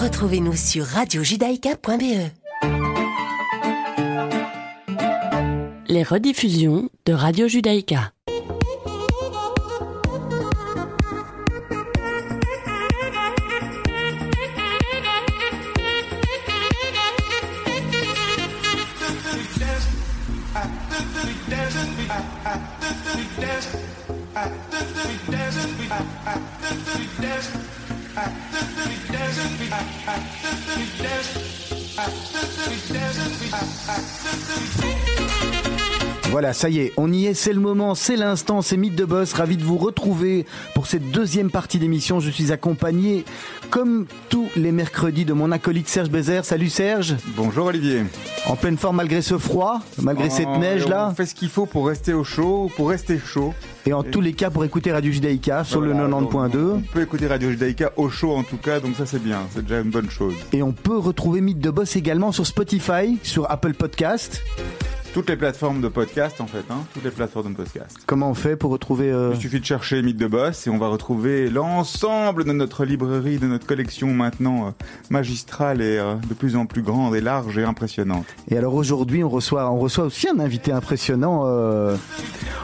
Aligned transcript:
Retrouvez-nous 0.00 0.56
sur 0.56 0.86
radiojudaïka.be. 0.86 2.30
Les 5.88 6.02
rediffusions 6.02 6.88
de 7.04 7.12
Radio 7.12 7.48
Judaïka. 7.48 8.10
Voilà, 36.50 36.58
ça 36.58 36.68
y 36.68 36.80
est, 36.80 36.92
on 36.96 37.12
y 37.12 37.26
est, 37.26 37.34
c'est 37.34 37.52
le 37.52 37.60
moment, 37.60 37.94
c'est 37.94 38.16
l'instant, 38.16 38.60
c'est 38.60 38.76
Mythe 38.76 38.96
de 38.96 39.04
Boss, 39.04 39.34
ravi 39.34 39.56
de 39.56 39.62
vous 39.62 39.76
retrouver 39.78 40.46
pour 40.74 40.88
cette 40.88 41.08
deuxième 41.12 41.48
partie 41.48 41.78
d'émission. 41.78 42.18
Je 42.18 42.28
suis 42.28 42.50
accompagné, 42.50 43.24
comme 43.70 44.06
tous 44.30 44.48
les 44.56 44.72
mercredis, 44.72 45.24
de 45.24 45.32
mon 45.32 45.52
acolyte 45.52 45.86
Serge 45.86 46.10
Bézère. 46.10 46.44
Salut 46.44 46.68
Serge 46.68 47.14
Bonjour 47.36 47.66
Olivier. 47.66 48.02
En 48.48 48.56
pleine 48.56 48.76
forme 48.76 48.96
malgré 48.96 49.22
ce 49.22 49.38
froid, 49.38 49.78
malgré 50.02 50.26
Oh, 50.26 50.34
cette 50.34 50.48
neige 50.58 50.88
là, 50.88 51.10
On 51.12 51.14
fait 51.14 51.26
ce 51.26 51.36
qu'il 51.36 51.50
faut 51.50 51.66
pour 51.66 51.86
rester 51.86 52.14
au 52.14 52.24
chaud, 52.24 52.68
pour 52.74 52.88
rester 52.88 53.20
chaud. 53.24 53.54
et 53.86 53.92
en 53.92 54.02
tous 54.02 54.20
les 54.20 54.32
cas 54.32 54.50
pour 54.50 54.64
écouter 54.64 54.90
Radio 54.90 55.12
Judaïka 55.12 55.62
sur 55.62 55.78
Voilà, 55.78 56.02
le 56.02 56.08
donc, 56.10 56.32
90.2. 56.32 56.58
On 56.58 56.80
peut 56.80 57.02
écouter 57.02 57.28
Radio 57.28 57.48
Judaïka 57.50 57.92
au 57.96 58.08
chaud 58.10 58.34
en 58.34 58.42
tout 58.42 58.56
cas, 58.56 58.80
donc 58.80 58.96
ça 58.96 59.06
c'est 59.06 59.22
bien, 59.22 59.38
c'est 59.54 59.62
déjà 59.62 59.82
une 59.82 59.90
bonne 59.90 60.10
chose. 60.10 60.34
Et 60.52 60.64
on 60.64 60.72
peut 60.72 60.98
retrouver 60.98 61.42
Mythe 61.42 61.60
de 61.60 61.70
Boss 61.70 61.94
également 61.94 62.32
sur 62.32 62.44
Spotify, 62.44 63.18
sur 63.22 63.48
Apple 63.48 63.74
Podcast. 63.74 64.42
Toutes 65.12 65.28
les 65.28 65.36
plateformes 65.36 65.80
de 65.80 65.88
podcast 65.88 66.40
en 66.40 66.46
fait, 66.46 66.64
hein, 66.70 66.84
toutes 66.94 67.02
les 67.02 67.10
plateformes 67.10 67.50
de 67.50 67.56
podcast. 67.56 67.96
Comment 68.06 68.30
on 68.30 68.34
fait 68.34 68.54
pour 68.54 68.70
retrouver... 68.70 69.10
euh, 69.10 69.32
Il 69.34 69.40
suffit 69.40 69.58
de 69.58 69.64
chercher 69.64 70.02
Mythe 70.02 70.16
de 70.16 70.28
Boss 70.28 70.68
et 70.68 70.70
on 70.70 70.78
va 70.78 70.86
retrouver 70.86 71.50
l'ensemble 71.50 72.44
de 72.44 72.52
notre 72.52 72.84
librairie, 72.84 73.38
de 73.38 73.48
notre 73.48 73.66
collection 73.66 74.06
maintenant 74.14 74.68
euh, 74.68 74.70
magistrale 75.10 75.82
et 75.82 75.98
euh, 75.98 76.14
de 76.28 76.34
plus 76.34 76.54
en 76.54 76.64
plus 76.66 76.82
grande 76.82 77.16
et 77.16 77.20
large 77.20 77.58
et 77.58 77.64
impressionnante. 77.64 78.24
Et 78.48 78.56
alors 78.56 78.74
aujourd'hui, 78.74 79.24
on 79.24 79.28
reçoit, 79.28 79.68
on 79.72 79.78
reçoit 79.80 80.04
aussi 80.04 80.28
un 80.28 80.38
invité 80.38 80.70
impressionnant. 80.70 81.42
euh, 81.46 81.96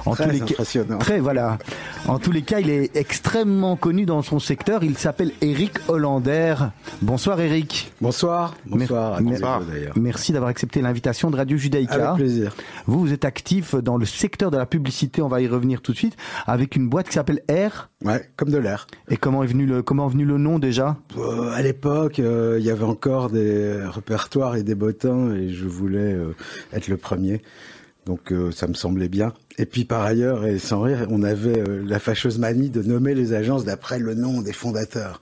en 0.05 0.12
Très 0.14 0.27
tous 0.27 0.31
les 0.31 0.38
cas, 0.38 0.44
impressionnant. 0.55 0.98
très 0.98 1.19
voilà. 1.19 1.58
En 2.06 2.20
tous 2.20 2.31
les 2.31 2.42
cas, 2.42 2.60
il 2.60 2.70
est 2.70 2.94
extrêmement 2.97 3.75
connu 3.75 4.06
dans 4.06 4.22
son 4.22 4.38
secteur. 4.38 4.84
Il 4.84 4.97
s'appelle 4.97 5.33
Eric 5.41 5.72
Hollander. 5.88 6.55
Bonsoir 7.03 7.41
Eric. 7.41 7.92
Bonsoir. 8.00 8.55
Bonsoir 8.66 9.20
Mer-. 9.20 9.92
Merci 9.97 10.33
d'avoir 10.33 10.50
accepté 10.50 10.81
l'invitation 10.81 11.28
de 11.33 11.36
Radio 11.36 11.56
Judaïka. 11.58 12.10
Avec 12.10 12.19
plaisir. 12.19 12.35
Vous, 12.86 13.00
vous 13.00 13.12
êtes 13.12 13.24
actif 13.24 13.74
dans 13.74 13.96
le 13.96 14.06
secteur 14.06 14.50
de 14.50 14.56
la 14.56 14.66
publicité. 14.66 15.22
On 15.22 15.28
va 15.28 15.40
y 15.40 15.48
revenir 15.48 15.82
tout 15.82 15.92
de 15.92 15.96
suite 15.96 16.16
avec 16.46 16.76
une 16.76 16.88
boîte 16.88 17.08
qui 17.08 17.14
s'appelle 17.14 17.42
R. 17.50 17.88
Ouais, 18.04 18.28
comme 18.36 18.50
de 18.50 18.58
l'air. 18.58 18.86
Et 19.08 19.16
comment 19.16 19.42
est 19.42 19.46
venu 19.46 19.66
le 19.66 19.82
comment 19.82 20.08
est 20.08 20.12
venu 20.12 20.24
le 20.24 20.38
nom 20.38 20.58
déjà? 20.58 20.96
Euh, 21.16 21.50
à 21.52 21.62
l'époque, 21.62 22.18
euh, 22.18 22.56
il 22.58 22.64
y 22.64 22.70
avait 22.70 22.84
encore 22.84 23.30
des 23.30 23.80
répertoires 23.84 24.56
et 24.56 24.62
des 24.62 24.74
bottins 24.74 25.34
et 25.34 25.48
je 25.48 25.66
voulais 25.66 26.12
euh, 26.12 26.34
être 26.72 26.88
le 26.88 26.96
premier. 26.96 27.42
Donc 28.06 28.32
euh, 28.32 28.52
ça 28.52 28.68
me 28.68 28.74
semblait 28.74 29.08
bien. 29.08 29.34
Et 29.58 29.66
puis 29.66 29.84
par 29.84 30.02
ailleurs, 30.02 30.46
et 30.46 30.60
sans 30.60 30.80
rire, 30.80 31.08
on 31.10 31.24
avait 31.24 31.58
euh, 31.58 31.82
la 31.84 31.98
fâcheuse 31.98 32.38
manie 32.38 32.70
de 32.70 32.80
nommer 32.80 33.14
les 33.14 33.32
agences 33.32 33.64
d'après 33.64 33.98
le 33.98 34.14
nom 34.14 34.42
des 34.42 34.52
fondateurs. 34.52 35.20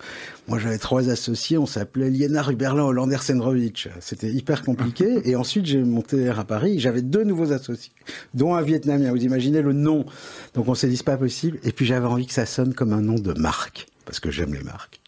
Moi 0.48 0.58
j'avais 0.58 0.76
trois 0.76 1.08
associés, 1.08 1.56
on 1.56 1.64
s'appelait 1.64 2.10
Liena 2.10 2.42
Ruberlin 2.42 2.84
Hollander 2.84 3.16
Senrovic. 3.16 3.88
C'était 4.00 4.30
hyper 4.30 4.62
compliqué. 4.62 5.22
et 5.24 5.34
ensuite 5.34 5.64
j'ai 5.64 5.82
monté 5.82 6.28
à 6.28 6.44
Paris, 6.44 6.78
j'avais 6.78 7.00
deux 7.00 7.24
nouveaux 7.24 7.52
associés, 7.52 7.92
dont 8.34 8.54
un 8.54 8.62
Vietnamien. 8.62 9.10
Vous 9.12 9.24
imaginez 9.24 9.62
le 9.62 9.72
nom. 9.72 10.04
Donc 10.52 10.68
on 10.68 10.74
s'est 10.74 10.88
dit 10.88 10.98
c'est 10.98 11.06
pas 11.06 11.16
possible. 11.16 11.58
Et 11.64 11.72
puis 11.72 11.86
j'avais 11.86 12.06
envie 12.06 12.26
que 12.26 12.34
ça 12.34 12.44
sonne 12.44 12.74
comme 12.74 12.92
un 12.92 13.00
nom 13.00 13.14
de 13.14 13.32
marque, 13.32 13.86
parce 14.04 14.20
que 14.20 14.30
j'aime 14.30 14.52
les 14.52 14.62
marques. 14.62 15.00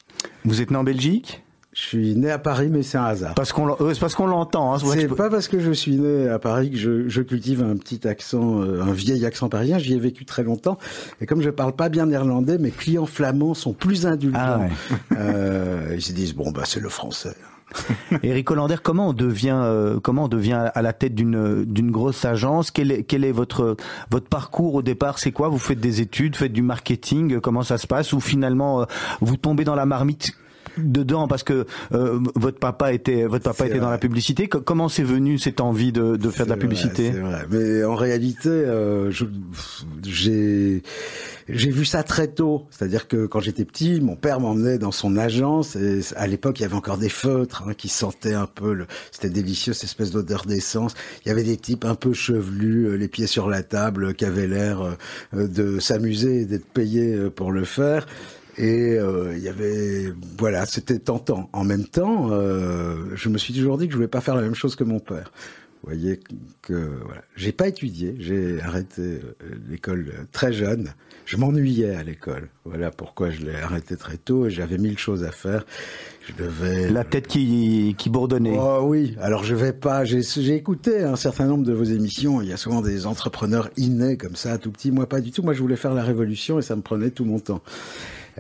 Vous 0.47 0.63
êtes 0.63 0.71
né 0.71 0.79
en 0.79 0.85
Belgique? 0.85 1.43
Je 1.79 1.83
suis 1.83 2.15
né 2.17 2.31
à 2.31 2.39
Paris, 2.39 2.69
mais 2.71 2.83
c'est 2.83 2.97
un 2.97 3.05
hasard. 3.05 3.35
Parce 3.35 3.53
qu'on 3.53 3.69
euh, 3.69 3.93
c'est 3.93 4.01
parce 4.01 4.15
qu'on 4.15 4.27
l'entend. 4.27 4.73
hein, 4.73 4.79
c'est 4.79 5.09
peux- 5.09 5.15
pas 5.15 5.29
parce 5.29 5.47
que 5.47 5.61
je 5.61 5.73
suis 5.73 5.97
né 5.99 6.27
à 6.27 6.39
Paris 6.39 6.71
que 6.71 6.79
je, 6.79 7.07
je 7.07 7.21
cultive 7.21 7.63
un 7.63 7.77
petit 7.77 8.09
accent, 8.09 8.63
euh, 8.63 8.81
un 8.81 8.93
vieil 8.93 9.27
accent 9.27 9.51
parisien. 9.51 9.77
J'y 9.77 9.93
ai 9.93 9.99
vécu 9.99 10.25
très 10.25 10.43
longtemps. 10.43 10.79
Et 11.21 11.27
comme 11.27 11.43
je 11.43 11.51
parle 11.51 11.75
pas 11.75 11.91
bien 11.91 12.07
néerlandais, 12.07 12.57
mes 12.57 12.71
clients 12.71 13.05
flamands 13.05 13.53
sont 13.53 13.75
plus 13.75 14.07
indulgents. 14.07 14.39
Ah 14.41 14.59
ouais. 14.61 14.71
Euh, 15.19 15.93
ils 15.95 16.01
se 16.01 16.13
disent 16.15 16.35
bon 16.35 16.51
bah 16.51 16.63
c'est 16.65 16.81
le 16.81 16.89
français. 16.89 17.35
Eric 18.23 18.51
Hollander, 18.51 18.77
comment 18.83 19.09
on 19.09 19.13
devient, 19.13 19.59
euh, 19.61 19.99
comment 20.01 20.25
on 20.25 20.29
devient 20.29 20.71
à 20.75 20.81
la 20.81 20.95
tête 20.95 21.15
d'une 21.15 21.65
d'une 21.67 21.91
grosse 21.91 22.25
agence? 22.25 22.71
Quel 22.71 22.91
est, 22.91 23.03
quel 23.03 23.23
est 23.23 23.33
votre 23.33 23.77
votre 24.11 24.29
parcours 24.29 24.77
au 24.77 24.83
départ? 24.83 25.19
C'est 25.19 25.33
quoi? 25.33 25.49
Vous 25.49 25.59
faites 25.59 25.81
des 25.81 26.01
études, 26.01 26.37
faites 26.37 26.55
du 26.55 26.63
marketing? 26.63 27.39
Comment 27.41 27.63
ça 27.65 27.77
se 27.77 27.87
passe? 27.87 28.15
Ou 28.15 28.21
finalement 28.21 28.81
euh, 28.81 28.85
vous 29.21 29.37
tombez 29.37 29.65
dans 29.65 29.75
la 29.75 29.85
marmite 29.85 30.31
dedans 30.79 31.29
parce 31.29 31.43
que 31.43 31.67
euh, 31.93 32.19
votre 32.35 32.59
papa 32.59 32.93
était 32.93 33.25
votre 33.25 33.45
papa 33.45 33.67
était 33.67 33.79
dans 33.81 33.91
la 33.91 33.99
publicité. 33.99 34.49
Co- 34.49 34.61
Comment 34.61 34.89
c'est 34.89 35.03
venu 35.03 35.39
cette 35.39 35.61
envie 35.61 35.93
de, 35.93 36.17
de 36.17 36.31
faire 36.31 36.47
de 36.47 36.51
la 36.51 36.57
publicité? 36.57 37.11
vrai. 37.11 37.45
Mais 37.51 37.85
en 37.85 37.95
réalité, 37.95 38.49
euh, 38.49 39.11
j'ai 40.03 40.83
j'ai 41.49 41.71
vu 41.71 41.85
ça 41.85 42.03
très 42.03 42.29
tôt. 42.29 42.67
C'est-à-dire 42.71 43.07
que 43.09 43.27
quand 43.27 43.41
j'étais 43.41 43.65
petit, 43.65 44.01
mon 44.01 44.17
père 44.17 44.41
m'emmenait 44.41 44.79
dans 44.79 44.91
son 44.93 45.17
agence. 45.17 45.77
Et 45.77 46.01
à 46.17 46.27
l'époque, 46.27 46.59
il 46.59 46.63
y 46.63 46.67
avait 46.67 46.75
encore 46.75 46.99
des 46.99 47.09
feutres 47.09 47.65
hein, 47.67 47.75
qui 47.77 47.89
sentaient 47.89 48.35
un 48.35 48.47
peu. 48.47 48.73
Le... 48.75 48.87
C'était 49.13 49.31
délicieux, 49.31 49.73
cette 49.73 49.85
espèce 49.85 50.11
d'odeur 50.11 50.45
d'essence. 50.45 50.95
Il 51.25 51.29
y 51.29 51.31
avait 51.31 51.45
des 51.45 51.57
types 51.57 51.85
un 51.85 51.95
peu 51.95 52.13
chevelus, 52.13 52.87
euh, 52.87 52.97
les 52.97 53.09
pieds 53.09 53.27
sur 53.29 53.49
la 53.49 53.63
table, 53.63 54.15
qui 54.15 54.25
avaient 54.25 54.49
l'air 54.49 54.97
euh, 55.35 55.47
de 55.47 55.79
s'amuser 55.79 56.41
et 56.41 56.45
d'être 56.47 56.67
payés 56.67 57.15
euh, 57.15 57.31
pour 57.31 57.53
le 57.53 57.65
faire. 57.65 58.07
Et 58.59 58.95
euh, 58.95 59.35
il 59.37 59.43
y 59.43 59.49
avait, 59.49 60.13
voilà, 60.39 60.65
c'était 60.65 60.99
tentant. 60.99 61.51
En 61.53 61.65
même 61.65 61.85
temps, 61.85 62.31
euh, 62.31 63.15
je 63.15 63.29
me 63.29 63.37
suis 63.37 63.53
toujours 63.53 63.77
dit 63.77 63.87
que 63.87 63.93
je 63.93 63.97
voulais 63.97 64.09
pas 64.09 64.23
faire 64.23 64.35
la 64.35 64.43
même 64.43 64.55
chose 64.55 64.77
que 64.77 64.85
mon 64.85 64.99
père. 64.99 65.31
Vous 65.83 65.93
voyez 65.93 66.19
que 66.63 66.73
voilà, 67.05 67.23
j'ai 67.37 67.53
pas 67.53 67.69
étudié, 67.69 68.17
j'ai 68.19 68.61
arrêté 68.61 69.03
euh, 69.03 69.21
l'école 69.69 70.13
euh, 70.13 70.25
très 70.33 70.53
jeune. 70.53 70.95
Je 71.27 71.37
m'ennuyais 71.37 71.95
à 71.95 72.03
l'école. 72.03 72.49
Voilà 72.65 72.91
pourquoi 72.91 73.31
je 73.31 73.45
l'ai 73.45 73.55
arrêté 73.55 73.97
très 73.97 74.17
tôt 74.17 74.47
et 74.47 74.51
j'avais 74.51 74.79
mille 74.79 74.99
choses 74.99 75.23
à 75.23 75.31
faire. 75.31 75.65
Je 76.27 76.43
devais 76.43 76.89
La 76.89 77.05
tête 77.05 77.29
qui 77.29 77.95
qui 77.99 78.11
bourdonnait. 78.11 78.57
Oh 78.59 78.81
oui, 78.85 79.15
alors 79.21 79.45
je 79.45 79.55
vais 79.55 79.73
pas. 79.73 80.05
J'ai 80.05 80.23
j'ai 80.23 80.57
écouté 80.57 81.05
un 81.05 81.17
certain 81.17 81.47
nombre 81.47 81.65
de 81.65 81.73
vos 81.73 81.85
émissions. 81.85 82.41
Il 82.43 82.49
y 82.49 82.53
a 82.53 82.57
souvent 82.57 82.81
des 82.81 83.07
entrepreneurs 83.07 83.71
innés 83.77 84.17
comme 84.17 84.35
ça, 84.35 84.59
tout 84.59 84.73
petit. 84.73 84.91
Moi, 84.91 85.09
pas 85.09 85.21
du 85.21 85.31
tout. 85.31 85.43
Moi, 85.43 85.53
je 85.53 85.61
voulais 85.61 85.77
faire 85.77 85.95
la 85.95 86.03
révolution 86.03 86.59
et 86.59 86.63
ça 86.63 86.75
me 86.75 86.83
prenait 86.83 87.11
tout 87.11 87.25
mon 87.25 87.39
temps. 87.39 87.63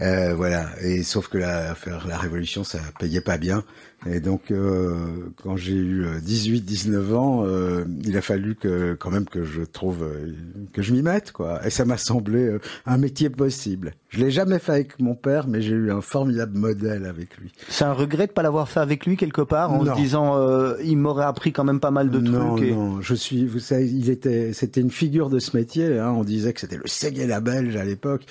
Euh, 0.03 0.35
voilà. 0.35 0.71
Et 0.83 1.03
sauf 1.03 1.29
que 1.29 1.39
la, 1.39 1.75
faire 1.75 2.07
la 2.07 2.19
révolution, 2.19 2.65
ça 2.65 2.81
payait 2.99 3.21
pas 3.21 3.39
bien. 3.39 3.65
Et 4.05 4.21
donc, 4.21 4.51
euh, 4.51 4.95
quand 5.43 5.57
j'ai 5.57 5.73
eu 5.75 6.07
18, 6.23 6.61
19 6.61 7.15
ans, 7.17 7.43
euh, 7.45 7.85
il 8.05 8.17
a 8.17 8.21
fallu 8.21 8.55
que, 8.55 8.95
quand 8.95 9.11
même, 9.11 9.25
que 9.25 9.43
je 9.43 9.63
trouve, 9.63 10.03
euh, 10.05 10.33
que 10.73 10.83
je 10.83 10.93
m'y 10.93 11.03
mette, 11.03 11.33
quoi. 11.33 11.67
Et 11.67 11.71
ça 11.71 11.85
m'a 11.85 11.97
semblé 11.97 12.45
euh, 12.45 12.61
un 12.85 12.99
métier 12.99 13.31
possible. 13.31 13.95
Je 14.11 14.21
l'ai 14.21 14.31
jamais 14.31 14.59
fait 14.61 14.73
avec 14.73 15.01
mon 15.01 15.15
père, 15.15 15.49
mais 15.49 15.61
j'ai 15.61 15.75
eu 15.75 15.91
un 15.91 16.03
formidable 16.03 16.57
modèle 16.57 17.05
avec 17.07 17.37
lui. 17.39 17.51
C'est 17.69 17.85
un 17.85 17.93
regret 17.95 18.29
de 18.29 18.33
pas 18.33 18.43
l'avoir 18.43 18.69
fait 18.69 18.79
avec 18.81 19.07
lui 19.07 19.17
quelque 19.17 19.41
part 19.43 19.73
en 19.73 19.83
Non. 19.83 19.95
se 19.97 20.01
disant 20.01 20.37
euh, 20.39 20.75
il 20.85 20.97
m'aurait 20.99 21.25
appris 21.25 21.53
quand 21.53 21.65
même 21.65 21.81
pas 21.81 21.91
mal 21.91 22.11
de 22.11 22.21
non, 22.21 22.55
trucs. 22.55 22.69
et- 22.69 22.73
Non, 22.73 23.01
je 23.01 23.15
suis, 23.15 23.45
vous 23.47 23.59
savez, 23.59 23.89
il 23.91 24.09
était, 24.11 24.53
c'était 24.53 24.81
une 24.83 24.91
figure 24.93 25.31
de 25.31 25.39
ce 25.41 25.57
métier. 25.57 25.99
Hein, 25.99 26.13
on 26.17 26.23
disait 26.23 26.53
que 26.53 26.61
c'était 26.61 26.77
le 26.77 26.87
Séguéla 26.87 27.41
belge 27.41 27.75
à 27.77 27.85
l'époque. 27.85 28.25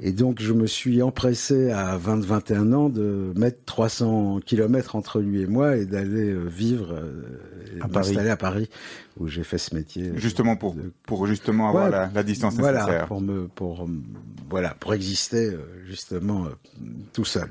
Et 0.00 0.10
donc, 0.10 0.40
je 0.42 0.52
me 0.52 0.66
suis 0.66 1.00
empressé 1.00 1.70
à 1.70 1.96
20-21 1.96 2.72
ans 2.72 2.88
de 2.88 3.32
mettre 3.36 3.58
300 3.66 4.40
kilomètres 4.44 4.96
entre 5.02 5.20
lui 5.20 5.42
et 5.42 5.46
moi 5.46 5.76
et 5.76 5.84
d'aller 5.84 6.30
euh, 6.30 6.44
vivre, 6.46 6.92
euh, 6.92 7.76
et 7.76 7.80
À 7.82 7.88
Paris. 7.88 8.06
m'installer 8.10 8.30
à 8.30 8.36
Paris, 8.36 8.70
où 9.18 9.26
j'ai 9.26 9.42
fait 9.42 9.58
ce 9.58 9.74
métier. 9.74 10.12
Justement 10.14 10.54
pour, 10.54 10.74
de- 10.74 10.92
pour 11.06 11.26
justement 11.26 11.68
avoir 11.68 11.86
Ouais, 11.86 11.90
la, 11.90 12.10
la 12.14 12.22
distance 12.22 12.54
voilà, 12.54 12.80
nécessaire. 12.84 13.06
pour 13.08 13.20
me, 13.20 13.48
pour, 13.48 13.82
euh, 13.82 13.86
voilà, 14.48 14.74
pour 14.78 14.94
exister 14.94 15.48
euh, 15.48 15.58
justement 15.88 16.44
euh, 16.46 16.50
tout 17.12 17.24
seul. 17.24 17.50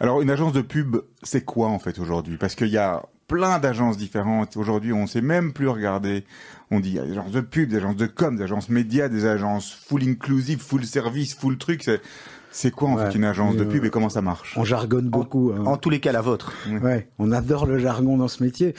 Alors, 0.00 0.20
une 0.22 0.30
agence 0.30 0.52
de 0.52 0.60
pub, 0.62 0.96
c'est 1.22 1.44
quoi 1.44 1.68
en 1.68 1.78
fait 1.78 2.00
aujourd'hui? 2.00 2.36
Parce 2.36 2.56
qu'il 2.56 2.68
y 2.70 2.78
a 2.78 3.04
plein 3.28 3.58
d'agences 3.60 3.96
différentes. 3.96 4.56
Aujourd'hui, 4.56 4.92
on 4.92 5.06
sait 5.06 5.20
même 5.20 5.52
plus 5.52 5.68
regarder. 5.68 6.24
On 6.70 6.80
dit 6.80 6.90
il 6.90 6.94
y 6.96 6.98
a 6.98 7.04
des 7.04 7.12
agences 7.12 7.32
de 7.32 7.40
pub, 7.42 7.68
des 7.70 7.76
agences 7.76 7.96
de 7.96 8.06
com, 8.06 8.36
des 8.36 8.42
agences 8.42 8.70
médias, 8.70 9.08
des 9.08 9.24
agences 9.24 9.70
full 9.72 10.02
inclusive, 10.02 10.58
full 10.58 10.84
service, 10.84 11.34
full 11.34 11.58
truc. 11.58 11.82
C'est, 11.84 12.00
c'est 12.50 12.70
quoi 12.70 12.88
en 12.90 12.96
Ouais, 12.96 13.06
fait 13.10 13.16
une 13.16 13.24
agence 13.24 13.56
de 13.56 13.64
mais, 13.64 13.70
pub 13.72 13.84
euh, 13.84 13.86
et 13.86 13.90
comment 13.90 14.08
ça 14.08 14.22
marche 14.22 14.54
On 14.56 14.64
jargonne 14.64 15.08
beaucoup. 15.08 15.52
hein. 15.54 15.64
En 15.66 15.76
tous 15.76 15.90
les 15.90 16.00
cas, 16.00 16.12
la 16.12 16.20
vôtre. 16.20 16.52
Ouais, 16.82 17.08
on 17.18 17.30
adore 17.32 17.66
le 17.66 17.78
jargon 17.78 18.16
dans 18.16 18.28
ce 18.28 18.42
métier. 18.42 18.74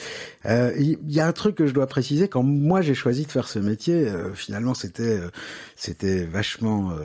Euh, 0.46 0.72
Il 0.78 0.98
y 1.08 1.20
a 1.20 1.28
un 1.28 1.32
truc 1.34 1.56
que 1.56 1.68
je 1.68 1.74
dois 1.74 1.88
préciser. 1.88 2.28
Quand 2.28 2.44
moi 2.44 2.82
j'ai 2.82 2.96
choisi 2.96 3.26
de 3.26 3.32
faire 3.32 3.48
ce 3.48 3.60
métier, 3.60 4.08
euh, 4.08 4.34
finalement 4.34 4.74
c'était 4.74 5.04
euh, 5.20 5.30
c'était 5.76 6.26
vachement 6.26 6.92
euh, 6.92 7.04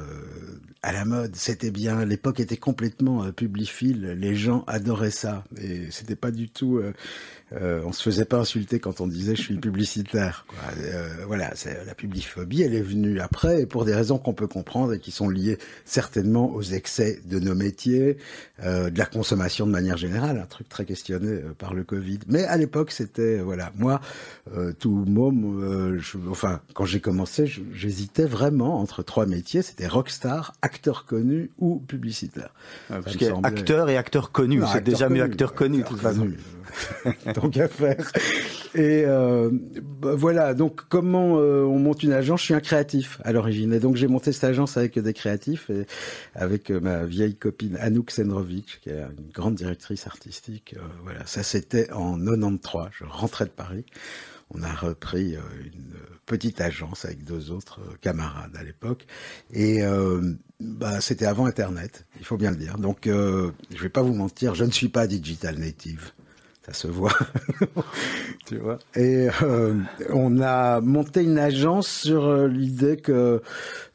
à 0.82 0.92
la 0.92 1.04
mode, 1.04 1.34
c'était 1.36 1.70
bien. 1.70 2.04
L'époque 2.04 2.40
était 2.40 2.56
complètement 2.56 3.24
euh, 3.24 3.32
publiphile. 3.32 4.16
Les 4.18 4.34
gens 4.34 4.64
adoraient 4.66 5.10
ça, 5.10 5.44
et 5.60 5.90
c'était 5.90 6.16
pas 6.16 6.30
du 6.30 6.48
tout. 6.50 6.80
Euh, 7.54 7.64
euh, 7.64 7.82
on 7.84 7.92
se 7.92 8.02
faisait 8.02 8.24
pas 8.24 8.38
insulter 8.38 8.78
quand 8.78 9.00
on 9.00 9.06
disait 9.06 9.36
je 9.36 9.42
suis 9.42 9.56
publicitaire. 9.56 10.44
Quoi. 10.48 10.58
Euh, 10.78 11.08
voilà, 11.26 11.50
c'est 11.54 11.84
la 11.84 11.94
publiphobie, 11.94 12.62
elle 12.62 12.74
est 12.74 12.82
venue 12.82 13.20
après, 13.20 13.62
et 13.62 13.66
pour 13.66 13.84
des 13.84 13.94
raisons 13.94 14.18
qu'on 14.18 14.34
peut 14.34 14.46
comprendre 14.46 14.94
et 14.94 14.98
qui 14.98 15.10
sont 15.10 15.28
liées 15.28 15.58
certainement 15.84 16.52
aux 16.52 16.62
excès 16.62 17.20
de 17.24 17.38
nos 17.38 17.54
métiers, 17.54 18.18
euh, 18.62 18.90
de 18.90 18.98
la 18.98 19.06
consommation 19.06 19.66
de 19.66 19.72
manière 19.72 19.96
générale, 19.96 20.38
un 20.38 20.46
truc 20.46 20.68
très 20.68 20.84
questionné 20.84 21.28
euh, 21.28 21.54
par 21.56 21.74
le 21.74 21.84
Covid. 21.84 22.20
Mais 22.28 22.44
à 22.44 22.56
l'époque, 22.56 22.90
c'était 22.90 23.38
voilà, 23.38 23.72
moi, 23.76 24.00
euh, 24.54 24.72
tout 24.78 25.04
môme, 25.06 25.98
je, 25.98 26.18
enfin, 26.30 26.60
quand 26.74 26.84
j'ai 26.84 27.00
commencé, 27.00 27.46
j'hésitais 27.72 28.26
vraiment 28.26 28.80
entre 28.80 29.02
trois 29.02 29.26
métiers. 29.26 29.62
C'était 29.62 29.86
rockstar, 29.86 30.52
acteur 30.62 31.04
connu 31.06 31.50
ou 31.58 31.80
publicitaire. 31.80 32.50
Ah, 32.90 33.00
parce 33.02 33.16
qu'il 33.16 33.28
semblait... 33.28 33.48
acteur 33.48 33.88
et 33.88 33.96
acteur 33.96 34.32
connu, 34.32 34.62
c'est 34.72 34.84
déjà 34.84 35.08
mieux 35.08 35.22
acteur 35.22 35.54
connu, 35.54 35.78
de 35.78 35.88
toute 35.88 36.00
façon. 36.00 36.28
tant 37.34 37.50
qu'à 37.50 37.68
faire. 37.68 38.10
Et 38.74 39.04
euh, 39.06 39.50
bah, 39.52 40.14
voilà, 40.16 40.54
donc 40.54 40.82
comment 40.88 41.38
euh, 41.38 41.62
on 41.62 41.78
monte 41.78 42.02
une 42.02 42.12
agence? 42.12 42.40
Je 42.40 42.44
suis 42.46 42.54
un 42.54 42.60
créatif 42.60 43.20
à 43.24 43.32
l'origine. 43.32 43.72
Et 43.72 43.80
donc 43.80 43.96
j'ai 43.96 44.08
monté 44.08 44.32
cette 44.32 44.44
agence 44.44 44.76
avec 44.76 44.98
des 44.98 45.12
créatifs 45.12 45.70
et 45.70 45.86
avec 46.34 46.70
euh, 46.70 46.80
ma 46.80 47.04
vieille 47.04 47.36
copine 47.36 47.76
Anouk 47.76 48.10
Senrovic, 48.10 48.80
qui 48.82 48.90
est 48.90 49.00
une 49.00 49.30
grande 49.32 49.54
directrice 49.54 50.06
artistique. 50.06 50.74
Euh, 50.76 50.80
voilà, 51.04 51.24
ça 51.26 51.42
c'était 51.42 51.90
en 51.92 52.18
93. 52.18 52.88
Je 52.98 53.04
rentrais 53.04 53.44
de 53.44 53.50
Paris. 53.50 53.84
On 54.50 54.62
a 54.62 54.72
repris 54.72 55.32
une 55.64 55.94
petite 56.26 56.60
agence 56.60 57.06
avec 57.06 57.24
deux 57.24 57.50
autres 57.50 57.80
camarades 58.02 58.54
à 58.56 58.62
l'époque. 58.62 59.06
Et 59.52 59.80
bah, 60.60 61.00
c'était 61.00 61.24
avant 61.24 61.46
Internet, 61.46 62.04
il 62.20 62.26
faut 62.26 62.36
bien 62.36 62.50
le 62.50 62.58
dire. 62.58 62.76
Donc 62.76 63.06
je 63.06 63.52
vais 63.82 63.88
pas 63.88 64.02
vous 64.02 64.12
mentir, 64.12 64.54
je 64.54 64.64
ne 64.64 64.70
suis 64.70 64.90
pas 64.90 65.06
digital 65.06 65.58
native 65.58 66.12
ça 66.66 66.72
se 66.72 66.88
voit, 66.88 67.12
tu 68.46 68.56
vois. 68.56 68.78
Et 68.96 69.28
euh, 69.42 69.74
on 70.10 70.40
a 70.40 70.80
monté 70.80 71.22
une 71.22 71.38
agence 71.38 71.86
sur 71.88 72.24
euh, 72.24 72.48
l'idée 72.48 72.96
que 72.96 73.42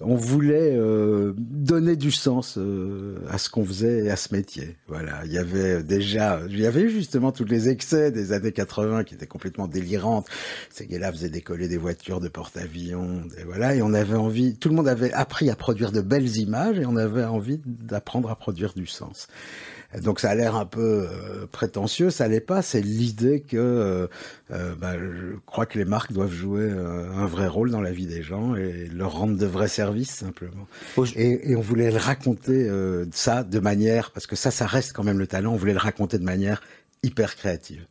on 0.02 0.16
voulait 0.16 0.76
euh, 0.76 1.34
donner 1.38 1.96
du 1.96 2.12
sens 2.12 2.60
euh, 2.60 3.18
à 3.28 3.40
ce 3.40 3.50
qu'on 3.50 3.66
faisait 3.66 4.06
et 4.06 4.12
à 4.12 4.16
ce 4.16 4.36
métier. 4.36 4.78
Voilà, 4.88 5.22
il 5.26 5.32
y 5.32 5.40
avait 5.40 5.82
déjà, 5.82 6.42
il 6.48 6.60
y 6.60 6.68
avait 6.68 6.90
justement 6.90 7.32
tous 7.32 7.46
les 7.46 7.70
excès 7.70 8.12
des 8.12 8.34
années 8.34 8.52
80 8.52 9.04
qui 9.04 9.16
étaient 9.16 9.26
complètement 9.26 9.68
délirantes. 9.68 10.28
Ces 10.70 10.86
gars-là 10.86 11.12
faisaient 11.12 11.30
décoller 11.30 11.68
des 11.68 11.78
voitures 11.78 12.20
de 12.20 12.28
porte-avions, 12.28 13.24
et 13.40 13.46
voilà, 13.46 13.74
et 13.74 13.82
on 13.82 13.96
avait 13.96 14.16
envie, 14.16 14.56
tout 14.56 14.70
le 14.70 14.76
monde 14.76 14.88
avait 14.88 15.12
appris 15.14 15.50
à 15.50 15.56
produire 15.56 15.92
de 15.92 16.02
belles 16.02 16.38
images 16.38 16.78
et 16.78 16.86
on 16.86 16.98
avait 16.98 17.26
envie 17.26 17.60
d'apprendre 17.66 18.30
à 18.30 18.36
produire 18.36 18.74
du 18.76 18.86
sens. 18.86 19.28
Donc 19.98 20.20
ça 20.20 20.30
a 20.30 20.36
l'air 20.36 20.56
un 20.56 20.68
peu 20.68 21.08
euh, 21.10 21.48
prétentieux, 21.52 22.12
ça 22.12 22.28
l'est 22.28 22.40
pas. 22.40 22.62
C'est 22.62 22.82
l'idée 22.82 23.42
que 23.42 23.58
euh, 23.58 24.08
euh, 24.52 24.76
bah, 24.76 24.94
je 24.98 25.36
crois 25.48 25.66
que 25.66 25.80
les 25.80 25.86
marques 25.86 26.14
doivent 26.14 26.32
jouer 26.32 26.70
un 26.70 27.26
vrai 27.26 27.48
rôle 27.48 27.72
dans 27.72 27.82
la 27.82 27.92
vie 27.92 28.06
des 28.06 28.22
gens 28.22 28.56
et 28.56 28.88
leur 28.94 29.14
rendre 29.14 29.36
de 29.36 29.46
vrais 29.48 29.68
services 29.68 30.12
simplement. 30.12 30.68
Et, 31.16 31.52
et, 31.52 31.56
on 31.56 31.62
voulait 31.62 31.92
le 31.92 31.98
raconter 31.98 32.70
ça 33.12 33.44
de 33.44 33.60
manière, 33.60 34.12
parce 34.12 34.28
que 34.28 34.36
ça, 34.36 34.52
ça 34.52 34.68
reste 34.68 34.94
quand 34.94 35.04
même 35.04 35.20
le 35.20 35.28
talent. 35.28 35.54
On 35.54 35.58
voulait 35.58 35.74
le 35.74 35.80
raconter 35.80 36.20
de 36.20 36.24
manière 36.24 36.62
hyper 37.02 37.36
créative. 37.36 37.86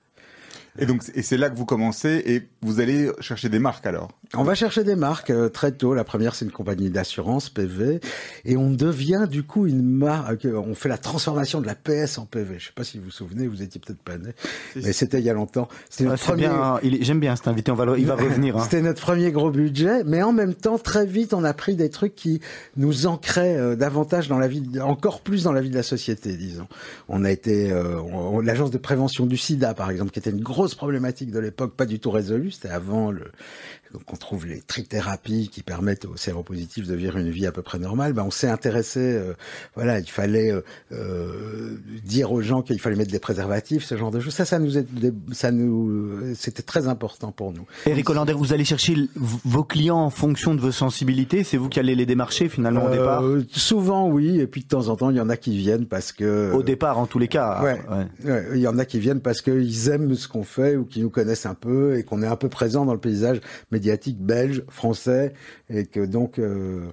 Et 0.78 0.86
donc, 0.86 1.02
et 1.14 1.22
c'est 1.22 1.36
là 1.36 1.50
que 1.50 1.56
vous 1.56 1.64
commencez 1.64 2.22
et 2.24 2.48
vous 2.60 2.80
allez 2.80 3.10
chercher 3.20 3.48
des 3.48 3.60
marques 3.60 3.86
alors 3.86 4.10
On 4.34 4.42
va 4.42 4.54
chercher 4.56 4.82
des 4.82 4.96
marques 4.96 5.30
euh, 5.30 5.48
très 5.48 5.70
tôt. 5.72 5.94
La 5.94 6.02
première, 6.02 6.34
c'est 6.34 6.44
une 6.44 6.50
compagnie 6.50 6.90
d'assurance 6.90 7.50
PV, 7.50 8.00
et 8.44 8.56
on 8.56 8.70
devient 8.70 9.26
du 9.30 9.44
coup 9.44 9.66
une 9.66 9.82
marque. 9.82 10.44
Euh, 10.44 10.58
on 10.58 10.74
fait 10.74 10.88
la 10.88 10.98
transformation 10.98 11.60
de 11.60 11.66
la 11.66 11.76
PS 11.76 12.18
en 12.18 12.26
PV. 12.26 12.58
Je 12.58 12.66
sais 12.66 12.72
pas 12.74 12.82
si 12.82 12.98
vous 12.98 13.04
vous 13.04 13.10
souvenez, 13.10 13.46
vous 13.46 13.62
étiez 13.62 13.80
peut-être 13.80 14.02
pas 14.02 14.18
né, 14.18 14.30
mais 14.74 14.92
c'était 14.92 15.20
il 15.20 15.24
y 15.24 15.30
a 15.30 15.34
longtemps. 15.34 15.68
C'était 15.88 16.10
ah, 16.10 16.16
premier... 16.16 16.48
bien. 16.48 16.80
J'aime 17.00 17.20
bien 17.20 17.36
cet 17.36 17.46
invité. 17.46 17.70
On 17.70 17.76
va, 17.76 17.96
il 17.96 18.06
va 18.06 18.16
revenir. 18.16 18.56
Hein. 18.56 18.64
C'était 18.64 18.82
notre 18.82 19.02
premier 19.02 19.30
gros 19.30 19.50
budget, 19.50 20.02
mais 20.04 20.22
en 20.22 20.32
même 20.32 20.54
temps, 20.54 20.78
très 20.78 21.06
vite, 21.06 21.34
on 21.34 21.44
a 21.44 21.54
pris 21.54 21.76
des 21.76 21.90
trucs 21.90 22.16
qui 22.16 22.40
nous 22.76 23.06
ancraient 23.06 23.56
euh, 23.56 23.76
davantage 23.76 24.26
dans 24.26 24.38
la 24.38 24.48
vie, 24.48 24.62
encore 24.80 25.20
plus 25.20 25.44
dans 25.44 25.52
la 25.52 25.60
vie 25.60 25.70
de 25.70 25.76
la 25.76 25.84
société, 25.84 26.36
disons. 26.36 26.66
On 27.08 27.24
a 27.24 27.30
été 27.30 27.72
l'agence 28.42 28.70
de 28.70 28.78
prévention 28.78 29.26
du 29.26 29.36
SIDA, 29.36 29.74
par 29.74 29.90
exemple, 29.90 30.10
qui 30.10 30.18
était 30.18 30.30
une 30.30 30.42
grosse 30.42 30.74
problématique 30.74 31.30
de 31.30 31.38
l'époque 31.38 31.74
pas 31.74 31.86
du 31.86 32.00
tout 32.00 32.10
résolue. 32.10 32.47
C'était 32.50 32.70
avant 32.70 33.10
le, 33.10 33.30
qu'on 34.06 34.16
trouve 34.16 34.46
les 34.46 34.60
trithérapies 34.60 35.48
qui 35.48 35.62
permettent 35.62 36.04
aux 36.04 36.16
séropositifs 36.16 36.86
de 36.86 36.94
vivre 36.94 37.16
une 37.16 37.30
vie 37.30 37.46
à 37.46 37.52
peu 37.52 37.62
près 37.62 37.78
normale. 37.78 38.12
Ben, 38.12 38.24
on 38.24 38.30
s'est 38.30 38.48
intéressé, 38.48 39.00
euh, 39.00 39.32
voilà, 39.74 39.98
il 39.98 40.10
fallait 40.10 40.52
euh, 40.52 40.60
euh, 40.92 41.76
dire 42.04 42.32
aux 42.32 42.42
gens 42.42 42.62
qu'il 42.62 42.80
fallait 42.80 42.96
mettre 42.96 43.12
des 43.12 43.18
préservatifs, 43.18 43.84
ce 43.84 43.96
genre 43.96 44.10
de 44.10 44.20
choses. 44.20 44.34
Ça, 44.34 44.44
ça 44.44 44.58
nous, 44.58 44.78
est, 44.78 44.86
ça 45.32 45.50
nous, 45.50 46.34
c'était 46.34 46.62
très 46.62 46.88
important 46.88 47.32
pour 47.32 47.52
nous. 47.52 47.66
Eric 47.86 48.08
Hollander, 48.10 48.34
vous 48.34 48.52
allez 48.52 48.64
chercher 48.64 48.96
vos 49.16 49.64
clients 49.64 49.98
en 49.98 50.10
fonction 50.10 50.54
de 50.54 50.60
vos 50.60 50.72
sensibilités. 50.72 51.44
C'est 51.44 51.56
vous 51.56 51.68
qui 51.68 51.80
allez 51.80 51.94
les 51.94 52.06
démarcher 52.06 52.48
finalement 52.48 52.86
au 52.86 52.90
départ? 52.90 53.22
Souvent, 53.52 54.08
oui, 54.08 54.40
et 54.40 54.46
puis 54.46 54.62
de 54.62 54.68
temps 54.68 54.88
en 54.88 54.96
temps, 54.96 55.10
il 55.10 55.16
y 55.16 55.20
en 55.20 55.30
a 55.30 55.36
qui 55.36 55.56
viennent 55.56 55.86
parce 55.86 56.12
que. 56.12 56.52
Au 56.52 56.62
départ, 56.62 56.98
en 56.98 57.06
tous 57.06 57.18
les 57.18 57.28
cas. 57.28 57.62
Ouais, 57.62 57.80
ouais. 58.24 58.44
il 58.54 58.60
y 58.60 58.68
en 58.68 58.78
a 58.78 58.84
qui 58.84 58.98
viennent 58.98 59.20
parce 59.20 59.40
qu'ils 59.40 59.88
aiment 59.88 60.14
ce 60.14 60.28
qu'on 60.28 60.44
fait 60.44 60.76
ou 60.76 60.84
qui 60.84 61.00
nous 61.00 61.10
connaissent 61.10 61.46
un 61.46 61.54
peu 61.54 61.96
et 61.96 62.02
qu'on 62.02 62.22
est 62.22 62.26
un 62.26 62.36
peu 62.36 62.48
présent 62.48 62.84
dans 62.84 62.92
le 62.92 63.00
paysage 63.00 63.40
médiatique 63.78 64.18
belge, 64.20 64.64
français, 64.68 65.32
et 65.70 65.86
que 65.86 66.04
donc... 66.04 66.38
Euh... 66.38 66.90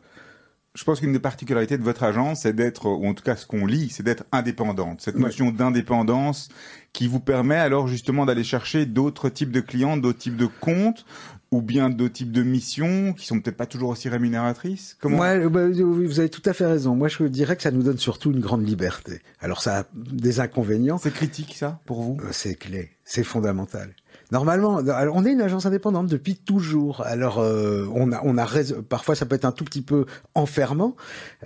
Je 0.78 0.84
pense 0.84 1.00
qu'une 1.00 1.14
des 1.14 1.20
particularités 1.20 1.78
de 1.78 1.84
votre 1.84 2.04
agence, 2.04 2.42
c'est 2.42 2.52
d'être, 2.52 2.88
ou 2.90 3.08
en 3.08 3.14
tout 3.14 3.24
cas 3.24 3.38
ce 3.38 3.46
qu'on 3.46 3.66
lit, 3.66 3.88
c'est 3.90 4.04
d'être 4.04 4.26
indépendante. 4.34 5.00
Cette 5.00 5.18
notion 5.18 5.50
d'indépendance 5.50 6.50
qui 6.92 7.08
vous 7.08 7.22
permet 7.22 7.56
alors 7.56 7.88
justement 7.88 8.26
d'aller 8.26 8.44
chercher 8.44 8.86
d'autres 8.86 9.30
types 9.30 9.52
de 9.52 9.62
clients, 9.62 9.96
d'autres 9.96 10.20
types 10.20 10.36
de 10.36 10.50
comptes, 10.60 11.06
ou 11.52 11.62
bien 11.62 11.90
d'autres 11.90 12.16
types 12.16 12.34
de 12.34 12.44
missions 12.44 13.14
qui 13.14 13.26
sont 13.26 13.40
peut-être 13.40 13.56
pas 13.56 13.68
toujours 13.68 13.92
aussi 13.92 14.10
rémunératrices? 14.10 14.98
Comment? 15.00 15.20
Ouais, 15.20 15.48
bah, 15.48 15.70
Vous 15.70 16.20
avez 16.20 16.28
tout 16.28 16.44
à 16.44 16.52
fait 16.52 16.66
raison. 16.66 16.94
Moi, 16.94 17.08
je 17.08 17.24
dirais 17.24 17.56
que 17.56 17.64
ça 17.64 17.72
nous 17.72 17.84
donne 17.84 17.98
surtout 17.98 18.32
une 18.32 18.42
grande 18.42 18.68
liberté. 18.68 19.22
Alors, 19.40 19.62
ça 19.62 19.80
a 19.80 19.84
des 19.96 20.42
inconvénients. 20.42 20.98
C'est 20.98 21.14
critique, 21.14 21.56
ça, 21.56 21.80
pour 21.86 22.02
vous? 22.02 22.18
Euh, 22.20 22.30
C'est 22.32 22.56
clé, 22.56 22.92
c'est 23.06 23.24
fondamental. 23.24 23.96
Normalement, 24.32 24.82
on 25.14 25.26
est 25.26 25.32
une 25.32 25.42
agence 25.42 25.66
indépendante 25.66 26.08
depuis 26.08 26.36
toujours. 26.36 27.02
Alors, 27.02 27.40
euh, 27.40 27.88
on 27.94 28.12
a, 28.12 28.22
on 28.24 28.38
a 28.38 28.46
parfois 28.88 29.16
ça 29.16 29.26
peut 29.26 29.36
être 29.36 29.46
un 29.46 29.52
tout 29.52 29.66
petit 29.66 29.82
peu 29.82 30.06
enfermant. 30.34 30.96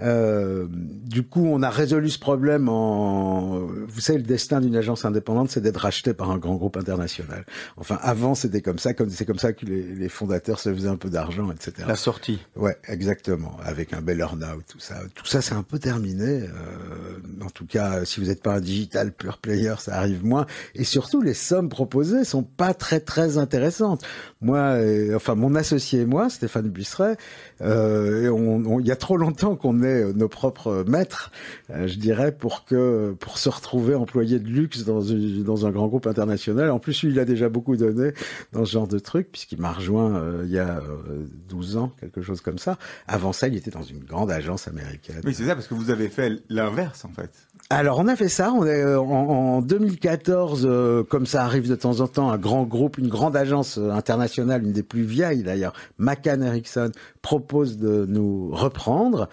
Euh, 0.01 0.67
du 0.69 1.23
coup, 1.23 1.45
on 1.45 1.61
a 1.61 1.69
résolu 1.69 2.09
ce 2.09 2.19
problème 2.19 2.69
en, 2.69 3.59
vous 3.59 3.99
savez, 3.99 4.19
le 4.19 4.25
destin 4.25 4.61
d'une 4.61 4.75
agence 4.75 5.05
indépendante, 5.05 5.49
c'est 5.49 5.61
d'être 5.61 5.77
racheté 5.77 6.13
par 6.13 6.31
un 6.31 6.37
grand 6.37 6.55
groupe 6.55 6.77
international. 6.77 7.45
Enfin, 7.77 7.97
avant, 8.01 8.35
c'était 8.35 8.61
comme 8.61 8.79
ça, 8.79 8.93
comme 8.93 9.09
c'est 9.09 9.25
comme 9.25 9.39
ça 9.39 9.53
que 9.53 9.65
les, 9.65 9.83
les, 9.95 10.09
fondateurs 10.09 10.59
se 10.59 10.73
faisaient 10.73 10.89
un 10.89 10.97
peu 10.97 11.09
d'argent, 11.09 11.51
etc. 11.51 11.85
La 11.87 11.95
sortie. 11.95 12.39
Ouais, 12.55 12.77
exactement, 12.87 13.57
avec 13.63 13.93
un 13.93 14.01
bel 14.01 14.19
earn-out, 14.19 14.63
tout 14.67 14.79
ça. 14.79 14.95
Tout 15.15 15.25
ça, 15.25 15.41
c'est 15.41 15.55
un 15.55 15.63
peu 15.63 15.79
terminé. 15.79 16.43
Euh, 16.43 17.43
en 17.45 17.49
tout 17.49 17.65
cas, 17.65 18.05
si 18.05 18.19
vous 18.19 18.27
n'êtes 18.27 18.41
pas 18.41 18.55
un 18.55 18.61
digital 18.61 19.11
pure 19.11 19.37
player, 19.37 19.75
ça 19.79 19.95
arrive 19.95 20.25
moins. 20.25 20.45
Et 20.75 20.83
surtout, 20.83 21.21
les 21.21 21.33
sommes 21.33 21.69
proposées 21.69 22.23
sont 22.23 22.43
pas 22.43 22.73
très 22.99 23.37
intéressante. 23.37 24.03
Moi, 24.41 24.57
euh, 24.57 25.15
enfin 25.15 25.35
mon 25.35 25.55
associé 25.55 26.01
et 26.01 26.05
moi, 26.05 26.29
Stéphane 26.29 26.69
Busseret, 26.69 27.17
euh, 27.61 28.31
il 28.79 28.87
y 28.87 28.91
a 28.91 28.95
trop 28.95 29.17
longtemps 29.17 29.55
qu'on 29.55 29.83
est 29.83 30.13
nos 30.13 30.27
propres 30.27 30.83
maîtres, 30.87 31.31
euh, 31.31 31.58
je 31.85 31.95
dirais, 31.97 32.31
pour 32.31 32.65
que 32.65 33.15
pour 33.19 33.37
se 33.37 33.49
retrouver 33.49 33.95
employé 33.95 34.39
de 34.39 34.47
luxe 34.47 34.85
dans, 34.85 35.01
une, 35.01 35.43
dans 35.43 35.65
un 35.65 35.71
grand 35.71 35.87
groupe 35.87 36.07
international. 36.07 36.71
En 36.71 36.79
plus, 36.79 37.03
lui, 37.03 37.11
il 37.11 37.19
a 37.19 37.25
déjà 37.25 37.49
beaucoup 37.49 37.75
donné 37.77 38.13
dans 38.53 38.65
ce 38.65 38.71
genre 38.71 38.87
de 38.87 38.99
truc, 38.99 39.31
puisqu'il 39.31 39.59
m'a 39.59 39.71
rejoint 39.71 40.15
euh, 40.15 40.43
il 40.45 40.51
y 40.51 40.59
a 40.59 40.81
12 41.49 41.77
ans, 41.77 41.91
quelque 41.99 42.21
chose 42.21 42.41
comme 42.41 42.57
ça. 42.57 42.77
Avant 43.07 43.33
ça, 43.33 43.47
il 43.47 43.55
était 43.55 43.71
dans 43.71 43.83
une 43.83 44.03
grande 44.03 44.31
agence 44.31 44.67
américaine. 44.67 45.21
Oui, 45.23 45.33
c'est 45.33 45.45
ça, 45.45 45.55
parce 45.55 45.67
que 45.67 45.73
vous 45.73 45.89
avez 45.89 46.09
fait 46.09 46.41
l'inverse, 46.49 47.05
en 47.05 47.09
fait. 47.09 47.31
Alors, 47.69 47.99
on 47.99 48.07
a 48.07 48.15
fait 48.15 48.29
ça. 48.29 48.51
On 48.51 48.65
est 48.65 48.95
en, 48.95 49.03
en 49.03 49.61
2014, 49.61 51.05
comme 51.09 51.25
ça 51.25 51.43
arrive 51.43 51.69
de 51.69 51.75
temps 51.75 51.99
en 51.99 52.07
temps, 52.07 52.31
un 52.31 52.37
grand 52.37 52.63
groupe, 52.63 52.97
une 52.97 53.07
grande 53.07 53.35
agence 53.35 53.77
euh, 53.77 53.91
internationale, 53.91 54.63
une 54.63 54.71
des 54.71 54.83
plus 54.83 55.03
vieilles 55.03 55.43
d'ailleurs, 55.43 55.73
McCann 55.97 56.43
Erickson, 56.43 56.91
propose 57.21 57.77
de 57.77 58.05
nous 58.07 58.49
reprendre. 58.51 59.29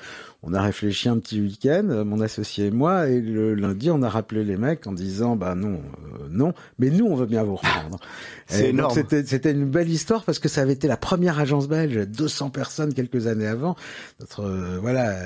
On 0.49 0.55
a 0.55 0.63
réfléchi 0.63 1.09
un 1.09 1.19
petit 1.19 1.41
week-end, 1.41 1.89
euh, 1.91 2.05
mon 2.05 2.21
associé 2.21 2.67
et 2.67 2.71
moi, 2.71 3.09
et 3.09 3.21
le 3.21 3.55
lundi, 3.55 3.91
on 3.91 4.01
a 4.03 4.09
rappelé 4.09 4.45
les 4.45 4.57
mecs 4.57 4.87
en 4.87 4.93
disant, 4.93 5.35
bah 5.35 5.57
non, 5.57 5.73
euh, 5.73 6.29
non, 6.31 6.55
mais 6.79 6.91
nous, 6.91 7.05
on 7.05 7.17
veut 7.17 7.27
bien 7.27 7.43
vous 7.43 7.57
reprendre. 7.57 7.99
C'est 8.47 8.71
énorme. 8.71 8.95
C'était 8.95 9.51
une 9.51 9.65
belle 9.65 9.91
histoire 9.91 10.23
parce 10.23 10.39
que 10.39 10.49
ça 10.49 10.61
avait 10.63 10.75
été 10.75 10.87
la 10.87 10.97
première 10.97 11.41
agence 11.41 11.67
belge, 11.67 12.07
200 12.07 12.51
personnes 12.51 12.95
quelques 12.95 13.27
années 13.27 13.49
avant. 13.49 13.75
Notre, 14.21 14.45
euh, 14.45 14.79
voilà, 14.81 15.17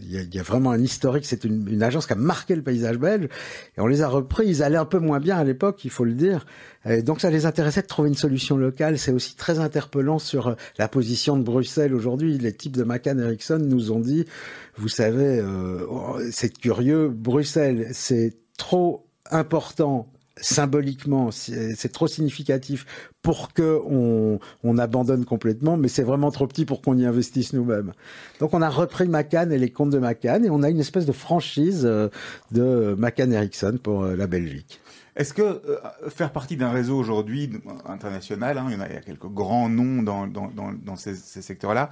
il 0.00 0.12
y, 0.12 0.16
a, 0.16 0.22
y, 0.22 0.38
a, 0.38 0.42
vraiment 0.44 0.70
un 0.70 0.80
historique. 0.80 1.26
C'est 1.26 1.42
une, 1.42 1.66
une, 1.68 1.82
agence 1.82 2.06
qui 2.06 2.12
a 2.12 2.16
marqué 2.16 2.54
le 2.54 2.62
paysage 2.62 2.98
belge, 2.98 3.24
et 3.76 3.80
on 3.80 3.88
les 3.88 4.02
a 4.02 4.08
repris. 4.08 4.46
Ils 4.46 4.62
allaient 4.62 4.76
un 4.76 4.84
peu 4.84 5.00
moins 5.00 5.18
bien 5.18 5.38
à 5.38 5.42
l'époque, 5.42 5.84
il 5.84 5.90
faut 5.90 6.04
le 6.04 6.14
dire. 6.14 6.46
Et 6.88 7.02
donc 7.02 7.20
ça 7.20 7.30
les 7.30 7.46
intéressait 7.46 7.82
de 7.82 7.86
trouver 7.86 8.08
une 8.08 8.14
solution 8.14 8.56
locale. 8.56 8.98
C'est 8.98 9.12
aussi 9.12 9.36
très 9.36 9.58
interpellant 9.58 10.18
sur 10.18 10.56
la 10.78 10.88
position 10.88 11.36
de 11.36 11.42
Bruxelles 11.42 11.94
aujourd'hui. 11.94 12.38
Les 12.38 12.52
types 12.52 12.76
de 12.76 12.84
McCann 12.84 13.20
Erickson 13.20 13.58
nous 13.60 13.92
ont 13.92 14.00
dit 14.00 14.24
vous 14.76 14.88
savez, 14.88 15.40
euh, 15.40 16.30
c'est 16.30 16.56
curieux, 16.56 17.08
Bruxelles, 17.08 17.88
c'est 17.92 18.36
trop 18.56 19.06
important 19.30 20.08
symboliquement, 20.38 21.30
c'est 21.30 21.92
trop 21.92 22.06
significatif 22.06 22.84
pour 23.22 23.54
que 23.54 23.80
on, 23.86 24.38
on 24.64 24.78
abandonne 24.78 25.24
complètement, 25.24 25.78
mais 25.78 25.88
c'est 25.88 26.02
vraiment 26.02 26.30
trop 26.30 26.46
petit 26.46 26.66
pour 26.66 26.82
qu'on 26.82 26.96
y 26.98 27.06
investisse 27.06 27.54
nous-mêmes. 27.54 27.92
Donc 28.38 28.52
on 28.52 28.60
a 28.60 28.68
repris 28.68 29.08
Macan 29.08 29.50
et 29.50 29.58
les 29.58 29.70
comptes 29.70 29.90
de 29.90 29.98
Macan 29.98 30.42
et 30.44 30.50
on 30.50 30.62
a 30.62 30.68
une 30.68 30.80
espèce 30.80 31.06
de 31.06 31.12
franchise 31.12 31.82
euh, 31.86 32.08
de 32.52 32.94
Macan 32.98 33.30
Ericsson 33.30 33.78
pour 33.82 34.02
euh, 34.02 34.14
la 34.14 34.26
Belgique. 34.26 34.80
Est-ce 35.16 35.32
que 35.32 35.42
euh, 35.42 36.10
faire 36.10 36.30
partie 36.30 36.56
d'un 36.56 36.70
réseau 36.70 36.96
aujourd'hui 36.96 37.50
international, 37.86 38.58
hein, 38.58 38.66
il, 38.68 38.74
y 38.74 38.76
en 38.76 38.80
a, 38.80 38.88
quelques 38.88 39.26
grands 39.26 39.68
noms 39.68 40.02
dans, 40.02 40.96
ces 40.96 41.14
secteurs-là, 41.14 41.90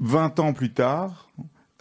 20 0.00 0.38
ans 0.38 0.52
plus 0.52 0.72
tard, 0.72 1.30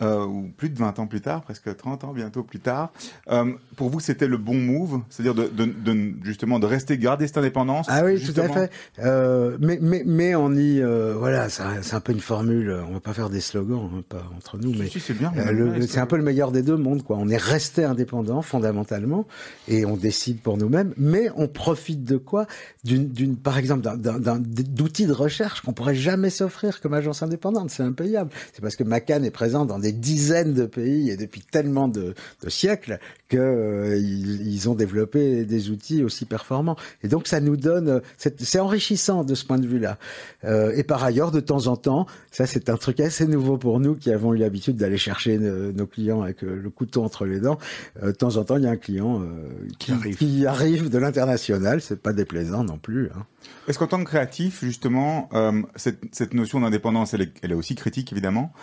euh, 0.01 0.25
ou 0.25 0.51
plus 0.57 0.69
de 0.69 0.77
20 0.77 0.99
ans 0.99 1.07
plus 1.07 1.21
tard, 1.21 1.41
presque 1.43 1.75
30 1.75 2.03
ans 2.03 2.13
bientôt 2.13 2.43
plus 2.43 2.59
tard. 2.59 2.91
Euh, 3.29 3.53
pour 3.75 3.89
vous, 3.89 3.99
c'était 3.99 4.27
le 4.27 4.37
bon 4.37 4.55
move, 4.55 5.01
c'est-à-dire 5.09 5.35
de, 5.35 5.47
de, 5.47 5.65
de, 5.65 6.13
justement 6.23 6.59
de 6.59 6.65
rester 6.65 6.97
garder 6.97 7.27
cette 7.27 7.37
indépendance. 7.37 7.85
Ah 7.89 8.03
oui, 8.03 8.17
justement. 8.17 8.47
tout 8.47 8.53
à 8.53 8.67
fait. 8.67 8.71
Euh, 8.99 9.57
mais, 9.59 9.77
mais, 9.81 10.03
mais 10.05 10.35
on 10.35 10.51
y, 10.53 10.81
voilà, 11.17 11.47
c'est 11.49 11.93
un 11.93 11.99
peu 11.99 12.11
une 12.11 12.19
formule. 12.19 12.75
On 12.89 12.93
va 12.93 12.99
pas 12.99 13.13
faire 13.13 13.29
des 13.29 13.41
slogans, 13.41 13.89
hein, 13.95 14.03
pas 14.09 14.23
entre 14.35 14.57
nous, 14.57 14.73
mais 14.73 14.87
si, 14.87 14.99
c'est 14.99 15.13
bien. 15.13 15.31
euh, 15.37 15.85
c'est 15.87 15.99
un 15.99 16.05
peu 16.05 16.17
le 16.17 16.23
meilleur 16.23 16.51
des 16.51 16.63
deux 16.63 16.77
mondes, 16.77 17.03
quoi. 17.03 17.17
On 17.19 17.29
est 17.29 17.37
resté 17.37 17.83
indépendant 17.83 18.41
fondamentalement 18.41 19.27
et 19.67 19.85
on 19.85 19.95
décide 19.95 20.39
pour 20.41 20.57
nous-mêmes, 20.57 20.93
mais 20.97 21.29
on 21.35 21.47
profite 21.47 22.03
de 22.03 22.17
quoi? 22.17 22.47
D'une, 22.83 23.37
par 23.37 23.57
exemple, 23.57 23.87
d'outils 23.99 25.05
de 25.05 25.13
recherche 25.13 25.61
qu'on 25.61 25.73
pourrait 25.73 25.95
jamais 25.95 26.29
s'offrir 26.29 26.81
comme 26.81 26.93
agence 26.93 27.23
indépendante. 27.23 27.69
C'est 27.69 27.83
impayable. 27.83 28.31
C'est 28.53 28.61
parce 28.61 28.75
que 28.75 28.83
Macan 28.83 29.23
est 29.23 29.31
présent 29.31 29.65
dans 29.65 29.79
des 29.83 29.91
dizaines 29.91 30.53
de 30.53 30.65
pays 30.65 31.09
et 31.09 31.17
depuis 31.17 31.41
tellement 31.41 31.87
de, 31.87 32.15
de 32.43 32.49
siècles 32.49 32.99
qu'ils 33.29 33.39
euh, 33.39 33.97
ils 33.97 34.69
ont 34.69 34.75
développé 34.75 35.45
des 35.45 35.69
outils 35.69 36.03
aussi 36.03 36.25
performants. 36.25 36.77
Et 37.03 37.07
donc 37.07 37.27
ça 37.27 37.39
nous 37.39 37.57
donne, 37.57 38.01
c'est 38.17 38.59
enrichissant 38.59 39.23
de 39.23 39.35
ce 39.35 39.45
point 39.45 39.59
de 39.59 39.67
vue-là. 39.67 39.97
Euh, 40.45 40.73
et 40.75 40.83
par 40.83 41.03
ailleurs, 41.03 41.31
de 41.31 41.39
temps 41.39 41.67
en 41.67 41.75
temps, 41.75 42.07
ça 42.31 42.45
c'est 42.45 42.69
un 42.69 42.77
truc 42.77 42.99
assez 42.99 43.27
nouveau 43.27 43.57
pour 43.57 43.79
nous 43.79 43.95
qui 43.95 44.11
avons 44.11 44.33
eu 44.33 44.37
l'habitude 44.37 44.77
d'aller 44.77 44.97
chercher 44.97 45.37
nos, 45.37 45.71
nos, 45.71 45.85
clients 45.85 46.21
avec 46.21 46.43
euh, 46.43 46.55
le 46.55 46.69
couteau 46.69 47.03
entre 47.03 47.25
les 47.25 47.39
dents. 47.39 47.57
Euh, 48.01 48.07
de 48.07 48.11
temps 48.11 48.37
en 48.37 48.43
temps, 48.43 48.57
il 48.57 48.63
y 48.63 48.67
a 48.67 48.71
un 48.71 48.77
client 48.77 49.21
euh, 49.21 49.49
qui, 49.79 49.91
arrive. 49.91 50.17
qui, 50.17 50.45
arrive. 50.45 50.89
de 50.89 50.97
l'international. 50.97 51.81
C'est 51.81 52.01
pas 52.01 52.13
déplaisant 52.13 52.63
non 52.63 52.77
plus. 52.77 53.09
Hein. 53.15 53.25
Est-ce 53.67 53.79
qu'en 53.79 53.87
tant 53.87 53.99
que 53.99 54.09
créatif, 54.09 54.63
justement, 54.63 55.29
euh, 55.33 55.61
cette, 55.75 56.01
cette, 56.11 56.33
notion 56.33 56.61
d'indépendance, 56.61 57.13
elle, 57.13 57.31
elle, 57.41 57.51
est 57.51 57.55
aussi 57.55 57.75
critique, 57.75 58.11
évidemment. 58.11 58.53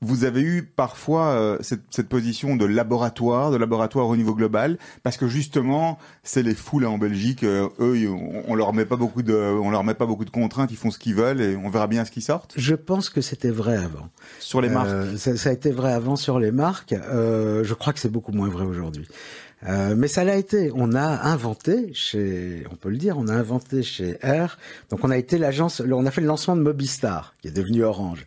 Euh, 0.00 0.06
vous 0.08 0.24
avez 0.24 0.40
eu 0.40 0.62
parfois 0.62 1.28
euh, 1.28 1.58
cette, 1.60 1.82
cette, 1.90 2.08
position 2.08 2.56
de 2.56 2.64
laboratoire, 2.64 3.50
de 3.50 3.56
laboratoire 3.56 4.06
au 4.08 4.16
niveau 4.16 4.34
global, 4.34 4.78
parce 5.02 5.16
que 5.16 5.28
justement, 5.28 5.98
c'est 6.22 6.42
les 6.42 6.54
fous 6.54 6.80
là 6.80 6.90
en 6.90 6.98
Belgique. 6.98 7.42
Euh, 7.42 7.68
eux, 7.80 8.08
on, 8.08 8.44
on, 8.48 8.54
leur 8.54 8.72
met 8.72 8.84
pas 8.84 8.96
beaucoup 8.96 9.22
de, 9.22 9.34
on 9.34 9.70
leur 9.70 9.84
met 9.84 9.94
pas 9.94 10.06
beaucoup 10.06 10.24
de 10.24 10.30
contraintes. 10.30 10.70
Ils 10.70 10.76
font 10.76 10.90
ce 10.90 10.98
qu'ils 10.98 11.14
veulent 11.14 11.40
et 11.40 11.56
on 11.56 11.70
verra 11.70 11.86
bien 11.86 12.04
ce 12.04 12.10
qui 12.10 12.20
sort. 12.20 12.46
Je 12.56 12.74
pense 12.74 13.10
que 13.10 13.20
c'était 13.20 13.50
vrai 13.50 13.76
avant. 13.76 14.08
Sur 14.38 14.60
les 14.60 14.68
marques. 14.68 14.88
Euh, 14.88 15.16
ça, 15.16 15.36
ça, 15.36 15.50
a 15.50 15.52
été 15.52 15.70
vrai 15.70 15.92
avant 15.92 16.16
sur 16.16 16.38
les 16.38 16.52
marques. 16.52 16.94
je 16.94 17.74
crois 17.74 17.92
que 17.92 18.00
c'est 18.00 18.12
beaucoup 18.12 18.32
moins 18.32 18.48
vrai 18.48 18.64
aujourd'hui. 18.64 19.06
Euh, 19.66 19.94
mais 19.96 20.08
ça 20.08 20.24
l'a 20.24 20.36
été. 20.36 20.70
On 20.74 20.94
a 20.94 21.28
inventé 21.28 21.92
chez, 21.92 22.64
on 22.70 22.76
peut 22.76 22.90
le 22.90 22.96
dire, 22.96 23.18
on 23.18 23.26
a 23.28 23.34
inventé 23.34 23.82
chez 23.82 24.18
R. 24.22 24.56
Donc 24.90 25.00
on 25.02 25.10
a 25.10 25.16
été 25.16 25.38
l'agence, 25.38 25.80
on 25.80 26.06
a 26.06 26.10
fait 26.10 26.20
le 26.20 26.28
lancement 26.28 26.56
de 26.56 26.62
Mobistar, 26.62 27.34
qui 27.42 27.48
est 27.48 27.52
devenu 27.52 27.82
Orange. 27.82 28.26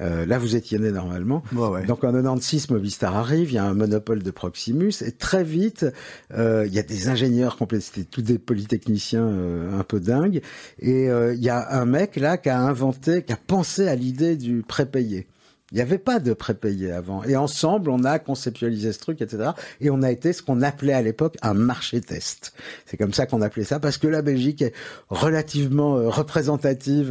Euh, 0.00 0.26
là, 0.26 0.38
vous 0.38 0.56
étiez 0.56 0.78
né 0.78 0.90
normalement. 0.90 1.42
Ouais, 1.54 1.68
ouais. 1.68 1.86
Donc 1.86 2.04
en 2.04 2.12
96, 2.12 2.70
Mobistar 2.70 3.16
arrive, 3.16 3.50
il 3.50 3.54
y 3.54 3.58
a 3.58 3.64
un 3.64 3.74
monopole 3.74 4.22
de 4.22 4.30
Proximus, 4.30 4.92
et 5.04 5.12
très 5.12 5.44
vite, 5.44 5.86
euh, 6.34 6.64
il 6.66 6.74
y 6.74 6.78
a 6.78 6.82
des 6.82 7.08
ingénieurs 7.08 7.56
complets, 7.56 7.80
c'était 7.80 8.04
tous 8.04 8.22
des 8.22 8.38
polytechniciens 8.38 9.26
euh, 9.26 9.78
un 9.78 9.84
peu 9.84 10.00
dingues, 10.00 10.42
et 10.78 11.08
euh, 11.08 11.34
il 11.34 11.42
y 11.42 11.48
a 11.48 11.74
un 11.80 11.86
mec 11.86 12.16
là 12.16 12.36
qui 12.36 12.50
a 12.50 12.60
inventé, 12.60 13.22
qui 13.22 13.32
a 13.32 13.38
pensé 13.38 13.88
à 13.88 13.94
l'idée 13.94 14.36
du 14.36 14.62
prépayé. 14.62 15.26
Il 15.72 15.76
n'y 15.76 15.80
avait 15.80 15.98
pas 15.98 16.20
de 16.20 16.32
prépayé 16.32 16.92
avant. 16.92 17.24
Et 17.24 17.36
ensemble, 17.36 17.90
on 17.90 18.04
a 18.04 18.18
conceptualisé 18.18 18.92
ce 18.92 18.98
truc, 18.98 19.20
etc. 19.20 19.50
Et 19.80 19.90
on 19.90 20.02
a 20.02 20.10
été 20.10 20.32
ce 20.32 20.42
qu'on 20.42 20.62
appelait 20.62 20.92
à 20.92 21.02
l'époque 21.02 21.36
un 21.42 21.54
marché 21.54 22.00
test. 22.00 22.52
C'est 22.84 22.96
comme 22.96 23.12
ça 23.12 23.26
qu'on 23.26 23.42
appelait 23.42 23.64
ça, 23.64 23.80
parce 23.80 23.98
que 23.98 24.06
la 24.06 24.22
Belgique 24.22 24.62
est 24.62 24.72
relativement 25.08 25.96
euh, 25.96 26.08
représentative 26.08 27.10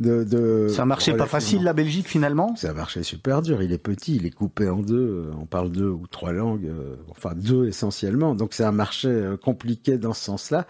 de... 0.00 0.24
de 0.24 0.66
c'est 0.68 0.80
un 0.80 0.86
marché 0.86 1.14
pas 1.14 1.26
facile, 1.26 1.62
la 1.62 1.72
Belgique, 1.72 2.08
finalement? 2.08 2.54
C'est 2.56 2.68
un 2.68 2.74
marché 2.74 3.02
super 3.02 3.42
dur. 3.42 3.62
Il 3.62 3.72
est 3.72 3.78
petit, 3.78 4.16
il 4.16 4.26
est 4.26 4.30
coupé 4.30 4.68
en 4.68 4.78
deux. 4.78 5.30
On 5.40 5.46
parle 5.46 5.70
deux 5.70 5.88
ou 5.88 6.06
trois 6.06 6.32
langues, 6.32 6.66
euh, 6.66 6.96
enfin 7.10 7.32
deux 7.34 7.66
essentiellement. 7.66 8.34
Donc 8.34 8.54
c'est 8.54 8.64
un 8.64 8.72
marché 8.72 9.08
euh, 9.08 9.36
compliqué 9.36 9.98
dans 9.98 10.14
ce 10.14 10.24
sens-là. 10.24 10.66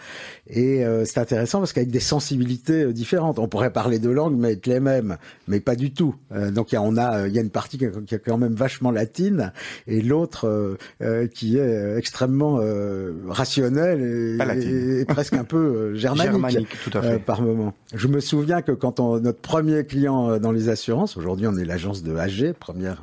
Et 0.48 0.84
euh, 0.84 1.04
c'est 1.04 1.18
intéressant 1.18 1.58
parce 1.58 1.72
qu'avec 1.72 1.90
des 1.90 2.00
sensibilités 2.00 2.92
différentes. 2.92 3.38
On 3.38 3.48
pourrait 3.48 3.72
parler 3.72 3.98
deux 3.98 4.12
langues, 4.12 4.36
mais 4.36 4.52
être 4.52 4.66
les 4.66 4.80
mêmes. 4.80 5.16
Mais 5.48 5.60
pas 5.60 5.76
du 5.76 5.92
tout. 5.92 6.14
donc 6.52 6.68
on 6.78 6.96
a 6.96 7.21
il 7.26 7.34
y 7.34 7.38
a 7.38 7.42
une 7.42 7.50
partie 7.50 7.78
qui 7.78 7.84
est 8.14 8.18
quand 8.18 8.38
même 8.38 8.54
vachement 8.54 8.90
latine 8.90 9.52
et 9.86 10.00
l'autre 10.00 10.76
euh, 11.00 11.26
qui 11.26 11.58
est 11.58 11.96
extrêmement 11.96 12.58
euh, 12.60 13.12
rationnelle 13.28 14.00
et, 14.00 14.38
et, 14.60 15.00
et, 15.00 15.04
presque 15.04 15.34
un 15.34 15.44
peu 15.44 15.56
euh, 15.56 15.94
germanique, 15.96 16.32
germanique 16.32 16.76
tout 16.84 16.96
à 16.96 17.02
fait. 17.02 17.18
par 17.18 17.42
moment. 17.42 17.74
Je 17.94 18.08
me 18.08 18.20
souviens 18.20 18.62
que 18.62 18.72
quand 18.72 19.00
on, 19.00 19.18
notre 19.20 19.40
premier 19.40 19.84
client 19.84 20.38
dans 20.38 20.52
les 20.52 20.68
assurances, 20.68 21.16
aujourd'hui 21.16 21.46
on 21.46 21.56
est 21.56 21.64
l'agence 21.64 22.02
de 22.02 22.16
AG, 22.16 22.52
première 22.52 23.02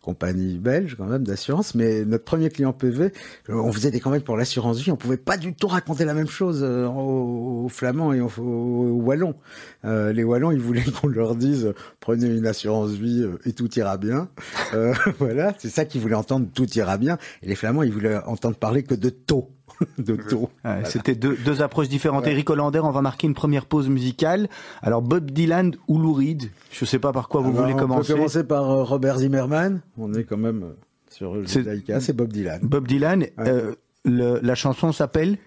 compagnie 0.00 0.58
belge 0.58 0.96
quand 0.96 1.06
même 1.06 1.24
d'assurance, 1.24 1.74
mais 1.74 2.04
notre 2.04 2.24
premier 2.24 2.50
client 2.50 2.72
PV, 2.72 3.12
on 3.48 3.72
faisait 3.72 3.90
des 3.90 4.00
campagnes 4.00 4.22
pour 4.22 4.36
l'assurance 4.36 4.80
vie, 4.80 4.90
on 4.90 4.96
pouvait 4.96 5.16
pas 5.16 5.36
du 5.36 5.54
tout 5.54 5.68
raconter 5.68 6.04
la 6.04 6.14
même 6.14 6.28
chose 6.28 6.62
aux, 6.62 7.64
aux 7.64 7.68
Flamands 7.68 8.12
et 8.12 8.20
aux, 8.20 8.28
Wallons. 8.28 9.34
Euh, 9.84 10.12
les 10.12 10.24
Wallons, 10.24 10.50
ils 10.50 10.60
voulaient 10.60 10.84
qu'on 11.00 11.08
leur 11.08 11.36
dise 11.36 11.72
prenez 12.00 12.26
une 12.26 12.46
assurance 12.46 12.90
vie 12.90 13.26
et 13.44 13.52
tout 13.52 13.72
ira 13.78 13.96
bien. 13.96 14.28
Euh, 14.74 14.94
voilà, 15.18 15.54
c'est 15.58 15.70
ça 15.70 15.84
qu'ils 15.84 16.00
voulaient 16.00 16.14
entendre, 16.14 16.48
tout 16.52 16.68
ira 16.70 16.98
bien. 16.98 17.18
Et 17.42 17.48
les 17.48 17.54
Flamands, 17.54 17.82
ils 17.82 17.92
voulaient 17.92 18.18
entendre 18.26 18.56
parler 18.56 18.82
que 18.82 18.94
de 18.94 19.10
taux. 19.10 19.50
de 19.98 20.16
taux. 20.16 20.40
Ouais, 20.40 20.48
voilà. 20.64 20.84
C'était 20.84 21.14
deux, 21.14 21.36
deux, 21.36 21.62
approches 21.62 21.88
différentes. 21.88 22.24
Ouais. 22.24 22.32
Eric 22.32 22.50
Hollander, 22.50 22.80
on 22.80 22.90
va 22.90 23.02
marquer 23.02 23.26
une 23.26 23.34
première 23.34 23.66
pause 23.66 23.88
musicale. 23.88 24.48
Alors 24.82 25.02
Bob 25.02 25.30
Dylan 25.30 25.74
ou 25.86 25.98
Lou 25.98 26.12
Reed? 26.12 26.50
Je 26.70 26.84
sais 26.84 26.98
pas 26.98 27.12
par 27.12 27.28
quoi 27.28 27.40
vous 27.40 27.50
Alors, 27.50 27.62
voulez 27.62 27.74
on 27.74 27.78
commencer. 27.78 28.12
On 28.12 28.14
peut 28.14 28.20
commencer 28.20 28.44
par 28.44 28.70
euh, 28.70 28.84
Robert 28.84 29.18
Zimmerman. 29.18 29.80
On 29.96 30.12
est 30.14 30.24
quand 30.24 30.36
même 30.36 30.62
euh, 30.62 30.76
sur 31.10 31.34
le. 31.34 31.46
C'est 31.46 32.12
Bob 32.12 32.32
Dylan. 32.32 32.60
Bob 32.62 32.86
Dylan. 32.86 33.26
Euh, 33.38 33.74
le, 34.04 34.40
la 34.42 34.54
chanson 34.54 34.92
s'appelle 34.92 35.38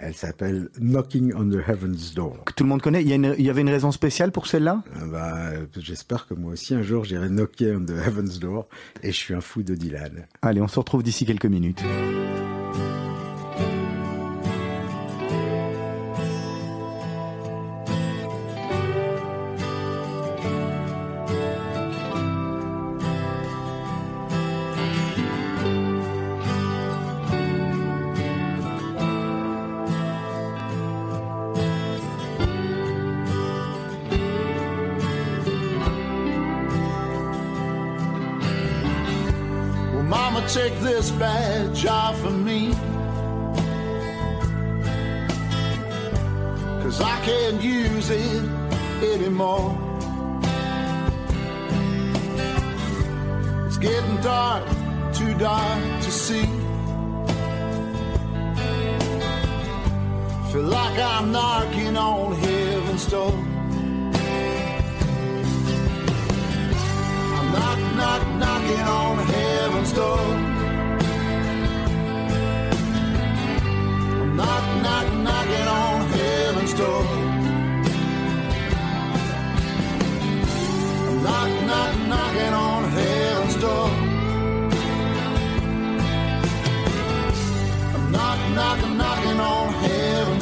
elle 0.00 0.14
s'appelle 0.14 0.68
Knocking 0.78 1.34
on 1.34 1.48
the 1.48 1.58
Heaven's 1.68 2.14
Door. 2.14 2.44
Que 2.44 2.52
tout 2.52 2.62
le 2.62 2.68
monde 2.70 2.80
connaît. 2.80 3.02
Il 3.02 3.08
y, 3.08 3.14
une, 3.14 3.34
il 3.36 3.44
y 3.44 3.50
avait 3.50 3.62
une 3.62 3.68
raison 3.68 3.90
spéciale 3.90 4.30
pour 4.30 4.46
celle-là? 4.46 4.84
Bah, 5.10 5.50
J'espère 5.76 6.28
que 6.28 6.34
moi 6.34 6.52
aussi, 6.52 6.74
un 6.74 6.82
jour, 6.82 7.04
j'irai 7.04 7.28
knocker 7.28 7.74
on 7.74 7.84
the 7.84 7.90
Heaven's 7.90 8.38
Door. 8.38 8.68
Et 9.02 9.10
je 9.10 9.16
suis 9.16 9.34
un 9.34 9.40
fou 9.40 9.64
de 9.64 9.74
Dylan. 9.74 10.26
Allez, 10.40 10.60
on 10.60 10.68
se 10.68 10.78
retrouve 10.78 11.02
d'ici 11.02 11.26
quelques 11.26 11.46
minutes. 11.46 11.82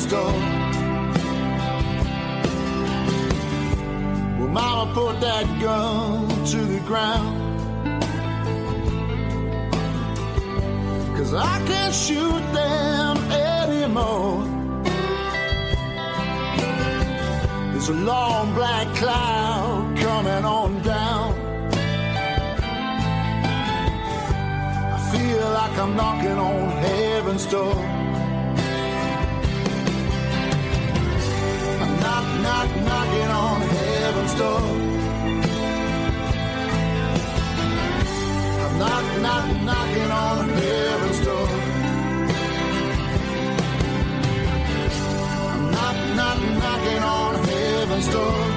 Store. 0.06 0.32
Well, 4.38 4.48
Mama 4.48 4.92
put 4.94 5.20
that 5.20 5.46
gun 5.60 6.28
to 6.52 6.58
the 6.74 6.80
ground. 6.80 7.34
Cause 11.16 11.34
I 11.34 11.56
can't 11.66 11.94
shoot 11.94 12.44
them 12.52 13.16
anymore. 13.32 14.44
There's 17.72 17.88
a 17.88 17.94
long 17.94 18.54
black 18.54 18.86
cloud 18.96 19.96
coming 19.98 20.44
on 20.44 20.82
down. 20.82 21.34
I 24.96 24.98
feel 25.12 25.46
like 25.60 25.76
I'm 25.78 25.96
knocking 25.96 26.38
on 26.38 26.70
heaven's 26.84 27.46
door. 27.46 27.95
Knock, 32.00 32.26
knock, 32.44 32.68
knocking 32.88 33.30
on 33.42 33.60
heaven's 33.60 34.34
door. 34.34 34.60
I'm 38.64 38.78
knock, 38.78 39.06
knock, 39.24 39.46
knocking 39.68 40.10
on 40.10 40.48
heaven's 40.48 41.20
door. 41.24 41.48
I'm 45.52 45.70
knock, 45.70 45.98
knock, 46.16 46.40
knocking 46.62 47.02
on 47.02 47.34
heaven's 47.44 48.08
door. 48.08 48.55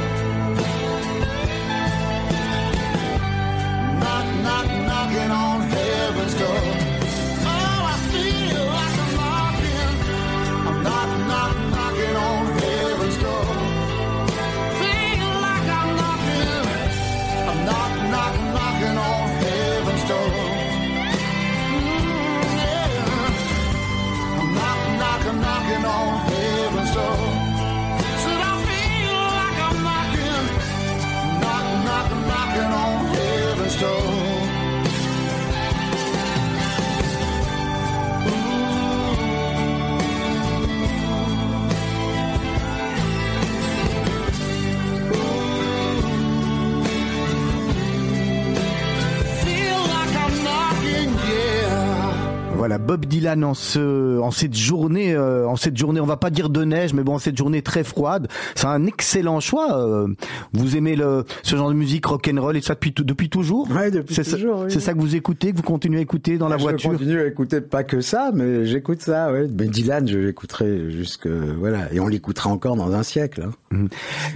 Voilà, 52.69 52.83
Bob 52.85 53.07
Dylan 53.07 53.43
en 53.43 53.55
ce, 53.55 54.19
en 54.19 54.29
cette 54.29 54.55
journée, 54.55 55.15
euh, 55.15 55.47
en 55.47 55.55
cette 55.55 55.75
journée, 55.75 55.99
on 55.99 56.05
va 56.05 56.17
pas 56.17 56.29
dire 56.29 56.51
de 56.51 56.63
neige, 56.63 56.93
mais 56.93 57.01
bon, 57.01 57.15
en 57.15 57.17
cette 57.17 57.35
journée 57.35 57.63
très 57.63 57.83
froide, 57.83 58.27
c'est 58.53 58.67
un 58.67 58.85
excellent 58.85 59.39
choix. 59.39 59.75
euh, 59.79 60.07
vous 60.53 60.77
aimez 60.77 60.95
le, 60.95 61.25
ce 61.41 61.55
genre 61.55 61.69
de 61.69 61.73
musique 61.73 62.05
rock 62.05 62.29
and 62.31 62.39
roll 62.39 62.55
et 62.55 62.61
ça 62.61 62.75
depuis, 62.75 62.93
depuis 62.95 63.27
toujours? 63.27 63.67
Ouais, 63.71 63.89
depuis 63.89 64.13
C'est 64.13 64.23
ça- 64.23 64.38
toujours, 64.38 64.59
oui. 64.59 64.65
C'est 64.69 64.81
ça 64.81 64.93
que 64.93 64.99
vous 64.99 65.15
écoutez, 65.15 65.51
que 65.51 65.57
vous 65.57 65.63
continuez 65.63 65.97
à 65.97 66.01
écouter 66.01 66.38
dans 66.38 66.47
la 66.47 66.57
je 66.57 66.61
voiture? 66.61 66.91
continue 66.91 67.19
à 67.19 67.25
écouter 67.25 67.59
pas 67.59 67.83
que 67.83 68.01
ça, 68.01 68.29
mais 68.35 68.67
j'écoute 68.67 69.01
ça, 69.01 69.31
ouais. 69.31 69.47
Mais 69.51 69.65
Dylan, 69.65 70.07
je 70.07 70.19
l'écouterai 70.19 70.91
jusque, 70.91 71.25
voilà. 71.25 71.91
Et 71.91 71.99
on 71.99 72.08
l'écoutera 72.08 72.51
encore 72.51 72.75
dans 72.75 72.91
un 72.91 73.01
siècle, 73.01 73.47
hein. 73.47 73.51
Mhm. 73.71 73.89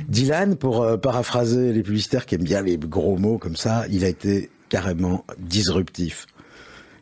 Dylan, 0.09 0.55
pour 0.55 0.81
euh, 0.81 0.97
paraphraser 0.97 1.71
les 1.71 1.83
publicitaires 1.83 2.25
qui 2.25 2.33
aiment 2.33 2.41
bien 2.43 2.63
les 2.63 2.77
gros 2.77 3.15
mots 3.15 3.37
comme 3.37 3.55
ça, 3.57 3.83
il 3.91 4.03
a 4.03 4.07
été 4.07 4.49
carrément 4.69 5.23
disruptif. 5.37 6.25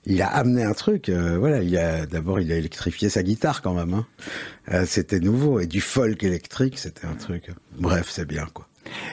Il 0.06 0.22
a 0.22 0.28
amené 0.28 0.64
un 0.64 0.74
truc, 0.74 1.10
euh, 1.10 1.38
voilà. 1.38 1.62
Il 1.62 1.78
a 1.78 2.06
d'abord, 2.06 2.40
il 2.40 2.52
a 2.52 2.56
électrifié 2.56 3.10
sa 3.10 3.22
guitare 3.22 3.62
quand 3.62 3.74
même. 3.74 3.94
Hein. 3.94 4.06
Euh, 4.74 4.84
c'était 4.88 5.20
nouveau 5.20 5.60
et 5.60 5.68
du 5.68 5.80
folk 5.82 6.24
électrique, 6.24 6.80
c'était 6.80 7.06
un 7.06 7.14
truc. 7.14 7.52
Bref, 7.80 8.08
c'est 8.10 8.26
bien 8.28 8.46
quoi. 8.54 8.68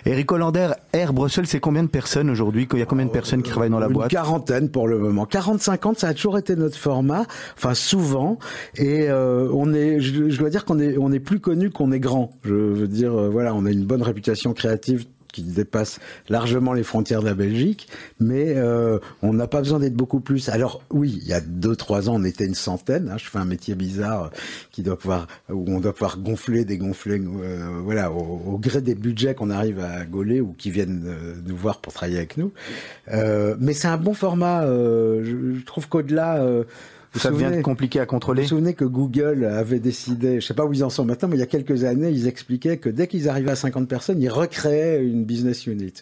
Eric 0.06 0.32
Hollander, 0.32 0.70
Air 0.94 1.12
Brussels, 1.12 1.46
c'est 1.46 1.60
combien 1.60 1.82
de 1.82 1.88
personnes 1.88 2.30
aujourd'hui? 2.30 2.66
Il 2.72 2.78
y 2.78 2.82
a 2.82 2.86
combien 2.86 3.04
de 3.04 3.10
personnes 3.10 3.42
qui 3.42 3.50
travaillent 3.50 3.68
dans 3.70 3.78
la 3.78 3.88
Une 3.88 3.92
boîte? 3.92 4.10
quarantaine 4.10 4.70
pour 4.70 4.88
le 4.88 4.98
moment. 4.98 5.26
40-50, 5.26 5.98
ça 5.98 6.08
a 6.08 6.14
toujours 6.14 6.38
été 6.38 6.56
notre 6.56 6.76
format, 6.78 7.26
enfin 7.56 7.74
souvent. 7.74 8.38
Et 8.76 9.08
euh, 9.10 9.50
on 9.52 9.74
est, 9.74 10.00
je, 10.00 10.30
je 10.30 10.38
dois 10.38 10.48
dire 10.48 10.64
qu'on 10.64 10.78
est, 10.80 10.96
on 10.96 11.12
est 11.12 11.20
plus 11.20 11.38
connu 11.38 11.68
qu'on 11.70 11.92
est 11.92 12.00
grand. 12.00 12.32
Je 12.44 12.54
veux 12.54 12.88
dire, 12.88 13.12
euh, 13.12 13.28
voilà, 13.28 13.54
on 13.54 13.66
a 13.66 13.70
une 13.70 13.84
bonne 13.84 14.02
réputation 14.02 14.54
créative 14.54 15.04
qui 15.38 15.52
dépasse 15.52 16.00
largement 16.28 16.72
les 16.72 16.82
frontières 16.82 17.20
de 17.20 17.26
la 17.26 17.34
Belgique, 17.34 17.88
mais 18.18 18.54
euh, 18.56 18.98
on 19.22 19.32
n'a 19.32 19.46
pas 19.46 19.60
besoin 19.60 19.78
d'être 19.78 19.94
beaucoup 19.94 20.20
plus. 20.20 20.48
Alors 20.48 20.82
oui, 20.90 21.20
il 21.22 21.28
y 21.28 21.32
a 21.32 21.40
deux 21.40 21.76
trois 21.76 22.08
ans, 22.08 22.16
on 22.16 22.24
était 22.24 22.44
une 22.44 22.54
centaine. 22.54 23.08
Hein, 23.08 23.18
je 23.18 23.26
fais 23.26 23.38
un 23.38 23.44
métier 23.44 23.74
bizarre 23.74 24.24
euh, 24.24 24.28
qui 24.72 24.82
doit 24.82 24.98
pouvoir, 24.98 25.26
où 25.48 25.64
on 25.68 25.80
doit 25.80 25.92
pouvoir 25.92 26.18
gonfler, 26.18 26.64
dégonfler, 26.64 27.20
euh, 27.20 27.80
voilà, 27.84 28.10
au, 28.10 28.58
gré 28.58 28.80
des 28.80 28.94
budgets 28.94 29.34
qu'on 29.34 29.50
arrive 29.50 29.78
à 29.78 30.04
gauler 30.04 30.40
ou 30.40 30.54
qui 30.58 30.70
viennent 30.70 31.04
euh, 31.06 31.34
nous 31.46 31.56
voir 31.56 31.80
pour 31.80 31.92
travailler 31.92 32.18
avec 32.18 32.36
nous. 32.36 32.52
Mais 33.60 33.74
c'est 33.74 33.88
un 33.88 33.96
bon 33.96 34.14
format. 34.14 34.66
je, 34.66 35.64
trouve 35.64 35.88
qu'au-delà 35.88 36.44
vous 37.14 37.20
Ça 37.20 37.30
devient 37.30 37.62
compliqué 37.62 38.00
à 38.00 38.02
vous 38.04 38.08
contrôler 38.10 38.42
vous 38.42 38.48
souvenez 38.48 38.74
que 38.74 38.84
Google 38.84 39.44
avait 39.44 39.78
décidé, 39.80 40.40
je 40.40 40.46
sais 40.46 40.54
pas 40.54 40.64
où 40.64 40.72
ils 40.72 40.84
en 40.84 40.90
sont 40.90 41.04
maintenant, 41.04 41.28
mais 41.28 41.36
il 41.36 41.40
y 41.40 41.42
a 41.42 41.46
quelques 41.46 41.84
années, 41.84 42.10
ils 42.10 42.26
expliquaient 42.26 42.76
que 42.78 42.88
dès 42.88 43.06
qu'ils 43.06 43.28
arrivaient 43.28 43.50
à 43.50 43.56
50 43.56 43.88
personnes, 43.88 44.20
ils 44.20 44.28
recréaient 44.28 45.02
une 45.04 45.24
business 45.24 45.66
unit 45.66 45.92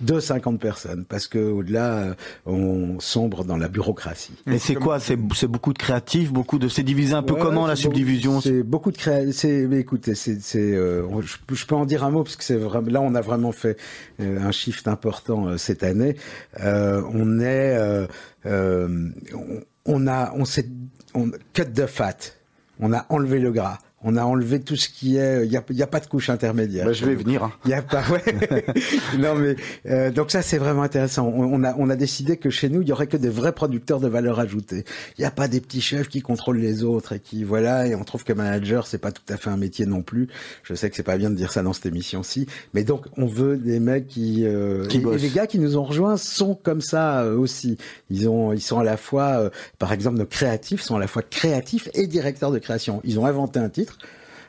de 0.00 0.20
50 0.20 0.60
personnes, 0.60 1.04
parce 1.08 1.26
que 1.28 1.38
au-delà, 1.38 1.94
euh, 1.98 2.14
on 2.46 3.00
sombre 3.00 3.44
dans 3.44 3.56
la 3.56 3.68
bureaucratie. 3.68 4.32
Et 4.50 4.58
c'est 4.58 4.74
quoi? 4.74 4.98
C'est 5.00 5.16
beaucoup 5.46 5.72
de 5.72 5.78
créatifs, 5.78 6.32
beaucoup 6.32 6.58
de. 6.58 6.68
C'est 6.68 6.82
divisé 6.82 7.14
un 7.14 7.22
peu 7.22 7.34
Ouais, 7.34 7.40
comment 7.40 7.66
la 7.66 7.76
subdivision? 7.76 8.40
C'est 8.40 8.62
beaucoup 8.62 8.90
de 8.92 8.96
créa... 8.96 9.32
C'est, 9.32 9.66
mais 9.66 9.78
écoutez, 9.80 10.14
c'est, 10.14 10.40
c'est, 10.40 10.74
euh, 10.74 11.02
je, 11.22 11.36
peux- 11.46 11.54
je 11.54 11.66
peux 11.66 11.74
en 11.74 11.84
dire 11.86 12.04
un 12.04 12.10
mot 12.10 12.22
parce 12.22 12.36
que 12.36 12.44
c'est 12.44 12.56
vraiment. 12.56 12.90
Là, 12.90 13.00
on 13.00 13.14
a 13.14 13.20
vraiment 13.20 13.52
fait 13.52 13.76
euh, 14.20 14.38
un 14.40 14.50
shift 14.52 14.88
important 14.88 15.46
euh, 15.48 15.56
cette 15.56 15.82
année. 15.82 16.16
Euh, 16.60 17.02
on 17.12 17.40
est, 17.40 17.76
euh, 17.76 18.06
euh, 18.46 19.08
on, 19.94 20.06
a, 20.06 20.32
on 20.34 20.44
s'est, 20.44 20.66
on 21.14 21.30
cut 21.52 21.74
the 21.74 21.86
fat. 21.86 22.36
On 22.80 22.92
a 22.92 23.04
enlevé 23.10 23.40
le 23.40 23.52
gras. 23.52 23.78
On 24.02 24.16
a 24.16 24.24
enlevé 24.24 24.60
tout 24.60 24.76
ce 24.76 24.88
qui 24.88 25.16
est. 25.18 25.44
Il 25.44 25.52
y 25.52 25.58
a, 25.58 25.62
il 25.68 25.76
y 25.76 25.82
a 25.82 25.86
pas 25.86 26.00
de 26.00 26.06
couche 26.06 26.30
intermédiaire. 26.30 26.86
Bah, 26.86 26.92
Je 26.94 27.04
vais 27.04 27.14
venir. 27.14 27.44
hein. 27.44 27.52
Il 27.66 27.70
y 27.70 27.74
a 27.74 27.82
pas, 27.82 28.02
ouais. 28.10 28.22
non 29.18 29.34
mais 29.34 29.56
euh, 29.86 30.10
donc 30.10 30.30
ça 30.30 30.40
c'est 30.42 30.56
vraiment 30.58 30.82
intéressant. 30.82 31.26
On, 31.28 31.44
on 31.60 31.64
a 31.64 31.74
on 31.76 31.90
a 31.90 31.96
décidé 31.96 32.36
que 32.38 32.48
chez 32.50 32.68
nous 32.70 32.80
il 32.82 32.88
y 32.88 32.92
aurait 32.92 33.06
que 33.08 33.16
des 33.18 33.28
vrais 33.28 33.52
producteurs 33.52 34.00
de 34.00 34.08
valeur 34.08 34.40
ajoutée. 34.40 34.84
Il 35.18 35.20
n'y 35.20 35.26
a 35.26 35.30
pas 35.30 35.48
des 35.48 35.60
petits 35.60 35.80
chefs 35.82 36.08
qui 36.08 36.22
contrôlent 36.22 36.58
les 36.58 36.82
autres 36.82 37.12
et 37.12 37.20
qui 37.20 37.44
voilà 37.44 37.86
et 37.86 37.94
on 37.94 38.02
trouve 38.04 38.24
que 38.24 38.32
manager 38.32 38.86
c'est 38.86 38.98
pas 38.98 39.12
tout 39.12 39.22
à 39.28 39.36
fait 39.36 39.50
un 39.50 39.56
métier 39.58 39.84
non 39.86 40.02
plus. 40.02 40.28
Je 40.62 40.74
sais 40.74 40.88
que 40.88 40.96
c'est 40.96 41.02
pas 41.02 41.18
bien 41.18 41.28
de 41.30 41.34
dire 41.36 41.52
ça 41.52 41.62
dans 41.62 41.72
cette 41.74 41.86
émission-ci, 41.86 42.46
mais 42.72 42.84
donc 42.84 43.04
on 43.18 43.26
veut 43.26 43.56
des 43.58 43.80
mecs 43.80 44.06
qui, 44.08 44.46
euh, 44.46 44.86
Qui 44.86 44.98
et- 44.98 45.18
les 45.18 45.28
gars 45.28 45.46
qui 45.46 45.58
nous 45.58 45.76
ont 45.76 45.84
rejoints 45.84 46.16
sont 46.16 46.54
comme 46.54 46.80
ça 46.80 47.20
euh, 47.24 47.36
aussi. 47.36 47.76
Ils 48.08 48.28
ont 48.30 48.52
ils 48.54 48.62
sont 48.62 48.78
à 48.78 48.84
la 48.84 48.96
fois 48.96 49.40
euh, 49.40 49.50
par 49.78 49.92
exemple 49.92 50.16
nos 50.18 50.26
créatifs 50.26 50.80
sont 50.80 50.96
à 50.96 51.00
la 51.00 51.06
fois 51.06 51.22
créatifs 51.22 51.90
et 51.92 52.06
directeurs 52.06 52.50
de 52.50 52.58
création. 52.58 53.02
Ils 53.04 53.18
ont 53.18 53.26
inventé 53.26 53.58
un 53.58 53.68
titre 53.68 53.89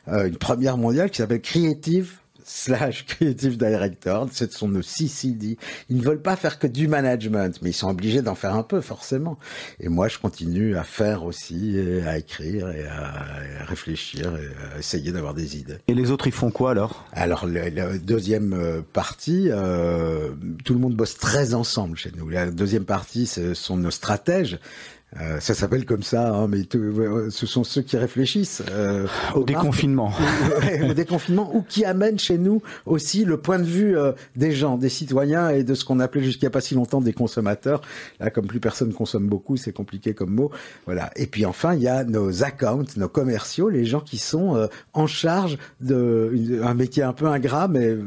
euh, 0.08 0.28
une 0.28 0.36
première 0.36 0.76
mondiale 0.76 1.10
qui 1.10 1.18
s'appelle 1.18 1.40
Creative 1.40 2.18
slash 2.44 3.06
Creative 3.06 3.56
Director, 3.56 4.28
ce 4.32 4.48
sont 4.48 4.68
nos 4.68 4.82
CCD. 4.82 5.56
Ils 5.88 5.96
ne 5.96 6.02
veulent 6.02 6.22
pas 6.22 6.36
faire 6.36 6.58
que 6.58 6.66
du 6.66 6.88
management, 6.88 7.58
mais 7.62 7.70
ils 7.70 7.74
sont 7.74 7.88
obligés 7.88 8.22
d'en 8.22 8.34
faire 8.34 8.54
un 8.54 8.62
peu, 8.62 8.80
forcément. 8.80 9.38
Et 9.80 9.88
moi, 9.88 10.08
je 10.08 10.18
continue 10.18 10.76
à 10.76 10.84
faire 10.84 11.24
aussi, 11.24 11.76
et 11.78 12.02
à 12.02 12.18
écrire, 12.18 12.70
et 12.70 12.86
à, 12.86 13.64
réfléchir, 13.64 14.32
et 14.36 14.74
à 14.74 14.78
essayer 14.78 15.12
d'avoir 15.12 15.34
des 15.34 15.56
idées. 15.56 15.78
Et 15.88 15.94
les 15.94 16.10
autres, 16.10 16.26
ils 16.26 16.32
font 16.32 16.50
quoi 16.50 16.72
alors? 16.72 17.04
Alors, 17.12 17.46
la 17.46 17.98
deuxième 17.98 18.52
euh, 18.52 18.80
partie, 18.92 19.48
euh, 19.50 20.30
tout 20.64 20.74
le 20.74 20.80
monde 20.80 20.94
bosse 20.94 21.16
très 21.16 21.54
ensemble 21.54 21.96
chez 21.96 22.12
nous. 22.16 22.28
La 22.28 22.50
deuxième 22.50 22.84
partie, 22.84 23.26
ce 23.26 23.54
sont 23.54 23.76
nos 23.76 23.90
stratèges. 23.90 24.58
Euh, 25.20 25.40
ça 25.40 25.52
s'appelle 25.52 25.84
comme 25.84 26.02
ça, 26.02 26.32
hein, 26.32 26.48
mais 26.48 26.60
ouais, 26.74 27.30
ce 27.30 27.44
sont 27.46 27.64
ceux 27.64 27.82
qui 27.82 27.98
réfléchissent 27.98 28.62
euh, 28.70 29.06
Au 29.34 29.38
marques, 29.40 29.48
déconfinement. 29.48 30.10
Ouais, 30.62 30.88
au 30.90 30.94
déconfinement, 30.94 31.54
ou 31.54 31.62
qui 31.62 31.84
amènent 31.84 32.18
chez 32.18 32.38
nous 32.38 32.62
aussi 32.86 33.24
le 33.26 33.36
point 33.36 33.58
de 33.58 33.64
vue 33.64 33.96
euh, 33.98 34.12
des 34.36 34.52
gens, 34.52 34.78
des 34.78 34.88
citoyens 34.88 35.50
et 35.50 35.64
de 35.64 35.74
ce 35.74 35.84
qu'on 35.84 36.00
appelait 36.00 36.22
jusqu'à 36.22 36.48
pas 36.48 36.62
si 36.62 36.74
longtemps 36.74 37.02
des 37.02 37.12
consommateurs. 37.12 37.82
Là, 38.20 38.30
comme 38.30 38.46
plus 38.46 38.58
personne 38.60 38.92
consomme 38.94 39.26
beaucoup, 39.28 39.58
c'est 39.58 39.72
compliqué 39.72 40.14
comme 40.14 40.30
mot. 40.30 40.50
Voilà. 40.86 41.10
Et 41.16 41.26
puis 41.26 41.44
enfin, 41.44 41.74
il 41.74 41.82
y 41.82 41.88
a 41.88 42.04
nos 42.04 42.42
accounts, 42.42 42.84
nos 42.96 43.08
commerciaux, 43.08 43.68
les 43.68 43.84
gens 43.84 44.00
qui 44.00 44.16
sont 44.18 44.56
euh, 44.56 44.66
en 44.94 45.06
charge 45.06 45.58
de 45.82 46.30
une- 46.32 46.62
un 46.62 46.74
métier 46.74 47.02
un 47.02 47.12
peu 47.12 47.26
ingrat, 47.26 47.68
mais 47.68 47.86
euh, 47.88 48.02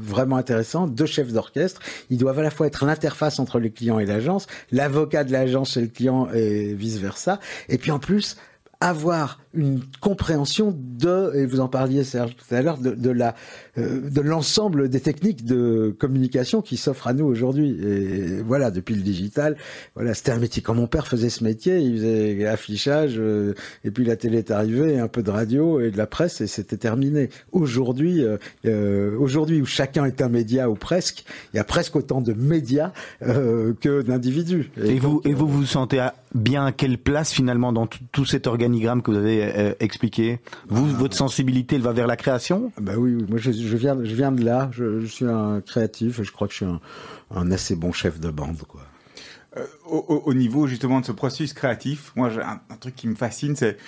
vraiment 0.00 0.36
intéressant, 0.36 0.86
de 0.86 1.06
chefs 1.06 1.32
d'orchestre. 1.32 1.80
Ils 2.10 2.18
doivent 2.18 2.38
à 2.38 2.42
la 2.42 2.50
fois 2.50 2.68
être 2.68 2.84
l'interface 2.86 3.40
entre 3.40 3.58
les 3.58 3.70
clients 3.70 3.98
et 3.98 4.06
l'agence, 4.06 4.46
l'avocat 4.70 5.24
de 5.24 5.32
l'agence 5.32 5.76
et 5.76 5.80
le 5.80 5.88
client 5.88 6.28
et 6.36 6.74
vice 6.74 6.98
versa. 6.98 7.40
Et 7.68 7.78
puis 7.78 7.90
en 7.90 7.98
plus, 7.98 8.36
avoir 8.80 9.40
une 9.56 9.80
compréhension 10.00 10.76
de, 10.76 11.32
et 11.34 11.46
vous 11.46 11.60
en 11.60 11.68
parliez 11.68 12.04
Serge 12.04 12.36
tout 12.36 12.54
à 12.54 12.62
l'heure, 12.62 12.78
de, 12.78 12.90
de 12.92 13.10
la 13.10 13.34
euh, 13.78 14.08
de 14.08 14.20
l'ensemble 14.20 14.88
des 14.88 15.00
techniques 15.00 15.44
de 15.44 15.94
communication 15.98 16.62
qui 16.62 16.76
s'offrent 16.76 17.08
à 17.08 17.12
nous 17.12 17.24
aujourd'hui. 17.26 17.78
Et 17.82 18.42
voilà, 18.42 18.70
depuis 18.70 18.94
le 18.94 19.02
digital, 19.02 19.56
voilà, 19.94 20.14
c'était 20.14 20.32
un 20.32 20.38
métier. 20.38 20.62
Quand 20.62 20.74
mon 20.74 20.86
père 20.86 21.06
faisait 21.06 21.28
ce 21.30 21.42
métier, 21.44 21.78
il 21.78 21.96
faisait 21.96 22.46
affichage, 22.46 23.14
euh, 23.18 23.54
et 23.84 23.90
puis 23.90 24.04
la 24.04 24.16
télé 24.16 24.38
est 24.38 24.50
arrivée, 24.50 24.98
un 24.98 25.08
peu 25.08 25.22
de 25.22 25.30
radio 25.30 25.80
et 25.80 25.90
de 25.90 25.96
la 25.96 26.06
presse, 26.06 26.40
et 26.40 26.46
c'était 26.46 26.76
terminé. 26.76 27.30
Aujourd'hui, 27.52 28.22
euh, 28.22 28.36
euh, 28.66 29.16
aujourd'hui 29.18 29.60
où 29.60 29.66
chacun 29.66 30.04
est 30.04 30.22
un 30.22 30.28
média 30.28 30.70
ou 30.70 30.74
presque, 30.74 31.24
il 31.52 31.56
y 31.56 31.60
a 31.60 31.64
presque 31.64 31.96
autant 31.96 32.20
de 32.20 32.32
médias 32.32 32.92
euh, 33.22 33.72
que 33.80 34.02
d'individus. 34.02 34.70
Et, 34.82 34.98
vous, 34.98 35.14
donc, 35.14 35.26
et 35.26 35.32
vous 35.34 35.48
vous 35.48 35.64
sentez 35.66 35.98
à- 35.98 36.14
bien 36.34 36.66
à 36.66 36.72
quelle 36.72 36.98
place 36.98 37.32
finalement 37.32 37.72
dans 37.72 37.86
tout, 37.86 37.98
tout 38.12 38.24
cet 38.26 38.46
organigramme 38.46 39.00
que 39.02 39.10
vous 39.10 39.16
avez 39.16 39.45
euh, 39.56 39.74
expliqué 39.80 40.40
Vous, 40.68 40.86
Ah. 40.90 40.98
votre 40.98 41.16
sensibilité, 41.16 41.76
elle 41.76 41.82
va 41.82 41.92
vers 41.92 42.06
la 42.06 42.16
création? 42.16 42.72
Bah 42.80 42.92
oui, 42.96 43.14
oui. 43.14 43.24
moi 43.28 43.38
je, 43.38 43.52
je 43.52 43.76
viens, 43.76 43.96
je 44.02 44.14
viens 44.14 44.32
de 44.32 44.44
là. 44.44 44.68
Je, 44.72 45.00
je 45.00 45.06
suis 45.06 45.24
un 45.26 45.60
créatif 45.60 46.18
et 46.20 46.24
je 46.24 46.32
crois 46.32 46.46
que 46.48 46.52
je 46.52 46.58
suis 46.58 46.66
un, 46.66 46.80
un 47.34 47.50
assez 47.50 47.76
bon 47.76 47.92
chef 47.92 48.20
de 48.20 48.30
bande, 48.30 48.58
quoi. 48.68 48.82
Euh, 49.56 49.64
au, 49.86 50.04
au- 50.08 50.22
au 50.26 50.34
niveau 50.34 50.66
justement 50.66 51.00
de 51.00 51.06
ce 51.06 51.12
processus 51.12 51.52
créatif, 51.54 52.12
moi 52.16 52.28
j'ai 52.30 52.42
un, 52.42 52.60
un 52.70 52.76
truc 52.76 52.94
qui 52.94 53.08
me 53.08 53.14
fascine, 53.14 53.56
c'est 53.56 53.78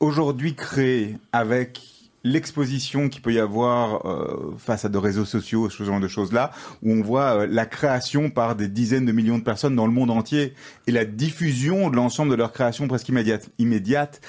aujourd'hui 0.00 0.54
créer 0.54 1.16
avec 1.32 1.80
l'exposition 2.26 3.10
qu'il 3.10 3.20
peut 3.20 3.34
y 3.34 3.38
avoir 3.38 4.06
euh, 4.06 4.54
face 4.58 4.86
à 4.86 4.88
des 4.88 4.98
réseaux 4.98 5.26
sociaux, 5.26 5.68
ce 5.68 5.84
genre 5.84 6.00
de 6.00 6.08
choses-là, 6.08 6.52
où 6.82 6.90
on 6.90 7.02
voit 7.02 7.42
euh, 7.42 7.46
la 7.46 7.66
création 7.66 8.30
par 8.30 8.56
des 8.56 8.66
dizaines 8.66 9.04
de 9.04 9.12
millions 9.12 9.36
de 9.38 9.42
personnes 9.44 9.76
dans 9.76 9.86
le 9.86 9.92
monde 9.92 10.10
entier 10.10 10.54
et 10.86 10.90
la 10.92 11.04
diffusion 11.04 11.90
de 11.90 11.96
l'ensemble 11.96 12.30
de 12.30 12.36
leur 12.36 12.52
création 12.52 12.88
presque 12.88 13.08
immédiate. 13.10 13.50
immédiate. 13.58 14.20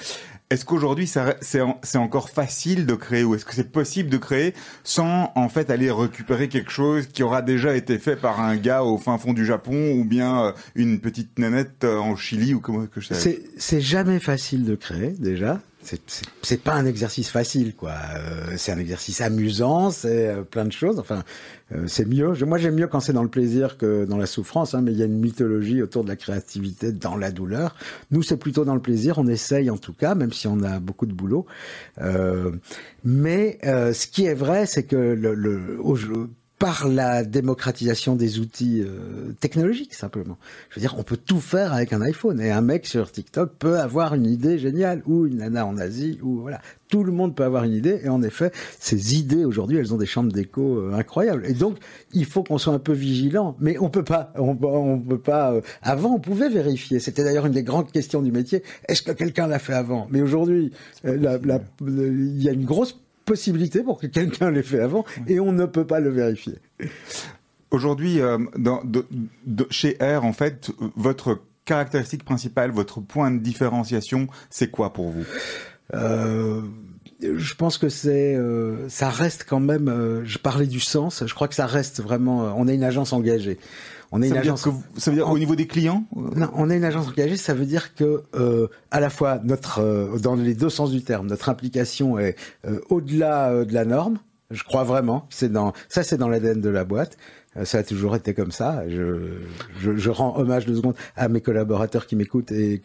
Est-ce 0.48 0.64
qu'aujourd'hui 0.64 1.08
c'est 1.08 1.60
en- 1.60 1.78
c'est 1.82 1.98
encore 1.98 2.30
facile 2.30 2.86
de 2.86 2.94
créer 2.94 3.24
ou 3.24 3.34
est-ce 3.34 3.44
que 3.44 3.52
c'est 3.54 3.72
possible 3.72 4.08
de 4.10 4.16
créer 4.16 4.54
sans 4.84 5.32
en 5.34 5.48
fait 5.48 5.70
aller 5.70 5.90
récupérer 5.90 6.48
quelque 6.48 6.70
chose 6.70 7.08
qui 7.08 7.24
aura 7.24 7.42
déjà 7.42 7.74
été 7.74 7.98
fait 7.98 8.14
par 8.14 8.40
un 8.40 8.56
gars 8.56 8.84
au 8.84 8.96
fin 8.96 9.18
fond 9.18 9.32
du 9.32 9.44
Japon 9.44 9.92
ou 9.98 10.04
bien 10.04 10.44
euh, 10.44 10.52
une 10.76 11.00
petite 11.00 11.38
nanette 11.40 11.82
euh, 11.82 11.98
en 11.98 12.14
Chili 12.14 12.54
ou 12.54 12.60
comment 12.60 12.86
que 12.86 13.00
je 13.00 13.08
c'est 13.56 13.80
jamais 13.80 14.20
facile 14.20 14.64
de 14.64 14.76
créer 14.76 15.14
déjà. 15.18 15.60
C'est, 16.42 16.62
pas 16.62 16.74
un 16.74 16.86
exercice 16.86 17.30
facile, 17.30 17.74
quoi. 17.74 17.92
Euh, 18.16 18.54
c'est 18.56 18.72
un 18.72 18.78
exercice 18.78 19.20
amusant, 19.20 19.90
c'est 19.90 20.28
euh, 20.28 20.42
plein 20.42 20.64
de 20.64 20.72
choses. 20.72 20.98
Enfin, 20.98 21.22
euh, 21.72 21.84
c'est 21.86 22.06
mieux. 22.06 22.32
Moi, 22.44 22.58
j'aime 22.58 22.74
mieux 22.74 22.88
quand 22.88 23.00
c'est 23.00 23.12
dans 23.12 23.22
le 23.22 23.28
plaisir 23.28 23.78
que 23.78 24.04
dans 24.04 24.16
la 24.16 24.26
souffrance. 24.26 24.74
Hein, 24.74 24.80
mais 24.82 24.92
il 24.92 24.98
y 24.98 25.02
a 25.02 25.06
une 25.06 25.20
mythologie 25.20 25.82
autour 25.82 26.02
de 26.02 26.08
la 26.08 26.16
créativité 26.16 26.92
dans 26.92 27.16
la 27.16 27.30
douleur. 27.30 27.76
Nous, 28.10 28.22
c'est 28.22 28.36
plutôt 28.36 28.64
dans 28.64 28.74
le 28.74 28.82
plaisir. 28.82 29.18
On 29.18 29.26
essaye, 29.28 29.70
en 29.70 29.76
tout 29.76 29.92
cas, 29.92 30.14
même 30.14 30.32
si 30.32 30.48
on 30.48 30.62
a 30.62 30.80
beaucoup 30.80 31.06
de 31.06 31.14
boulot. 31.14 31.46
Mais 33.04 33.58
ce 33.62 34.06
qui 34.06 34.26
est 34.26 34.34
vrai, 34.34 34.66
c'est 34.66 34.84
que 34.84 34.96
le, 34.96 35.78
par 36.58 36.88
la 36.88 37.22
démocratisation 37.22 38.16
des 38.16 38.38
outils 38.38 38.80
euh, 38.82 39.32
technologiques 39.40 39.92
simplement. 39.92 40.38
Je 40.70 40.76
veux 40.76 40.80
dire, 40.80 40.94
on 40.98 41.02
peut 41.02 41.18
tout 41.18 41.40
faire 41.40 41.74
avec 41.74 41.92
un 41.92 42.00
iPhone 42.00 42.40
et 42.40 42.50
un 42.50 42.62
mec 42.62 42.86
sur 42.86 43.12
TikTok 43.12 43.52
peut 43.58 43.78
avoir 43.78 44.14
une 44.14 44.24
idée 44.24 44.58
géniale 44.58 45.02
ou 45.06 45.26
une 45.26 45.36
nana 45.36 45.66
en 45.66 45.76
Asie 45.76 46.18
ou 46.22 46.40
voilà, 46.40 46.62
tout 46.88 47.04
le 47.04 47.12
monde 47.12 47.34
peut 47.34 47.44
avoir 47.44 47.64
une 47.64 47.74
idée 47.74 48.00
et 48.04 48.08
en 48.08 48.22
effet, 48.22 48.52
ces 48.80 49.16
idées 49.18 49.44
aujourd'hui, 49.44 49.76
elles 49.76 49.92
ont 49.92 49.98
des 49.98 50.06
chambres 50.06 50.32
d'écho 50.32 50.78
euh, 50.78 50.94
incroyables. 50.94 51.44
Et 51.46 51.52
donc, 51.52 51.76
il 52.12 52.24
faut 52.24 52.42
qu'on 52.42 52.56
soit 52.58 52.72
un 52.72 52.78
peu 52.78 52.92
vigilant, 52.94 53.54
mais 53.60 53.76
on 53.78 53.90
peut 53.90 54.04
pas 54.04 54.32
on, 54.36 54.56
peut- 54.56 54.66
on 54.66 54.98
peut 54.98 55.18
pas 55.18 55.52
euh, 55.52 55.60
avant 55.82 56.14
on 56.14 56.20
pouvait 56.20 56.48
vérifier. 56.48 57.00
C'était 57.00 57.22
d'ailleurs 57.24 57.44
une 57.44 57.52
des 57.52 57.64
grandes 57.64 57.92
questions 57.92 58.22
du 58.22 58.32
métier, 58.32 58.62
est-ce 58.88 59.02
que 59.02 59.12
quelqu'un 59.12 59.46
l'a 59.46 59.58
fait 59.58 59.74
avant? 59.74 60.06
Mais 60.10 60.22
aujourd'hui, 60.22 60.72
euh, 61.04 61.16
la- 61.20 61.36
la- 61.38 61.60
le- 61.84 62.12
il 62.14 62.42
y 62.42 62.48
a 62.48 62.52
une 62.52 62.64
grosse 62.64 62.98
possibilité 63.26 63.82
pour 63.82 64.00
que 64.00 64.06
quelqu'un 64.06 64.50
l'ait 64.50 64.62
fait 64.62 64.80
avant 64.80 65.04
et 65.26 65.38
on 65.38 65.52
ne 65.52 65.66
peut 65.66 65.86
pas 65.86 66.00
le 66.00 66.08
vérifier. 66.08 66.54
Aujourd'hui, 67.70 68.20
euh, 68.20 68.38
chez 69.70 69.98
R, 70.00 70.24
en 70.24 70.32
fait, 70.32 70.70
votre 70.96 71.42
caractéristique 71.66 72.24
principale, 72.24 72.70
votre 72.70 73.00
point 73.00 73.30
de 73.30 73.38
différenciation, 73.38 74.28
c'est 74.48 74.70
quoi 74.70 74.92
pour 74.92 75.10
vous? 75.10 75.24
Euh, 75.92 76.62
je 77.20 77.54
pense 77.54 77.76
que 77.76 77.88
c'est, 77.88 78.36
euh, 78.36 78.88
ça 78.88 79.10
reste 79.10 79.44
quand 79.48 79.60
même. 79.60 80.22
je 80.24 80.38
parlais 80.38 80.66
du 80.66 80.80
sens. 80.80 81.24
Je 81.26 81.34
crois 81.34 81.48
que 81.48 81.54
ça 81.54 81.66
reste 81.66 82.00
vraiment. 82.00 82.54
on 82.56 82.68
est 82.68 82.74
une 82.74 82.84
agence 82.84 83.12
engagée. 83.12 83.58
On 84.16 84.22
est 84.22 84.28
ça 84.28 84.34
une 84.34 84.40
agence. 84.40 84.62
que 84.62 84.68
vous- 84.70 84.82
ça 84.96 85.10
veut 85.10 85.16
dire 85.16 85.28
en- 85.28 85.32
au 85.32 85.38
niveau 85.38 85.54
des 85.56 85.66
clients 85.66 86.04
Non, 86.14 86.50
on 86.54 86.70
est 86.70 86.76
une 86.76 86.84
agence 86.84 87.08
engagée. 87.08 87.36
Ça 87.36 87.54
veut 87.54 87.66
dire 87.66 87.94
que 87.94 88.22
euh, 88.34 88.66
à 88.90 89.00
la 89.00 89.10
fois 89.10 89.40
notre, 89.44 89.80
euh, 89.80 90.18
dans 90.18 90.34
les 90.34 90.54
deux 90.54 90.70
sens 90.70 90.90
du 90.90 91.02
terme, 91.02 91.26
notre 91.26 91.48
implication 91.48 92.18
est 92.18 92.36
euh, 92.66 92.80
au-delà 92.90 93.50
euh, 93.50 93.64
de 93.64 93.74
la 93.74 93.84
norme. 93.84 94.18
Je 94.50 94.62
crois 94.62 94.84
vraiment. 94.84 95.26
C'est 95.30 95.50
dans 95.50 95.72
ça, 95.88 96.02
c'est 96.02 96.16
dans 96.18 96.28
l'ADN 96.28 96.60
de 96.60 96.68
la 96.68 96.84
boîte. 96.84 97.16
Euh, 97.56 97.64
Ça 97.64 97.78
a 97.78 97.82
toujours 97.82 98.14
été 98.14 98.32
comme 98.34 98.52
ça. 98.52 98.84
Je, 98.88 99.38
je, 99.80 99.96
je 99.96 100.10
rends 100.10 100.38
hommage 100.38 100.66
deux 100.66 100.76
secondes 100.76 100.94
à 101.16 101.28
mes 101.28 101.40
collaborateurs 101.40 102.06
qui 102.06 102.14
m'écoutent 102.14 102.52
et, 102.52 102.80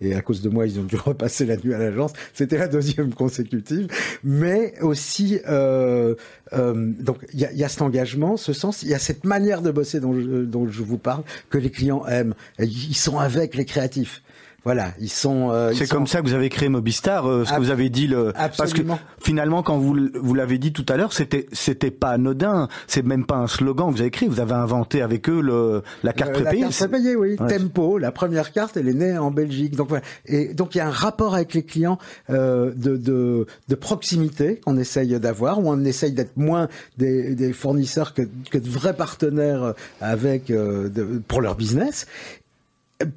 et 0.00 0.14
à 0.14 0.20
cause 0.20 0.42
de 0.42 0.48
moi, 0.48 0.66
ils 0.66 0.78
ont 0.78 0.84
dû 0.84 0.96
repasser 1.04 1.44
la 1.44 1.56
nuit 1.56 1.74
à 1.74 1.78
l'agence. 1.78 2.12
C'était 2.34 2.58
la 2.58 2.68
deuxième 2.68 3.14
consécutive. 3.14 3.88
Mais 4.22 4.74
aussi, 4.80 5.40
euh, 5.48 6.14
euh, 6.52 6.92
donc 7.00 7.18
il 7.32 7.40
y 7.40 7.46
a, 7.46 7.52
y 7.52 7.64
a 7.64 7.68
cet 7.68 7.82
engagement, 7.82 8.36
ce 8.36 8.52
sens, 8.52 8.82
il 8.82 8.90
y 8.90 8.94
a 8.94 8.98
cette 9.00 9.24
manière 9.24 9.62
de 9.62 9.70
bosser 9.70 9.98
dont 9.98 10.12
je, 10.14 10.44
dont 10.44 10.68
je 10.68 10.82
vous 10.82 10.98
parle 10.98 11.24
que 11.50 11.58
les 11.58 11.70
clients 11.70 12.06
aiment. 12.06 12.34
Ils 12.60 12.94
sont 12.94 13.18
avec 13.18 13.54
les 13.56 13.64
créatifs. 13.64 14.22
Voilà, 14.64 14.92
ils 15.00 15.08
sont. 15.10 15.50
euh, 15.50 15.72
C'est 15.74 15.86
sont- 15.86 15.96
comme 15.96 16.06
ça 16.06 16.20
que 16.20 16.26
vous 16.28 16.34
avez 16.34 16.48
créé 16.48 16.68
Mobistar, 16.68 17.28
euh, 17.28 17.44
ce 17.44 17.52
que 17.52 17.58
vous 17.58 17.70
avez 17.70 17.88
dit 17.88 18.06
le 18.06 18.32
parce 18.56 18.72
que 18.72 18.82
finalement 19.20 19.62
quand 19.64 19.76
vous 19.78 19.96
vous 20.14 20.34
l'avez 20.34 20.58
dit 20.58 20.72
tout 20.72 20.86
à 20.88 20.96
l'heure, 20.96 21.12
c'était 21.12 21.46
c'était 21.50 21.90
pas 21.90 22.10
anodin, 22.10 22.68
c'est 22.86 23.04
même 23.04 23.26
pas 23.26 23.36
un 23.36 23.48
slogan 23.48 23.88
que 23.88 23.94
vous 23.94 23.98
avez 24.00 24.08
écrit, 24.08 24.28
vous 24.28 24.38
avez 24.38 24.52
inventé 24.52 25.02
avec 25.02 25.28
eux 25.28 25.40
le 25.40 25.82
la 26.04 26.12
carte 26.12 26.30
Euh, 26.30 26.34
la 26.34 26.40
prépayée. 26.42 26.62
carte 26.62 26.76
prépayée, 26.76 27.16
oui. 27.16 27.36
Ouais. 27.40 27.58
Tempo, 27.58 27.98
la 27.98 28.12
première 28.12 28.52
carte, 28.52 28.76
elle 28.76 28.88
est 28.88 28.94
née 28.94 29.18
en 29.18 29.32
Belgique. 29.32 29.74
Donc 29.74 29.88
voilà. 29.88 30.04
Et 30.26 30.54
donc 30.54 30.76
il 30.76 30.78
y 30.78 30.80
a 30.80 30.86
un 30.86 30.90
rapport 30.90 31.34
avec 31.34 31.54
les 31.54 31.64
clients 31.64 31.98
euh, 32.30 32.70
de, 32.76 32.96
de, 32.96 33.46
de 33.68 33.74
proximité 33.74 34.60
qu'on 34.64 34.76
essaye 34.78 35.18
d'avoir, 35.18 35.58
où 35.58 35.68
on 35.70 35.84
essaye 35.84 36.12
d'être 36.12 36.36
moins 36.36 36.68
des, 36.98 37.34
des 37.34 37.52
fournisseurs 37.52 38.14
que, 38.14 38.22
que 38.50 38.58
de 38.58 38.68
vrais 38.68 38.94
partenaires 38.94 39.74
avec 40.00 40.50
euh, 40.50 40.88
de- 40.88 41.20
pour 41.26 41.40
leur 41.40 41.56
business. 41.56 42.06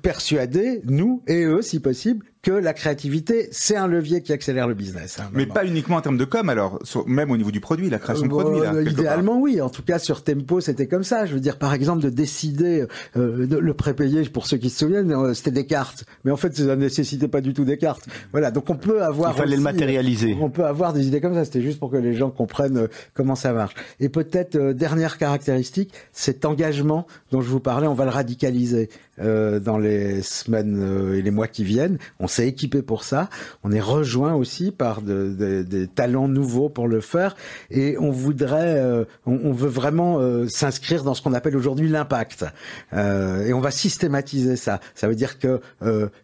Persuadés, 0.02 0.82
nous 0.86 1.22
et 1.28 1.44
eux, 1.44 1.62
si 1.62 1.80
possible, 1.80 2.26
que 2.42 2.52
la 2.52 2.74
créativité, 2.74 3.48
c'est 3.52 3.76
un 3.76 3.88
levier 3.88 4.22
qui 4.22 4.32
accélère 4.32 4.68
le 4.68 4.76
business. 4.76 5.18
hein, 5.20 5.32
Mais 5.34 5.48
pas 5.48 5.66
uniquement 5.66 5.96
en 5.96 6.02
termes 6.02 6.18
de 6.20 6.26
com, 6.26 6.48
alors, 6.48 6.78
sur- 6.84 7.08
même 7.08 7.32
au 7.32 7.38
niveau 7.38 7.50
du 7.50 7.60
produit, 7.60 7.90
la 7.90 7.98
création 7.98 8.28
de 8.28 8.32
Euh, 8.32 8.38
produit. 8.40 8.62
Là, 8.62 8.74
euh, 8.76 8.84
idéalement, 8.88 9.40
oui. 9.42 9.60
En 9.62 9.70
tout 9.70 9.82
cas, 9.82 9.98
sur 9.98 10.24
Tempo, 10.24 10.62
c'était 10.62 10.86
comme 10.86 11.04
ça. 11.04 11.26
Je 11.26 11.34
veux 11.34 11.40
dire, 11.40 11.58
par 11.58 11.74
exemple, 11.74 12.04
de 12.04 12.10
décider 12.12 12.86
euh, 13.18 13.48
de 13.48 13.58
le 13.58 13.74
prépayé, 13.74 14.22
pour 14.30 14.46
ceux 14.46 14.58
qui 14.58 14.70
se 14.70 14.78
souviennent, 14.78 15.12
euh, 15.12 15.34
c'était 15.34 15.50
des 15.50 15.66
cartes. 15.66 16.06
Mais 16.24 16.30
en 16.30 16.38
fait, 16.38 16.56
ça 16.56 16.76
nécessité 16.76 17.28
pas 17.28 17.42
du 17.42 17.56
tout 17.56 17.66
des 17.66 17.80
cartes. 17.80 18.08
Voilà. 18.32 18.52
Donc, 18.52 18.70
on 18.70 18.76
peut 18.76 19.02
avoir. 19.02 19.32
Il 19.34 19.38
fallait 19.38 19.50
le 19.52 19.54
aussi, 19.56 19.64
matérialiser. 19.64 20.38
On 20.40 20.52
peut 20.52 20.66
avoir 20.66 20.94
des 20.94 21.08
idées 21.08 21.22
comme 21.22 21.34
ça. 21.34 21.46
C'était 21.46 21.64
juste 21.64 21.80
pour 21.80 21.90
que 21.90 21.98
les 21.98 22.14
gens 22.14 22.30
comprennent 22.30 22.78
euh, 22.78 22.88
comment 23.16 23.34
ça 23.36 23.54
marche. 23.54 23.74
Et 24.00 24.08
peut-être 24.10 24.56
euh, 24.56 24.74
dernière 24.74 25.18
caractéristique, 25.18 25.94
cet 26.14 26.46
engagement 26.46 27.08
dont 27.32 27.42
je 27.42 27.50
vous 27.50 27.60
parlais, 27.60 27.88
on 27.88 27.96
va 27.96 28.06
le 28.06 28.12
radicaliser 28.12 28.90
euh, 29.20 29.60
dans 29.60 29.78
les 29.78 30.22
semaines 30.22 30.78
euh, 30.80 31.18
et 31.18 31.22
les 31.22 31.32
mois 31.32 31.48
qui 31.48 31.64
viennent. 31.64 31.98
On 32.20 32.28
s'est 32.28 32.48
équipé 32.48 32.82
pour 32.82 33.04
ça. 33.04 33.30
On 33.64 33.72
est 33.72 33.80
rejoint 33.80 34.34
aussi 34.34 34.72
par 34.72 35.02
de- 35.02 35.34
de- 35.38 35.64
des 35.64 35.88
talents 35.88 36.28
nouveaux 36.28 36.70
pour 36.70 36.88
le 36.88 37.02
faire. 37.02 37.36
Et 37.72 37.98
on 38.00 38.12
voudrait, 38.12 38.76
euh, 38.78 39.06
on, 39.26 39.40
on 39.44 39.52
veut 39.54 39.70
vraiment 39.70 40.20
euh, 40.20 40.48
s'inscrire 40.48 41.04
dans 41.04 41.14
ce 41.14 41.22
qu'on 41.22 41.34
appelle 41.34 41.56
aujourd'hui 41.56 41.88
l'impact. 41.90 42.46
Euh, 42.94 43.46
et 43.46 43.54
on 43.54 43.62
va 43.62 43.72
systématiser 43.72 44.56
ça. 44.56 44.80
Ça 44.96 45.08
veut 45.08 45.16
dire 45.16 45.40
que 45.40 45.60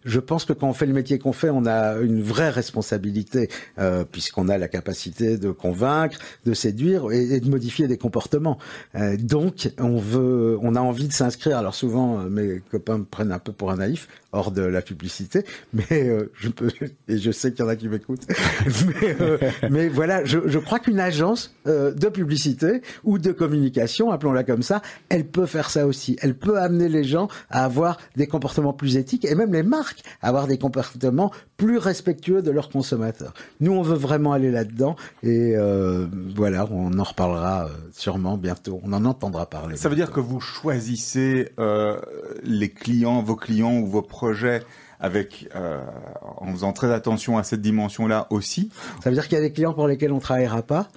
je 0.06 0.20
pense 0.20 0.46
que 0.46 0.54
quand 0.54 0.68
on 0.68 0.74
fait 0.74 0.86
le 0.86 0.94
métier 0.94 1.20
qu'on 1.20 1.34
fait, 1.34 1.50
on 1.50 1.66
a 1.66 1.96
une 1.98 2.22
vraie 2.22 2.50
responsabilité 2.50 3.50
puisqu'on 4.12 4.50
a 4.50 4.58
la 4.58 4.68
capacité 4.68 5.38
de 5.38 5.52
convaincre, 5.52 6.18
de 6.46 6.54
séduire 6.54 7.12
et, 7.12 7.24
et 7.24 7.40
de 7.40 7.50
modifier 7.50 7.88
des 7.88 7.98
comportements. 7.98 8.58
Donc, 9.20 9.70
on 9.80 9.98
veut, 9.98 10.58
on 10.62 10.76
a 10.76 10.80
envie 10.82 11.08
de 11.08 11.14
s'inscrire. 11.14 11.58
Alors 11.58 11.76
souvent, 11.76 12.18
mes 12.20 12.62
copains 12.82 12.98
me 12.98 13.06
prennent 13.06 13.32
un 13.32 13.40
peu 13.40 13.52
pour 13.52 13.72
un 13.72 13.78
naïf, 13.78 14.08
hors 14.32 14.52
de 14.52 14.62
la 14.62 14.82
publicité, 14.82 15.46
mais 15.74 15.86
euh, 15.92 16.32
je 16.34 16.50
peux, 16.50 16.72
et 17.08 17.18
je 17.18 17.32
sais 17.32 17.52
qu'il 17.52 17.64
y 17.64 17.68
en 17.68 17.70
a 17.70 17.76
qui 17.76 17.88
m'écoutent. 17.88 18.28
mais, 18.88 19.16
euh, 19.22 19.38
mais 19.70 19.88
voilà, 19.88 20.26
je, 20.26 20.40
je 20.46 20.58
crois 20.58 20.80
qu'une 20.80 21.00
agence 21.00 21.54
euh, 21.68 21.94
de 21.94 22.08
publicité 22.10 22.82
ou 23.04 23.20
de 23.20 23.32
communication, 23.32 24.12
appelons-la 24.12 24.44
comme 24.44 24.64
ça, 24.64 24.82
elle 25.10 25.28
peut 25.28 25.46
faire 25.46 25.70
ça 25.70 25.86
aussi. 25.86 26.18
Elle 26.22 26.36
peut 26.36 26.60
amener 26.60 26.90
les 26.90 27.04
gens 27.04 27.28
à 27.50 27.64
avoir 27.64 27.98
des 28.16 28.28
comportements 28.28 28.74
plus 28.74 28.98
éthiques 28.98 29.26
et 29.26 29.36
même 29.36 29.54
les 29.54 29.64
marques 29.64 30.02
à 30.22 30.30
avoir 30.30 30.48
des 30.48 30.58
comportements 30.58 31.32
plus 31.58 31.78
respectueux 31.78 32.42
de 32.42 32.50
leurs 32.50 32.70
consommateurs. 32.70 33.34
Nous, 33.60 33.72
on 33.72 33.84
veut 33.84 33.96
vraiment 33.96 34.34
aller 34.34 34.50
là-dedans 34.50 34.96
et 35.22 35.56
voilà, 36.36 36.68
on 36.72 36.98
en 36.98 37.04
reparlera 37.04 37.70
sûrement 37.92 38.38
bientôt. 38.38 38.80
On 38.84 38.94
en 38.94 39.06
entendra 39.06 39.46
parler. 39.46 39.78
Ça 39.78 39.90
veut 39.90 39.96
dire 39.96 40.12
que 40.12 40.20
vous 40.20 40.40
choisissez 40.40 41.50
euh, 41.60 42.00
clients, 42.72 43.22
vos 43.22 43.36
clients 43.36 43.78
ou 43.80 43.88
vos 43.88 44.02
projets 44.02 44.64
avec 45.00 45.50
euh, 45.56 45.82
en 46.38 46.52
faisant 46.52 46.74
très 46.74 46.94
attention 46.94 47.38
à 47.38 47.44
cette 47.44 47.62
dimension-là 47.62 48.28
aussi. 48.30 48.70
Ça 49.04 49.10
veut 49.10 49.16
dire 49.16 49.28
qu'il 49.28 49.34
y 49.34 49.42
a 49.42 49.42
des 49.42 49.52
clients 49.52 49.74
pour 49.74 49.88
lesquels 49.88 50.12
on 50.12 50.20
travaillera 50.20 50.62
pas. 50.62 50.90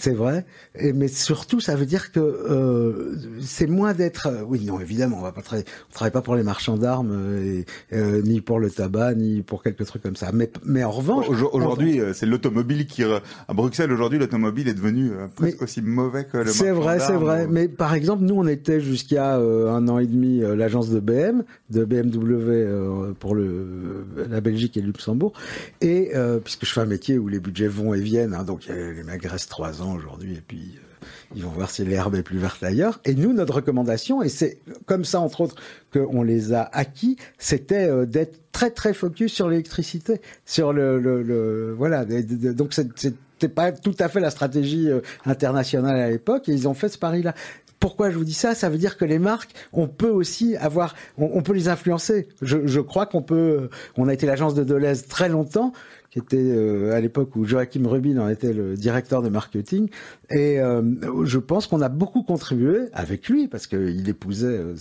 C'est 0.00 0.14
vrai, 0.14 0.46
et, 0.78 0.92
mais 0.92 1.08
surtout 1.08 1.58
ça 1.58 1.74
veut 1.74 1.84
dire 1.84 2.12
que 2.12 2.20
euh, 2.20 3.16
c'est 3.40 3.66
moins 3.66 3.94
d'être. 3.94 4.28
euh, 4.28 4.42
oui, 4.46 4.64
non, 4.64 4.78
évidemment, 4.78 5.16
on 5.18 5.22
va 5.22 5.32
pas 5.32 5.42
travailler. 5.42 5.66
On 5.90 5.92
travaille 5.92 6.12
pas 6.12 6.22
pour 6.22 6.36
les 6.36 6.44
marchands 6.44 6.76
d'armes, 6.76 7.10
euh, 7.12 7.62
et, 7.90 7.96
euh, 7.96 8.22
ni 8.22 8.40
pour 8.40 8.60
le 8.60 8.70
tabac, 8.70 9.14
ni 9.16 9.42
pour 9.42 9.64
quelque 9.64 9.82
truc 9.82 10.00
comme 10.04 10.14
ça. 10.14 10.30
Mais, 10.32 10.52
mais 10.64 10.84
en 10.84 10.92
revanche, 10.92 11.26
Aujo- 11.28 11.50
Aujourd'hui, 11.52 12.00
c'est 12.14 12.26
l'automobile 12.26 12.86
qui 12.86 13.02
à 13.02 13.20
Bruxelles 13.54 13.90
aujourd'hui 13.90 14.20
l'automobile 14.20 14.68
est 14.68 14.74
devenu 14.74 15.10
presque 15.34 15.56
Mais 15.58 15.64
aussi 15.64 15.82
mauvais 15.82 16.26
que 16.26 16.38
le. 16.38 16.46
C'est 16.52 16.70
vrai, 16.70 17.00
c'est 17.00 17.14
vrai. 17.14 17.48
Mais 17.48 17.66
par 17.66 17.92
exemple, 17.94 18.22
nous, 18.22 18.36
on 18.36 18.46
était 18.46 18.80
jusqu'à 18.80 19.38
euh, 19.38 19.72
un 19.72 19.88
an 19.88 19.98
et 19.98 20.06
demi 20.06 20.42
l'agence 20.56 20.90
de 20.90 21.00
BM, 21.00 21.42
de 21.70 21.84
BMW 21.84 23.14
pour 23.18 23.34
le, 23.34 24.04
la 24.30 24.40
Belgique 24.40 24.76
et 24.76 24.80
le 24.80 24.86
Luxembourg. 24.86 25.32
Et 25.80 26.12
puisque 26.44 26.64
je 26.66 26.72
fais 26.72 26.80
un 26.82 26.86
métier 26.86 27.18
où 27.18 27.26
les 27.26 27.40
budgets 27.40 27.66
vont 27.66 27.94
et 27.94 28.00
viennent, 28.00 28.34
hein, 28.34 28.44
donc 28.44 28.66
les 28.68 29.02
mecs 29.02 29.24
restent 29.26 29.50
trois 29.50 29.82
ans 29.82 29.87
aujourd'hui 29.94 30.34
et 30.34 30.42
puis 30.46 30.74
euh, 30.76 31.06
ils 31.34 31.42
vont 31.42 31.50
voir 31.50 31.70
si 31.70 31.84
l'herbe 31.84 32.14
est 32.14 32.22
plus 32.22 32.38
verte 32.38 32.62
ailleurs. 32.62 33.00
Et 33.04 33.14
nous, 33.14 33.32
notre 33.32 33.54
recommandation, 33.54 34.22
et 34.22 34.28
c'est 34.28 34.58
comme 34.86 35.04
ça 35.04 35.20
entre 35.20 35.42
autres 35.42 35.56
qu'on 35.92 36.22
les 36.22 36.52
a 36.52 36.62
acquis, 36.72 37.16
c'était 37.38 37.88
euh, 37.88 38.06
d'être 38.06 38.40
très 38.52 38.70
très 38.70 38.94
focus 38.94 39.32
sur 39.32 39.48
l'électricité, 39.48 40.20
sur 40.44 40.72
le, 40.72 40.98
le, 40.98 41.74
voilà. 41.76 42.04
donc 42.04 42.74
c'était 42.74 43.48
pas 43.48 43.72
tout 43.72 43.94
à 44.00 44.08
fait 44.08 44.20
la 44.20 44.30
stratégie 44.30 44.90
euh, 44.90 45.00
internationale 45.24 45.98
à 45.98 46.10
l'époque, 46.10 46.48
et 46.48 46.52
ils 46.52 46.66
ont 46.66 46.74
fait 46.74 46.88
ce 46.88 46.98
pari-là. 46.98 47.34
Pourquoi 47.80 48.10
je 48.10 48.18
vous 48.18 48.24
dis 48.24 48.34
ça? 48.34 48.56
Ça 48.56 48.68
veut 48.70 48.78
dire 48.78 48.96
que 48.96 49.04
les 49.04 49.20
marques, 49.20 49.52
on 49.72 49.86
peut 49.86 50.10
aussi 50.10 50.56
avoir, 50.56 50.96
on, 51.16 51.30
on 51.32 51.42
peut 51.42 51.52
les 51.52 51.68
influencer. 51.68 52.26
Je, 52.42 52.66
je 52.66 52.80
crois 52.80 53.06
qu'on 53.06 53.22
peut. 53.22 53.70
On 53.96 54.08
a 54.08 54.12
été 54.12 54.26
l'agence 54.26 54.54
de 54.54 54.64
Deleuze 54.64 55.06
très 55.06 55.28
longtemps, 55.28 55.72
qui 56.10 56.18
était 56.18 56.36
euh, 56.38 56.94
à 56.94 57.00
l'époque 57.00 57.36
où 57.36 57.44
Joachim 57.44 57.86
Rubin 57.86 58.18
en 58.18 58.28
était 58.28 58.52
le 58.52 58.74
directeur 58.74 59.22
de 59.22 59.28
marketing, 59.28 59.88
et 60.30 60.60
euh, 60.60 60.82
je 61.24 61.38
pense 61.38 61.66
qu'on 61.66 61.80
a 61.80 61.88
beaucoup 61.88 62.22
contribué 62.22 62.88
avec 62.92 63.28
lui 63.28 63.48
parce 63.48 63.66
qu'il 63.66 64.08
épousait 64.08 64.46
euh, 64.46 64.74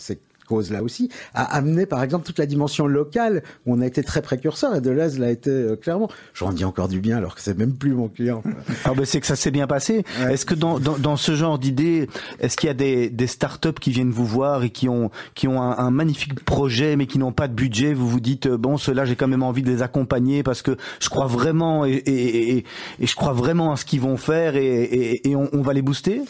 ces 0.47 0.55
causes-là 0.55 0.83
aussi, 0.83 1.09
à 1.33 1.43
amener 1.55 1.85
par 1.85 2.03
exemple 2.03 2.25
toute 2.25 2.39
la 2.39 2.45
dimension 2.45 2.87
locale 2.87 3.43
où 3.65 3.73
on 3.73 3.81
a 3.81 3.85
été 3.85 4.03
très 4.03 4.21
précurseur 4.21 4.75
et 4.75 4.81
Deleuze 4.81 5.19
l'a 5.19 5.31
été 5.31 5.49
euh, 5.49 5.75
clairement. 5.75 6.09
J'en 6.33 6.51
dis 6.51 6.65
encore 6.65 6.87
du 6.87 6.99
bien 6.99 7.17
alors 7.17 7.35
que 7.35 7.41
c'est 7.41 7.57
même 7.57 7.73
plus 7.73 7.93
mon 7.93 8.07
client. 8.07 8.43
Ah 8.85 8.93
ben 8.95 9.05
c'est 9.05 9.19
que 9.19 9.25
ça 9.27 9.35
s'est 9.35 9.51
bien 9.51 9.67
passé. 9.67 10.03
Ouais. 10.21 10.33
Est-ce 10.33 10.45
que 10.45 10.53
dans, 10.53 10.79
dans, 10.79 10.97
dans 10.97 11.17
ce 11.17 11.35
genre 11.35 11.59
d'idée, 11.59 12.07
est-ce 12.39 12.55
qu'il 12.55 12.67
y 12.67 12.69
a 12.69 12.73
des, 12.73 13.09
des 13.09 13.27
startups 13.27 13.73
qui 13.73 13.91
viennent 13.91 14.11
vous 14.11 14.25
voir 14.25 14.63
et 14.63 14.69
qui 14.69 14.87
ont 14.87 15.09
qui 15.35 15.47
ont 15.47 15.61
un, 15.61 15.77
un 15.77 15.91
magnifique 15.91 16.43
projet 16.45 16.95
mais 16.95 17.05
qui 17.05 17.17
n'ont 17.17 17.31
pas 17.33 17.47
de 17.47 17.53
budget? 17.53 17.93
Vous 17.93 18.07
vous 18.07 18.19
dites 18.19 18.45
euh, 18.47 18.57
bon 18.57 18.77
ceux-là 18.77 19.03
j'ai 19.05 19.15
quand 19.15 19.27
même 19.27 19.43
envie 19.43 19.63
de 19.63 19.69
les 19.69 19.81
accompagner 19.81 20.43
parce 20.43 20.61
que 20.61 20.77
je 21.01 21.09
crois 21.09 21.25
vraiment 21.27 21.85
et, 21.85 21.91
et, 21.91 22.57
et, 22.57 22.65
et 22.99 23.07
je 23.07 23.15
crois 23.15 23.33
vraiment 23.33 23.73
à 23.73 23.77
ce 23.77 23.85
qu'ils 23.85 24.01
vont 24.01 24.17
faire 24.17 24.55
et, 24.55 24.83
et, 24.83 25.29
et 25.29 25.35
on, 25.35 25.49
on 25.51 25.61
va 25.61 25.73
les 25.73 25.81
booster? 25.81 26.21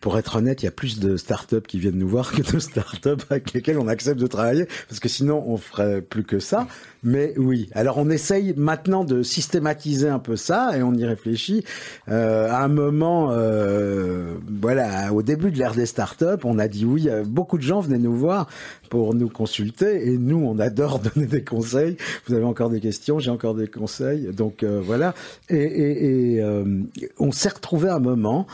Pour 0.00 0.18
être 0.18 0.36
honnête, 0.36 0.62
il 0.62 0.66
y 0.66 0.68
a 0.68 0.72
plus 0.72 0.98
de 1.00 1.16
startups 1.16 1.62
qui 1.66 1.78
viennent 1.78 1.98
nous 1.98 2.08
voir 2.08 2.32
que 2.32 2.42
de 2.42 2.58
startups 2.58 3.24
avec 3.30 3.52
lesquelles 3.52 3.78
on 3.78 3.88
accepte 3.88 4.20
de 4.20 4.26
travailler, 4.26 4.66
parce 4.88 5.00
que 5.00 5.08
sinon 5.08 5.42
on 5.46 5.56
ferait 5.56 6.02
plus 6.02 6.24
que 6.24 6.38
ça. 6.38 6.66
Mais 7.04 7.34
oui, 7.36 7.68
alors 7.74 7.98
on 7.98 8.10
essaye 8.10 8.54
maintenant 8.56 9.04
de 9.04 9.24
systématiser 9.24 10.08
un 10.08 10.20
peu 10.20 10.36
ça 10.36 10.76
et 10.76 10.82
on 10.82 10.94
y 10.94 11.04
réfléchit. 11.04 11.64
Euh, 12.08 12.48
à 12.48 12.62
un 12.62 12.68
moment, 12.68 13.30
euh, 13.32 14.36
voilà, 14.60 15.12
au 15.12 15.22
début 15.22 15.50
de 15.50 15.58
l'ère 15.58 15.74
des 15.74 15.86
startups, 15.86 16.44
on 16.44 16.58
a 16.58 16.68
dit 16.68 16.84
oui. 16.84 17.08
euh, 17.08 17.24
Beaucoup 17.24 17.58
de 17.58 17.62
gens 17.62 17.80
venaient 17.80 17.98
nous 17.98 18.16
voir 18.16 18.46
pour 18.88 19.14
nous 19.14 19.28
consulter 19.28 20.06
et 20.06 20.16
nous, 20.16 20.36
on 20.44 20.58
adore 20.58 20.98
donner 21.14 21.26
des 21.26 21.42
conseils. 21.42 21.96
Vous 22.26 22.34
avez 22.34 22.44
encore 22.44 22.70
des 22.70 22.80
questions, 22.80 23.18
j'ai 23.18 23.30
encore 23.30 23.54
des 23.54 23.66
conseils, 23.68 24.28
donc 24.32 24.62
euh, 24.62 24.80
voilà. 24.84 25.14
Et, 25.48 25.56
et, 25.56 26.34
et 26.34 26.42
euh, 26.42 26.64
on 27.18 27.32
s'est 27.32 27.48
retrouvé 27.48 27.88
un 27.88 27.98
moment. 27.98 28.46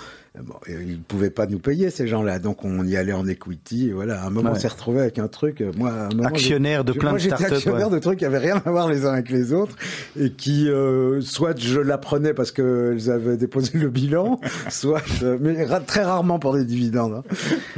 Bon, 0.45 0.55
ils 0.69 1.01
pouvaient 1.01 1.31
pas 1.31 1.47
nous 1.47 1.59
payer 1.59 1.91
ces 1.91 2.07
gens-là, 2.07 2.39
donc 2.39 2.65
on 2.65 2.85
y 2.87 2.97
allait 2.97 3.13
en 3.13 3.27
equity. 3.27 3.89
Et 3.89 3.93
voilà, 3.93 4.23
à 4.23 4.27
un 4.27 4.31
moment, 4.31 4.51
Ouais. 4.51 4.57
on 4.57 4.61
s'est 4.61 4.69
retrouvé 4.69 5.01
avec 5.01 5.19
un 5.19 5.29
truc. 5.29 5.61
euh, 5.61 5.73
Moi, 5.77 5.91
à 5.91 6.07
un 6.07 6.09
moment, 6.11 6.25
Actionnaire 6.29 6.85
de 6.85 6.93
plein 6.93 7.11
moi, 7.11 7.19
de 7.19 7.25
startups, 7.25 7.45
actionnaire 7.55 7.89
ouais. 7.89 7.95
de 7.95 7.99
trucs 7.99 8.19
qui 8.21 8.25
avaient 8.25 8.39
rien 8.39 8.63
à 8.65 8.71
voir 8.71 8.89
les 8.89 9.05
uns 9.05 9.13
avec 9.13 9.31
les 9.31 9.53
autres 9.53 9.77
et 10.19 10.31
qui, 10.31 10.69
euh, 10.69 11.21
soit 11.21 11.59
je 11.59 11.81
l'apprenais 11.81 12.35
parce 12.35 12.53
qu'elles 12.53 13.11
avaient 13.11 13.37
déposé 13.37 13.79
le 13.79 13.89
bilan, 13.91 14.41
soit, 14.71 15.03
je- 15.21 15.37
mais 15.41 15.67
très 15.87 16.03
rarement 16.05 16.39
pour 16.39 16.55
des 16.55 16.65
dividendes. 16.65 17.15
Hein. 17.15 17.23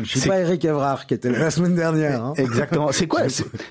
Je 0.03 0.05
suis 0.09 0.21
C'est- 0.21 0.29
pas 0.29 0.41
Eric 0.41 0.65
Evrard 0.65 1.07
qui 1.07 1.15
était 1.15 1.31
là 1.31 1.39
la 1.39 1.51
semaine 1.51 1.75
dernière. 1.75 2.25
Hein. 2.25 2.35
Exactement. 2.37 2.93
C'est 2.93 3.07
quoi 3.07 3.23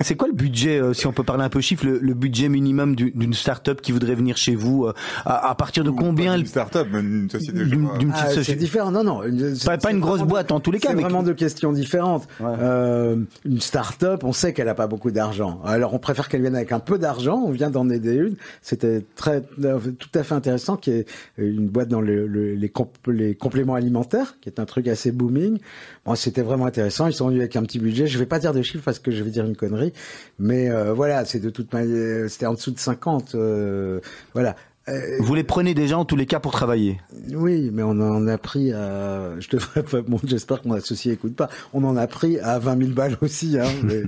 c'est 0.01 0.15
quoi 0.15 0.27
le 0.27 0.33
budget 0.33 0.81
euh, 0.81 0.93
si 0.93 1.07
on 1.07 1.11
peut 1.13 1.23
parler 1.23 1.43
un 1.43 1.49
peu 1.49 1.61
chiffre 1.61 1.85
le, 1.85 1.99
le 1.99 2.13
budget 2.13 2.49
minimum 2.49 2.95
du- 2.95 3.11
d'une 3.11 3.33
startup 3.33 3.81
qui 3.81 3.91
voudrait 3.91 4.15
venir 4.15 4.37
chez 4.37 4.55
vous 4.55 4.85
euh, 4.85 4.93
à, 5.25 5.49
à 5.49 5.55
partir 5.55 5.83
de 5.83 5.89
combien 5.91 6.33
Une 6.35 6.41
elle- 6.41 6.47
start-up, 6.47 6.87
mais 6.91 6.99
une 6.99 7.29
société. 7.29 7.63
d'une 7.65 7.87
d'une 7.97 8.11
Ah, 8.15 8.23
petite 8.23 8.35
société 8.35 8.65
Non, 8.85 9.03
non. 9.03 9.23
une- 9.23 9.55
Pas- 9.65 9.77
pas 9.77 9.91
une 9.91 9.99
grosse 9.99 10.21
boîte, 10.23 10.51
en 10.51 10.59
tous 10.59 10.71
les 10.71 10.79
cas, 10.79 10.89
C'est 10.89 10.95
mais- 10.95 11.01
vraiment 11.03 11.23
deux 11.23 11.33
questions 11.33 11.71
différentes. 11.71 12.27
Ouais. 12.39 12.47
Euh, 12.59 13.15
une 13.45 13.59
start-up, 13.61 14.23
on 14.23 14.33
sait 14.33 14.53
qu'elle 14.53 14.69
a 14.69 14.73
pas 14.75 14.87
beaucoup 14.87 15.11
d'argent. 15.11 15.61
Alors, 15.65 15.93
on 15.93 15.99
préfère 15.99 16.27
qu'elle 16.29 16.41
vienne 16.41 16.55
avec 16.55 16.71
un 16.71 16.79
peu 16.79 16.97
d'argent. 16.97 17.41
On 17.45 17.51
vient 17.51 17.69
d'en 17.69 17.89
aider 17.89 18.15
une. 18.15 18.35
C'était 18.61 19.03
très, 19.15 19.43
euh, 19.63 19.79
tout 19.97 20.09
à 20.15 20.23
fait 20.23 20.35
intéressant, 20.35 20.77
qui 20.77 20.91
est 20.91 21.05
une 21.37 21.67
boîte 21.67 21.89
dans 21.89 22.01
le- 22.01 22.25
le- 22.27 22.53
les, 22.55 22.69
comp- 22.69 22.97
les 23.07 23.35
compléments 23.35 23.75
alimentaires, 23.75 24.37
qui 24.41 24.49
est 24.49 24.59
un 24.59 24.65
truc 24.65 24.87
assez 24.87 25.11
booming. 25.11 25.59
Bon, 26.05 26.15
c'était 26.15 26.41
vraiment 26.41 26.65
intéressant. 26.65 27.07
Ils 27.07 27.13
sont 27.13 27.27
venus 27.27 27.41
avec 27.41 27.55
un 27.55 27.63
petit 27.63 27.79
budget. 27.79 28.07
Je 28.07 28.17
vais 28.17 28.25
pas 28.25 28.39
dire 28.39 28.53
de 28.53 28.61
chiffres 28.61 28.83
parce 28.85 28.99
que 28.99 29.11
je 29.11 29.23
vais 29.23 29.29
dire 29.31 29.45
une 29.45 29.55
connerie. 29.55 29.93
Mais 30.39 30.69
euh, 30.69 30.93
voilà, 30.93 31.25
c'est 31.25 31.39
de 31.39 31.49
toute 31.49 31.73
manière, 31.73 32.29
c'était 32.29 32.45
en 32.45 32.53
dessous 32.53 32.71
de 32.71 32.79
50. 32.79 33.35
euh, 33.35 33.99
voilà. 34.33 34.55
Euh, 34.89 35.17
vous 35.19 35.35
les 35.35 35.43
prenez 35.43 35.73
déjà 35.73 35.97
en 35.97 36.05
tous 36.05 36.15
les 36.15 36.25
cas 36.25 36.39
pour 36.39 36.51
travailler 36.51 36.99
oui, 37.33 37.69
mais 37.71 37.83
on 37.83 37.91
en 37.91 38.25
a 38.27 38.37
pris 38.37 38.73
à. 38.73 39.39
Je 39.39 39.49
devrais 39.49 39.83
pas. 39.83 40.01
Bon, 40.01 40.19
j'espère 40.23 40.61
que 40.61 40.67
mon 40.67 40.73
associé 40.75 41.13
écoute 41.13 41.35
pas. 41.35 41.49
On 41.73 41.83
en 41.83 41.95
a 41.95 42.07
pris 42.07 42.39
à 42.39 42.57
20 42.57 42.77
000 42.79 42.91
balles 42.93 43.17
aussi. 43.21 43.57
Hein, 43.59 43.67
mais 43.83 44.01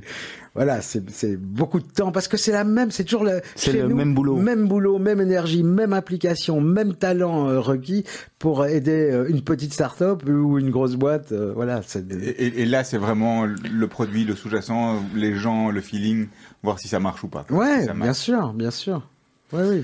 voilà, 0.55 0.81
c'est 0.81 1.35
beaucoup 1.37 1.79
de 1.79 1.85
temps 1.85 2.11
parce 2.11 2.27
que 2.27 2.35
c'est 2.37 2.51
la 2.51 2.63
même. 2.63 2.89
C'est 2.89 3.03
toujours 3.03 3.23
le. 3.23 3.41
C'est 3.55 3.71
chez 3.73 3.81
le 3.81 3.87
nous, 3.87 3.95
même 3.95 4.15
boulot. 4.15 4.37
Même 4.37 4.67
boulot, 4.67 4.97
même 4.97 5.21
énergie, 5.21 5.61
même 5.63 5.93
application, 5.93 6.61
même 6.61 6.95
talent 6.95 7.47
euh, 7.47 7.59
requis 7.59 8.03
pour 8.39 8.65
aider 8.65 9.09
euh, 9.11 9.29
une 9.29 9.41
petite 9.41 9.73
start-up 9.73 10.23
ou 10.27 10.57
une 10.57 10.71
grosse 10.71 10.95
boîte. 10.95 11.31
euh, 11.31 11.51
voilà, 11.55 11.81
des- 11.95 12.35
Et, 12.39 12.65
là, 12.65 12.83
c'est 12.83 12.97
vraiment 12.97 13.45
le 13.45 13.87
produit, 13.87 14.23
le 14.25 14.35
sous-jacent, 14.35 14.95
les 15.15 15.35
gens, 15.35 15.69
le 15.69 15.81
feeling, 15.81 16.27
voir 16.63 16.79
si 16.79 16.87
ça 16.87 16.99
marche 16.99 17.23
ou 17.23 17.27
pas. 17.27 17.45
Ouais, 17.51 17.81
Si 17.81 17.85
ça 17.85 17.93
bien 17.93 18.05
marche. 18.05 18.17
sûr, 18.17 18.53
bien 18.53 18.71
sûr. 18.71 19.07
Ouais, 19.53 19.63
oui. 19.69 19.83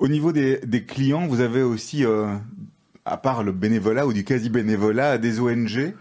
Au 0.00 0.08
niveau 0.08 0.32
des, 0.32 0.58
des 0.64 0.82
clients, 0.82 1.26
vous 1.26 1.40
avez 1.40 1.62
aussi, 1.62 2.06
euh, 2.06 2.34
à 3.04 3.18
part 3.18 3.42
le 3.42 3.52
bénévolat 3.52 4.06
ou 4.06 4.14
du 4.14 4.24
quasi-bénévolat, 4.24 5.18
des 5.18 5.40
ONG 5.40 5.92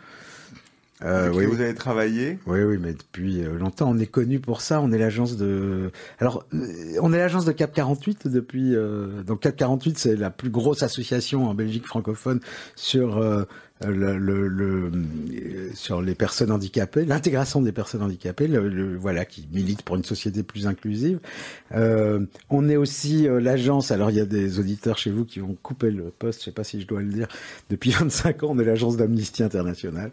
Euh, 1.01 1.31
oui, 1.33 1.45
vous 1.45 1.61
avez 1.61 1.73
travaillé. 1.73 2.39
Oui, 2.45 2.61
oui, 2.61 2.77
mais 2.77 2.93
depuis 2.93 3.41
euh, 3.41 3.57
longtemps, 3.57 3.89
on 3.89 3.97
est 3.97 4.05
connu 4.05 4.39
pour 4.39 4.59
ça. 4.59 4.81
On 4.81 4.91
est 4.91 4.97
l'agence 4.97 5.37
de. 5.37 5.91
Alors, 6.19 6.45
euh, 6.53 6.97
on 7.01 7.13
est 7.13 7.17
l'agence 7.17 7.45
de 7.45 7.53
Cap 7.53 7.73
48 7.73 8.27
depuis. 8.27 8.75
Donc, 9.25 9.41
Cap 9.41 9.55
48, 9.55 9.97
c'est 9.97 10.15
la 10.15 10.29
plus 10.29 10.49
grosse 10.49 10.83
association 10.83 11.47
en 11.49 11.53
Belgique 11.53 11.85
francophone 11.85 12.39
sur 12.75 13.21
le, 13.87 14.17
le- 14.17 14.47
le- 14.47 14.91
euh, 15.33 15.69
sur 15.73 16.01
les 16.01 16.15
personnes 16.15 16.51
handicapées, 16.51 17.05
l'intégration 17.05 17.61
des 17.61 17.71
personnes 17.71 18.01
handicapées. 18.03 18.47
Le, 18.47 18.67
le- 18.67 18.97
voilà, 18.97 19.25
qui 19.25 19.47
milite 19.53 19.81
pour 19.83 19.95
une 19.95 20.03
société 20.03 20.43
plus 20.43 20.67
inclusive. 20.67 21.19
Euh, 21.73 22.25
on 22.49 22.67
est 22.69 22.75
aussi 22.75 23.27
euh, 23.27 23.39
l'agence. 23.39 23.91
Alors, 23.91 24.11
il 24.11 24.17
y 24.17 24.21
a 24.21 24.25
des 24.25 24.59
auditeurs 24.59 24.97
chez 24.97 25.11
vous 25.11 25.23
qui 25.25 25.39
vont 25.39 25.55
couper 25.61 25.91
le 25.91 26.03
poste. 26.05 26.39
Je 26.41 26.45
sais 26.45 26.51
pas 26.51 26.63
si 26.63 26.81
je 26.81 26.87
dois 26.87 27.01
le 27.01 27.07
dire. 27.09 27.27
Depuis 27.69 27.91
25 27.99 28.43
ans, 28.43 28.47
on 28.51 28.59
est 28.59 28.65
l'agence 28.65 28.97
d'Amnesty 28.97 29.43
International. 29.43 30.11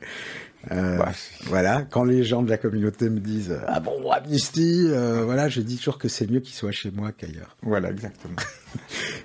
Euh, 0.73 0.99
voilà, 1.45 1.83
quand 1.83 2.03
les 2.03 2.25
gens 2.25 2.43
de 2.43 2.51
la 2.51 2.59
communauté 2.59 3.09
me 3.09 3.21
disent 3.21 3.57
ah 3.69 3.79
bon 3.79 4.11
Amnesty, 4.11 4.87
euh, 4.89 5.23
voilà, 5.25 5.49
je 5.49 5.61
dis 5.61 5.77
toujours 5.77 5.97
que 5.99 6.09
c'est 6.09 6.29
mieux 6.29 6.41
qu'ils 6.41 6.57
soient 6.57 6.73
chez 6.73 6.91
moi 6.91 7.13
qu'ailleurs. 7.13 7.57
Voilà, 7.63 7.91
exactement. 7.91 8.35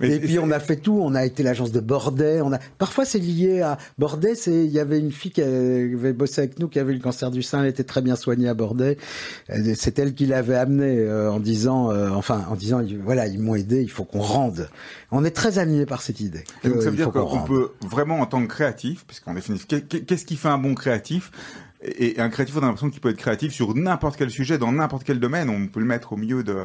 Et 0.01 0.19
puis 0.19 0.39
on 0.39 0.49
a 0.51 0.59
fait 0.59 0.77
tout, 0.77 0.99
on 1.01 1.13
a 1.13 1.25
été 1.25 1.43
l'agence 1.43 1.71
de 1.71 1.79
Bordet, 1.79 2.41
on 2.41 2.53
a 2.53 2.59
parfois 2.77 3.05
c'est 3.05 3.19
lié 3.19 3.61
à 3.61 3.77
Bordet, 3.99 4.35
c'est 4.35 4.65
il 4.65 4.71
y 4.71 4.79
avait 4.79 4.99
une 4.99 5.11
fille 5.11 5.31
qui 5.31 5.41
avait 5.41 6.13
bossé 6.13 6.41
avec 6.41 6.59
nous 6.59 6.67
qui 6.67 6.79
avait 6.79 6.93
eu 6.93 6.95
le 6.95 7.01
cancer 7.01 7.29
du 7.31 7.43
sein, 7.43 7.61
elle 7.61 7.69
était 7.69 7.83
très 7.83 8.01
bien 8.01 8.15
soignée 8.15 8.47
à 8.47 8.53
Bordet. 8.53 8.97
Euh, 9.49 9.73
C'est 9.75 9.99
elle 9.99 10.13
qui 10.13 10.25
l'avait 10.25 10.55
amené 10.55 10.97
euh, 10.99 11.31
en 11.31 11.39
disant 11.39 11.91
euh, 11.91 12.09
enfin 12.09 12.45
en 12.49 12.55
disant 12.55 12.81
voilà, 13.03 13.27
ils 13.27 13.39
m'ont 13.39 13.55
aidé, 13.55 13.81
il 13.81 13.89
faut 13.91 14.03
qu'on 14.05 14.21
rende. 14.21 14.69
On 15.11 15.25
est 15.25 15.31
très 15.31 15.59
animé 15.59 15.85
par 15.85 16.01
cette 16.01 16.19
idée. 16.21 16.43
Et 16.63 16.69
donc 16.69 16.77
Euh, 16.77 16.81
ça 16.81 16.85
veut 16.89 16.93
il 16.95 16.97
dire 16.97 17.11
qu'on 17.11 17.41
peut 17.43 17.71
vraiment 17.81 18.19
en 18.21 18.25
tant 18.25 18.41
que 18.41 18.47
créatif, 18.47 19.05
puisqu'en 19.05 19.33
définitive, 19.33 19.67
qu'est- 19.67 19.81
qu'est- 19.87 20.01
qu'est-ce 20.01 20.25
qui 20.25 20.37
fait 20.37 20.47
un 20.49 20.57
bon 20.57 20.73
créatif? 20.75 21.31
Et 21.83 22.19
un 22.19 22.29
créatif, 22.29 22.55
on 22.57 22.59
a 22.59 22.65
l'impression 22.67 22.89
qu'il 22.89 23.01
peut 23.01 23.09
être 23.09 23.17
créatif 23.17 23.51
sur 23.53 23.73
n'importe 23.75 24.15
quel 24.17 24.29
sujet, 24.29 24.57
dans 24.57 24.71
n'importe 24.71 25.03
quel 25.03 25.19
domaine. 25.19 25.49
On 25.49 25.67
peut 25.67 25.79
le 25.79 25.85
mettre 25.85 26.13
au 26.13 26.17
milieu 26.17 26.43
de 26.43 26.57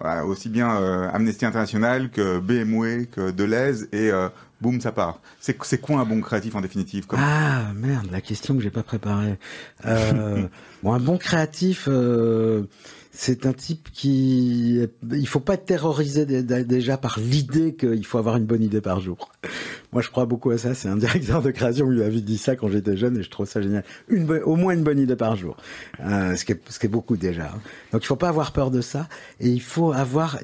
voilà, 0.00 0.24
aussi 0.24 0.48
bien 0.48 0.76
euh, 0.80 1.08
Amnesty 1.12 1.44
International 1.44 2.10
que 2.10 2.38
BMW, 2.38 3.06
que 3.06 3.30
Deleuze, 3.30 3.88
et 3.92 4.10
euh, 4.10 4.28
boum, 4.60 4.80
ça 4.80 4.92
part. 4.92 5.20
C'est 5.40 5.80
quoi 5.80 6.00
un 6.00 6.04
bon 6.04 6.20
créatif 6.20 6.54
en 6.54 6.60
définitive 6.60 7.06
comme... 7.06 7.20
Ah 7.22 7.72
merde, 7.74 8.08
la 8.10 8.20
question 8.20 8.56
que 8.56 8.62
j'ai 8.62 8.70
pas 8.70 8.82
préparée. 8.82 9.38
Euh, 9.84 10.46
bon, 10.82 10.92
un 10.94 11.00
bon 11.00 11.18
créatif, 11.18 11.86
euh, 11.90 12.62
c'est 13.10 13.44
un 13.44 13.52
type 13.52 13.90
qui, 13.92 14.80
il 15.12 15.28
faut 15.28 15.40
pas 15.40 15.54
être 15.54 15.66
terrorisé 15.66 16.24
dé- 16.24 16.42
dé- 16.42 16.64
déjà 16.64 16.96
par 16.96 17.18
l'idée 17.18 17.74
qu'il 17.74 18.06
faut 18.06 18.16
avoir 18.18 18.36
une 18.36 18.46
bonne 18.46 18.62
idée 18.62 18.80
par 18.80 19.00
jour. 19.00 19.30
Moi, 19.92 20.00
je 20.02 20.08
crois 20.08 20.24
beaucoup 20.26 20.50
à 20.50 20.58
ça. 20.58 20.74
C'est 20.74 20.88
un 20.88 20.96
directeur 21.06 21.42
de 21.42 21.50
création 21.50 21.86
qui 21.86 21.96
m'avait 21.96 22.20
dit 22.20 22.38
ça 22.38 22.56
quand 22.56 22.68
j'étais 22.68 22.96
jeune 22.96 23.18
et 23.18 23.22
je 23.22 23.30
trouve 23.30 23.46
ça 23.46 23.60
génial. 23.60 23.84
Une, 24.08 24.30
au 24.44 24.56
moins 24.56 24.72
une 24.74 24.82
bonne 24.82 24.98
idée 24.98 25.16
par 25.16 25.36
jour, 25.36 25.56
Euh, 26.00 26.34
ce, 26.36 26.44
qui 26.44 26.52
est, 26.52 26.60
ce 26.68 26.78
qui 26.78 26.86
est 26.86 26.88
beaucoup 26.88 27.16
déjà. 27.16 27.44
hein. 27.46 27.60
Donc, 27.92 28.02
il 28.02 28.06
faut 28.06 28.16
pas 28.16 28.28
avoir 28.28 28.52
peur 28.52 28.70
de 28.70 28.80
ça 28.80 29.08
et 29.40 29.48
il 29.48 29.60
faut 29.62 29.92
avoir, 29.92 30.38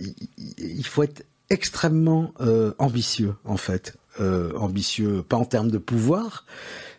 il, 0.58 0.84
faut 0.86 1.02
être 1.02 1.24
extrêmement 1.50 2.32
euh, 2.40 2.72
ambitieux 2.78 3.34
en 3.44 3.56
fait, 3.56 3.96
Euh, 4.20 4.52
ambitieux 4.56 5.22
pas 5.22 5.36
en 5.36 5.44
termes 5.44 5.70
de 5.70 5.78
pouvoir, 5.78 6.44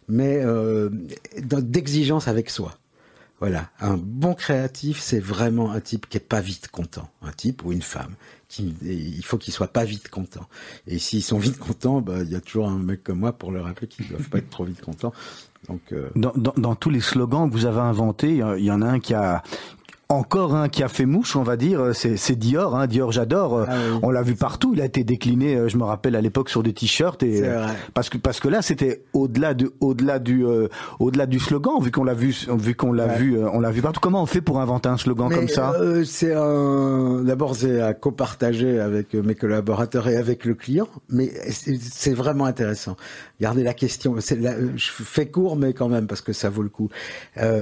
mais 0.07 0.39
euh, 0.43 0.89
d'exigence 1.37 2.27
avec 2.29 2.49
soi. 2.49 2.71
Voilà, 3.39 3.69
un 3.79 3.95
bon 3.95 4.33
créatif, 4.33 4.99
c'est 4.99 5.19
vraiment 5.19 5.71
un 5.71 5.79
type 5.79 6.09
qui 6.09 6.17
est 6.17 6.19
pas 6.19 6.41
vite 6.41 6.67
content, 6.67 7.09
un 7.21 7.31
type 7.31 7.63
ou 7.63 7.71
une 7.71 7.81
femme. 7.81 8.15
Il 8.59 9.23
faut 9.23 9.37
qu'il 9.37 9.53
soit 9.53 9.71
pas 9.71 9.85
vite 9.85 10.09
content. 10.09 10.45
Et 10.87 10.99
s'ils 10.99 11.23
sont 11.23 11.37
vite 11.39 11.57
contents, 11.57 12.01
bah, 12.01 12.23
il 12.23 12.29
y 12.29 12.35
a 12.35 12.41
toujours 12.41 12.67
un 12.67 12.79
mec 12.79 13.03
comme 13.03 13.19
moi 13.19 13.31
pour 13.31 13.51
leur 13.51 13.65
rappeler 13.65 13.87
qu'ils 13.87 14.09
doivent 14.09 14.27
pas 14.27 14.39
être 14.39 14.49
trop 14.49 14.65
vite 14.65 14.81
contents. 14.81 15.13
Donc, 15.67 15.81
euh, 15.91 16.09
Dans, 16.15 16.33
dans, 16.35 16.53
dans 16.57 16.75
tous 16.75 16.89
les 16.89 16.99
slogans 16.99 17.47
que 17.49 17.53
vous 17.53 17.65
avez 17.65 17.79
inventés, 17.79 18.41
il 18.57 18.63
y 18.63 18.71
en 18.71 18.81
a 18.81 18.87
un 18.87 18.99
qui 18.99 19.13
a 19.13 19.43
encore 20.11 20.55
un 20.55 20.69
qui 20.69 20.81
a 20.81 20.87
fait 20.87 21.05
mouche, 21.05 21.35
on 21.35 21.43
va 21.43 21.55
dire, 21.55 21.91
c'est 21.93 22.17
c'est 22.17 22.35
Dior. 22.35 22.75
Hein. 22.75 22.87
Dior, 22.87 23.11
j'adore. 23.11 23.65
Ah 23.67 23.73
oui. 23.93 23.99
On 24.01 24.09
l'a 24.09 24.23
vu 24.23 24.33
partout. 24.33 24.71
Il 24.73 24.81
a 24.81 24.85
été 24.85 25.03
décliné, 25.03 25.55
euh, 25.55 25.69
je 25.69 25.77
me 25.77 25.83
rappelle 25.83 26.15
à 26.15 26.21
l'époque 26.21 26.49
sur 26.49 26.63
des 26.63 26.73
t-shirts 26.73 27.21
et 27.21 27.43
euh, 27.43 27.67
parce 27.93 28.09
que 28.09 28.17
parce 28.17 28.39
que 28.39 28.47
là 28.47 28.63
c'était 28.63 29.03
au-delà 29.13 29.53
de 29.53 29.71
au-delà 29.81 30.17
du 30.17 30.43
euh, 30.47 30.67
au-delà 30.99 31.27
du 31.27 31.37
slogan 31.39 31.73
vu 31.79 31.91
qu'on 31.91 32.03
l'a 32.03 32.15
vu 32.15 32.35
vu 32.57 32.73
qu'on 32.73 32.91
l'a 32.91 33.05
Ouais. 33.05 33.17
vu 33.19 33.37
euh, 33.37 33.49
on 33.53 33.59
l'a 33.59 33.69
vu 33.69 33.83
partout. 33.83 33.99
Comment 33.99 34.23
on 34.23 34.25
fait 34.25 34.41
pour 34.41 34.59
inventer 34.59 34.89
un 34.89 34.97
slogan 34.97 35.27
Mais, 35.29 35.35
comme 35.35 35.47
ça? 35.47 35.73
euh, 35.79 36.03
C'est 36.03 36.33
un. 36.33 37.21
D'abord, 37.23 37.55
c'est 37.55 37.79
à 37.79 37.93
copartager 37.93 38.79
avec 38.79 39.13
mes 39.13 39.35
collaborateurs 39.35 40.07
et 40.07 40.17
avec 40.17 40.43
le 40.43 40.55
client, 40.55 40.87
mais 41.09 41.31
c'est 41.51 42.13
vraiment 42.13 42.45
intéressant. 42.45 42.97
Regardez 43.39 43.61
la 43.61 43.75
question. 43.75 44.15
la- 44.39 44.55
Je 44.75 44.89
fais 44.91 45.27
court, 45.27 45.55
mais 45.55 45.73
quand 45.73 45.87
même 45.87 46.07
parce 46.07 46.21
que 46.21 46.33
ça 46.33 46.49
vaut 46.49 46.63
le 46.63 46.69
coup. 46.69 46.89
Euh, 47.37 47.61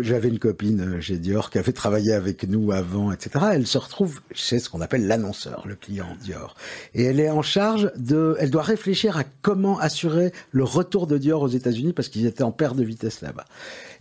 J'avais 0.00 0.28
une 0.28 0.40
copine 0.40 0.80
euh, 0.96 1.00
chez 1.00 1.18
Dior 1.18 1.50
qui 1.50 1.58
avait 1.58 1.67
travaillé 1.72 2.12
avec 2.12 2.48
nous 2.48 2.72
avant, 2.72 3.12
etc. 3.12 3.44
Elle 3.52 3.66
se 3.66 3.78
retrouve 3.78 4.20
chez 4.32 4.58
ce 4.58 4.68
qu'on 4.68 4.80
appelle 4.80 5.06
l'annonceur, 5.06 5.66
le 5.66 5.74
client 5.74 6.16
Dior, 6.22 6.54
et 6.94 7.04
elle 7.04 7.20
est 7.20 7.30
en 7.30 7.42
charge 7.42 7.90
de. 7.96 8.36
Elle 8.38 8.50
doit 8.50 8.62
réfléchir 8.62 9.16
à 9.16 9.24
comment 9.42 9.78
assurer 9.78 10.32
le 10.50 10.64
retour 10.64 11.06
de 11.06 11.18
Dior 11.18 11.42
aux 11.42 11.48
États-Unis 11.48 11.92
parce 11.92 12.08
qu'ils 12.08 12.26
étaient 12.26 12.42
en 12.42 12.52
perte 12.52 12.76
de 12.76 12.84
vitesse 12.84 13.20
là-bas. 13.20 13.44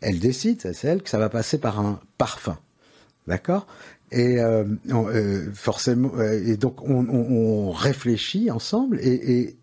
Elle 0.02 0.20
décide, 0.20 0.62
c'est 0.62 0.88
elle, 0.88 1.02
que 1.02 1.10
ça 1.10 1.18
va 1.18 1.30
passer 1.30 1.58
par 1.58 1.80
un 1.80 2.00
parfum. 2.18 2.58
D'accord? 3.28 3.68
Et 4.12 4.40
euh, 4.40 4.64
euh, 4.90 5.52
forcément, 5.54 6.12
euh, 6.18 6.42
et 6.46 6.56
donc 6.56 6.82
on, 6.82 7.72
réfléchit 7.72 8.50
ensemble 8.50 9.00
et, 9.02 9.40
et 9.40 9.58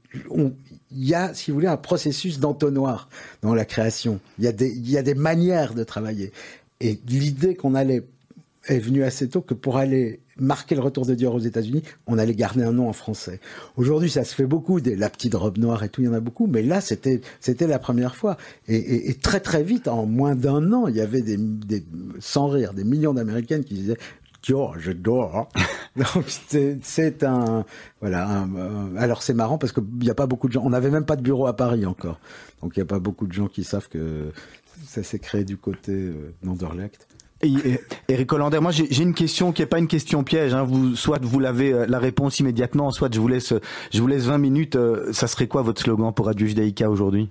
il 0.90 1.08
y 1.08 1.14
a, 1.14 1.34
si 1.34 1.50
vous 1.50 1.56
voulez, 1.56 1.68
un 1.68 1.76
processus 1.76 2.38
d'entonnoir 2.38 3.08
dans 3.42 3.54
la 3.54 3.64
création. 3.64 4.20
Il 4.38 4.44
y 4.44 4.48
a 4.48 4.52
des, 4.52 4.70
y 4.70 4.96
a 4.96 5.02
des 5.02 5.14
manières 5.14 5.74
de 5.74 5.82
travailler. 5.82 6.32
Et 6.85 7.01
l'idée 7.09 7.55
qu'on 7.55 7.75
allait 7.75 8.05
est 8.66 8.79
venue 8.79 9.05
assez 9.05 9.27
tôt 9.27 9.40
que 9.40 9.55
pour 9.55 9.79
aller 9.79 10.20
marquer 10.37 10.75
le 10.75 10.83
retour 10.83 11.07
de 11.07 11.14
Dior 11.14 11.35
aux 11.35 11.40
États-Unis, 11.40 11.83
on 12.07 12.18
allait 12.18 12.35
garder 12.35 12.62
un 12.62 12.73
nom 12.73 12.90
en 12.90 12.92
français. 12.92 13.40
Aujourd'hui, 13.77 14.11
ça 14.11 14.23
se 14.23 14.35
fait 14.35 14.44
beaucoup, 14.44 14.83
des, 14.83 14.94
la 14.94 15.09
petite 15.09 15.35
robe 15.35 15.57
noire 15.57 15.83
et 15.83 15.88
tout, 15.88 16.03
il 16.03 16.05
y 16.05 16.09
en 16.09 16.12
a 16.12 16.20
beaucoup, 16.20 16.47
mais 16.47 16.62
là, 16.62 16.83
c'était 16.83 17.23
c'était 17.40 17.66
la 17.66 17.79
première 17.79 18.16
fois. 18.16 18.37
Et, 18.68 19.14
très 19.14 19.40
très 19.40 19.62
vite, 19.62 19.88
en 19.88 20.05
moins 20.05 20.35
d'un 20.35 20.75
an, 20.75 20.87
il 20.87 20.97
y 20.97 21.01
avait 21.01 21.23
des, 21.23 21.38
sans 22.20 22.49
rire, 22.49 22.75
des 22.75 22.85
millions 22.85 23.14
d'Américaines 23.14 23.64
qui 23.64 23.75
disaient 23.75 23.99
Dior, 24.42 24.79
j'adore. 24.79 25.49
Donc 25.97 26.25
c'est 26.83 27.25
un 27.25 27.64
voilà. 28.01 28.47
alors 28.99 29.23
c'est 29.23 29.33
marrant 29.33 29.57
parce 29.57 29.73
qu'il 29.73 29.85
n'y 30.01 30.11
a 30.11 30.14
pas 30.14 30.27
beaucoup 30.27 30.49
de 30.49 30.53
gens. 30.53 30.62
On 30.64 30.70
n'avait 30.70 30.90
même 30.90 31.07
pas 31.07 31.16
de 31.16 31.23
bureau 31.23 31.47
à 31.47 31.57
Paris 31.57 31.87
encore, 31.87 32.18
donc 32.61 32.77
il 32.77 32.81
n'y 32.81 32.83
a 32.83 32.87
pas 32.87 32.99
beaucoup 32.99 33.29
de 33.29 33.33
gens 33.33 33.47
qui 33.47 33.62
savent 33.62 33.88
que 33.88 34.33
ça 34.87 35.02
s'est 35.02 35.18
créé 35.18 35.44
du 35.44 35.56
côté 35.56 35.92
euh, 35.92 36.34
d'Anderlecht. 36.42 37.06
Eric 38.08 38.32
Hollander, 38.32 38.60
moi 38.60 38.70
j'ai 38.70 39.02
une 39.02 39.12
question 39.14 39.52
qui 39.52 39.60
est 39.62 39.66
pas 39.66 39.78
une 39.78 39.88
question 39.88 40.24
piège. 40.24 40.54
Hein. 40.54 40.64
Vous, 40.64 40.96
soit 40.96 41.18
vous 41.22 41.40
l'avez 41.40 41.72
euh, 41.72 41.87
la 41.87 41.98
réponse 41.98 42.40
immédiatement, 42.40 42.90
soit 42.90 43.12
je 43.14 43.20
vous 43.20 43.28
laisse 43.28 43.52
je 43.92 44.00
vous 44.00 44.06
laisse 44.06 44.24
20 44.24 44.38
minutes. 44.38 44.76
euh, 44.76 45.12
ça 45.12 45.26
serait 45.26 45.46
quoi 45.46 45.62
votre 45.62 45.82
slogan 45.82 46.12
pour 46.14 46.26
Radio 46.26 46.46
Judaïka 46.46 46.88
aujourd'hui? 46.88 47.28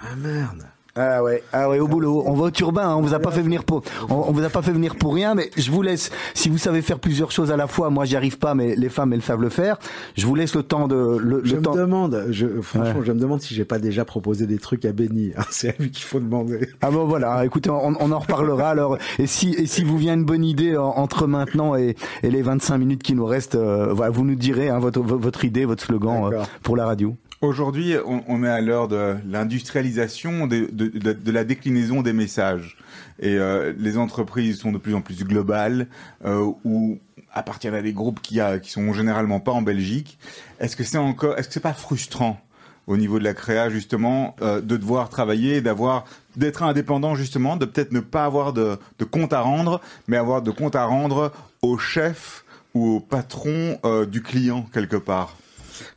Ah 0.00 0.16
merde. 0.16 0.66
Ah 0.98 1.22
ouais, 1.22 1.42
ah 1.52 1.68
ouais, 1.70 1.78
au 1.78 1.86
boulot. 1.86 2.24
On 2.26 2.32
va 2.34 2.44
au 2.46 2.50
turbin. 2.50 2.88
Hein. 2.88 2.96
On 2.96 3.02
vous 3.02 3.14
a 3.14 3.18
pas 3.20 3.30
fait 3.30 3.40
venir 3.42 3.62
pour, 3.64 3.82
on, 4.10 4.14
on 4.28 4.32
vous 4.32 4.42
a 4.42 4.48
pas 4.48 4.62
fait 4.62 4.72
venir 4.72 4.96
pour 4.96 5.14
rien. 5.14 5.34
Mais 5.34 5.50
je 5.56 5.70
vous 5.70 5.82
laisse. 5.82 6.10
Si 6.34 6.48
vous 6.48 6.58
savez 6.58 6.82
faire 6.82 6.98
plusieurs 6.98 7.30
choses 7.30 7.50
à 7.52 7.56
la 7.56 7.66
fois, 7.68 7.90
moi 7.90 8.04
j'y 8.04 8.16
arrive 8.16 8.38
pas, 8.38 8.54
mais 8.54 8.74
les 8.74 8.88
femmes 8.88 9.12
elles 9.12 9.22
savent 9.22 9.40
le 9.42 9.48
faire. 9.48 9.78
Je 10.16 10.26
vous 10.26 10.34
laisse 10.34 10.54
le 10.54 10.62
temps 10.62 10.88
de 10.88 11.16
le, 11.20 11.40
Je 11.44 11.52
le 11.54 11.58
me 11.60 11.64
temps. 11.64 11.74
demande, 11.74 12.26
je, 12.30 12.46
franchement, 12.60 13.00
Ouais. 13.00 13.06
je 13.06 13.12
me 13.12 13.20
demande 13.20 13.40
si 13.40 13.54
j'ai 13.54 13.64
pas 13.64 13.78
déjà 13.78 14.04
proposé 14.04 14.46
des 14.46 14.58
trucs 14.58 14.84
à 14.84 14.92
Benny. 14.92 15.32
hein. 15.36 15.42
C'est 15.50 15.68
à 15.70 15.74
lui 15.78 15.90
qu'il 15.90 16.04
faut 16.04 16.20
demander. 16.20 16.68
Ah 16.82 16.90
bon 16.90 17.04
voilà, 17.06 17.44
écoutez, 17.44 17.70
on, 17.70 17.94
on 18.00 18.10
en 18.12 18.18
reparlera 18.18 18.70
alors. 18.70 18.98
Et 19.18 19.26
si 19.26 19.50
et 19.54 19.66
si 19.66 19.84
vous 19.84 19.96
vient 19.98 20.14
une 20.14 20.24
bonne 20.24 20.44
idée 20.44 20.76
en- 20.76 20.88
entre 20.96 21.26
maintenant 21.26 21.76
et, 21.76 21.94
et 22.22 22.30
les 22.30 22.42
25 22.42 22.78
minutes 22.78 23.02
qui 23.02 23.14
nous 23.14 23.26
restent, 23.26 23.54
euh, 23.54 23.92
voilà, 23.92 24.10
vous 24.10 24.24
nous 24.24 24.34
direz 24.34 24.68
hein, 24.68 24.78
votre 24.78 25.00
votre 25.00 25.44
idée, 25.44 25.64
votre 25.64 25.84
slogan 25.84 26.30
euh, 26.32 26.42
pour 26.62 26.76
la 26.76 26.86
radio. 26.86 27.14
Aujourd'hui, 27.40 27.94
on, 28.04 28.24
on 28.26 28.42
est 28.42 28.48
à 28.48 28.60
l'heure 28.60 28.88
de 28.88 29.14
l'industrialisation 29.24 30.48
de, 30.48 30.68
de, 30.72 30.88
de- 30.88 31.12
de 31.12 31.30
la 31.30 31.44
déclinaison 31.44 32.02
des 32.02 32.12
messages. 32.12 32.76
Et 33.20 33.36
euh, 33.36 33.72
les 33.78 33.96
entreprises 33.96 34.58
sont 34.58 34.72
de 34.72 34.78
plus 34.78 34.94
en 34.94 35.02
plus 35.02 35.22
globales, 35.24 35.86
euh, 36.24 36.50
ou 36.64 36.98
appartiennent 37.32 37.74
à 37.76 37.82
des 37.82 37.92
groupes 37.92 38.20
qui, 38.20 38.40
a, 38.40 38.58
qui 38.58 38.70
sont 38.70 38.92
généralement 38.92 39.38
pas 39.38 39.52
en 39.52 39.62
Belgique. 39.62 40.18
Est-ce 40.58 40.74
que 40.74 40.82
c'est 40.82 40.98
encore, 40.98 41.38
est-ce 41.38 41.46
que 41.46 41.54
c'est 41.54 41.60
pas 41.60 41.74
frustrant 41.74 42.40
au 42.88 42.96
niveau 42.96 43.20
de 43.20 43.24
la 43.24 43.34
créa 43.34 43.70
justement 43.70 44.34
euh, 44.42 44.60
de 44.60 44.76
devoir 44.76 45.08
travailler, 45.08 45.60
d'avoir, 45.60 46.06
d'être 46.36 46.64
indépendant 46.64 47.14
justement, 47.14 47.56
de 47.56 47.66
peut-être 47.66 47.92
ne 47.92 48.00
pas 48.00 48.24
avoir 48.24 48.52
de, 48.52 48.78
de 48.98 49.04
compte 49.04 49.32
à 49.32 49.42
rendre, 49.42 49.80
mais 50.08 50.16
avoir 50.16 50.42
de 50.42 50.50
compte 50.50 50.74
à 50.74 50.86
rendre 50.86 51.30
au 51.62 51.78
chef 51.78 52.44
ou 52.74 52.96
au 52.96 53.00
patron 53.00 53.78
euh, 53.84 54.06
du 54.06 54.22
client 54.22 54.66
quelque 54.72 54.96
part? 54.96 55.36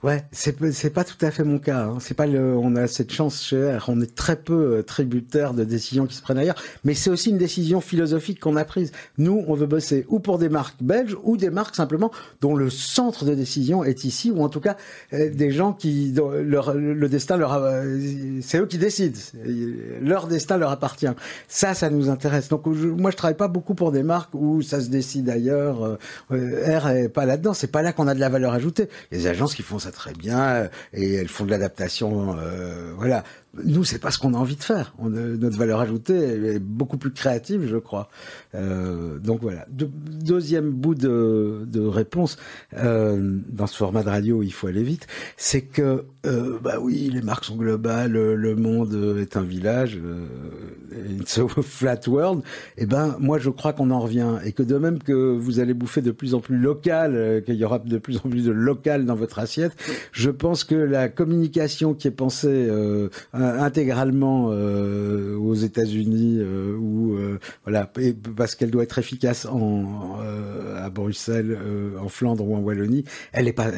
Ouais, 0.04 0.24
c'est 0.32 0.56
c'est 0.72 0.90
pas 0.90 1.04
tout 1.04 1.24
à 1.26 1.32
fait 1.32 1.44
mon 1.44 1.60
cas. 1.60 1.86
Hein. 1.86 1.98
C'est 2.00 2.14
pas 2.14 2.28
le, 2.28 2.56
on 2.56 2.76
a 2.76 2.88
cette 2.88 3.12
chance 3.12 3.44
chez 3.44 3.78
R. 3.78 3.86
On 3.88 4.02
est 4.02 4.16
très 4.16 4.36
peu 4.36 4.78
euh, 4.78 4.84
tributaire 4.84 5.54
de 5.54 5.64
décisions 5.64 6.06
qui 6.06 6.16
se 6.16 6.22
prennent 6.22 6.38
ailleurs, 6.38 6.62
mais 6.84 6.94
c'est 6.94 7.10
aussi 7.10 7.30
une 7.30 7.38
décision 7.38 7.82
philosophique 7.82 8.40
qu'on 8.40 8.56
a 8.56 8.66
prise. 8.66 8.92
Nous, 9.18 9.44
on 9.48 9.54
veut 9.54 9.68
bosser 9.68 10.06
ou 10.10 10.20
pour 10.20 10.38
des 10.38 10.50
marques 10.50 10.82
belges 10.82 11.18
ou 11.24 11.38
des 11.38 11.50
marques 11.50 11.76
simplement 11.76 12.12
dont 12.42 12.56
le 12.56 12.70
centre 12.70 13.26
de 13.26 13.36
décision 13.36 13.84
est 13.84 14.04
ici, 14.04 14.32
ou 14.32 14.44
en 14.44 14.50
tout 14.50 14.60
cas 14.60 14.78
euh, 15.14 15.30
des 15.30 15.52
gens 15.52 15.74
qui 15.74 16.12
dont 16.12 16.32
leur 16.32 16.74
le 16.74 17.10
destin 17.10 17.38
leur, 17.38 17.54
euh, 17.54 17.98
c'est 18.42 18.60
eux 18.60 18.66
qui 18.66 18.78
décident. 18.78 19.18
Leur 20.02 20.28
destin 20.28 20.58
leur 20.58 20.72
appartient. 20.72 21.08
Ça, 21.48 21.74
ça 21.74 21.90
nous 21.90 22.10
intéresse. 22.10 22.50
Donc 22.50 22.66
moi, 22.66 23.12
je 23.12 23.18
travaille 23.18 23.38
pas 23.38 23.48
beaucoup 23.48 23.76
pour 23.76 23.92
des 23.92 24.04
marques 24.04 24.34
où 24.34 24.62
ça 24.62 24.82
se 24.82 24.90
décide 24.90 25.30
ailleurs. 25.30 25.98
R 26.30 26.90
est 26.90 27.10
pas 27.10 27.26
là-dedans. 27.26 27.54
C'est 27.54 27.72
pas 27.72 27.82
là 27.82 27.94
qu'on 27.94 28.08
a 28.08 28.14
de 28.14 28.20
la 28.20 28.30
valeur 28.30 28.54
ajoutée. 28.54 28.90
Des 29.12 29.28
agences 29.28 29.56
qui 29.56 29.64
ça 29.80 29.92
très 29.92 30.14
bien 30.14 30.40
euh, 30.40 30.68
et 30.94 31.16
elles 31.16 31.28
font 31.28 31.46
de 31.46 31.52
l'adaptation. 31.52 32.38
euh, 32.40 32.94
voilà. 32.96 33.24
Nous, 33.66 33.84
c'est 33.84 34.00
pas 34.00 34.12
ce 34.12 34.18
qu'on 34.18 34.34
a 34.34 34.38
envie 34.38 34.56
de 34.56 34.64
faire. 34.64 34.94
Notre 35.00 35.58
valeur 35.58 35.82
ajoutée 35.82 36.16
est 36.16 36.60
beaucoup 36.60 36.98
plus 36.98 37.12
créative, 37.12 37.68
je 37.68 37.76
crois. 37.76 38.10
Euh, 38.56 39.20
donc 39.20 39.42
voilà. 39.42 39.66
De- 39.70 39.90
deuxième 40.24 40.72
bout 40.72 40.96
de, 40.96 41.80
réponse 41.80 42.38
euh, 42.78 43.40
dans 43.50 43.68
ce 43.68 43.76
format 43.76 44.04
de 44.04 44.10
radio, 44.10 44.42
il 44.42 44.54
faut 44.54 44.68
aller 44.68 44.84
vite. 44.84 45.08
C'est 45.36 45.62
que 45.62 46.06
euh, 46.26 46.60
bah 46.64 46.76
oui, 46.80 47.10
les 47.14 47.22
marques 47.22 47.44
sont 47.44 47.58
globales, 47.58 48.14
le, 48.14 48.56
monde 48.56 49.18
est 49.20 49.36
un 49.36 49.42
village, 49.42 50.00
it's 51.20 51.38
a 51.38 51.48
flat 51.62 52.00
world. 52.08 52.44
Et 52.78 52.86
ben 52.86 53.18
moi, 53.20 53.38
je 53.38 53.50
crois 53.50 53.74
qu'on 53.74 53.92
en 53.92 54.00
revient 54.00 54.36
et 54.46 54.54
que 54.54 54.64
de 54.64 54.78
même 54.78 55.00
que 55.00 55.36
vous 55.36 55.60
allez 55.60 55.74
bouffer 55.74 56.02
de 56.02 56.12
plus 56.12 56.36
en 56.36 56.40
plus 56.40 56.58
local, 56.58 57.44
qu'il 57.46 57.56
y 57.56 57.66
aura 57.66 57.80
de 57.80 57.98
plus 57.98 58.18
en 58.18 58.30
plus 58.30 58.46
de 58.46 58.52
local 58.52 59.06
dans 59.06 59.16
votre 59.16 59.40
assiette, 59.40 59.74
je 60.14 60.30
pense 60.30 60.64
que 60.64 60.76
la 60.76 61.10
communication 61.10 61.94
qui 61.94 62.08
est 62.08 62.12
pensée 62.12 62.70
intégralement 63.42 64.50
euh, 64.52 65.36
aux 65.38 65.54
États-Unis 65.54 66.38
euh, 66.40 66.76
ou 66.78 67.16
euh, 67.16 67.40
voilà 67.64 67.92
parce 68.36 68.56
qu'elle 68.56 68.72
doit 68.72 68.84
être 68.84 69.00
efficace 69.00 69.46
en, 69.46 70.20
euh, 70.22 70.84
à 70.84 70.90
Bruxelles, 70.90 71.58
euh, 71.60 71.98
en 72.00 72.10
Flandre 72.10 72.48
ou 72.48 72.56
en 72.56 72.60
Wallonie, 72.60 73.04
elle 73.34 73.48
est 73.48 73.54
pas, 73.54 73.72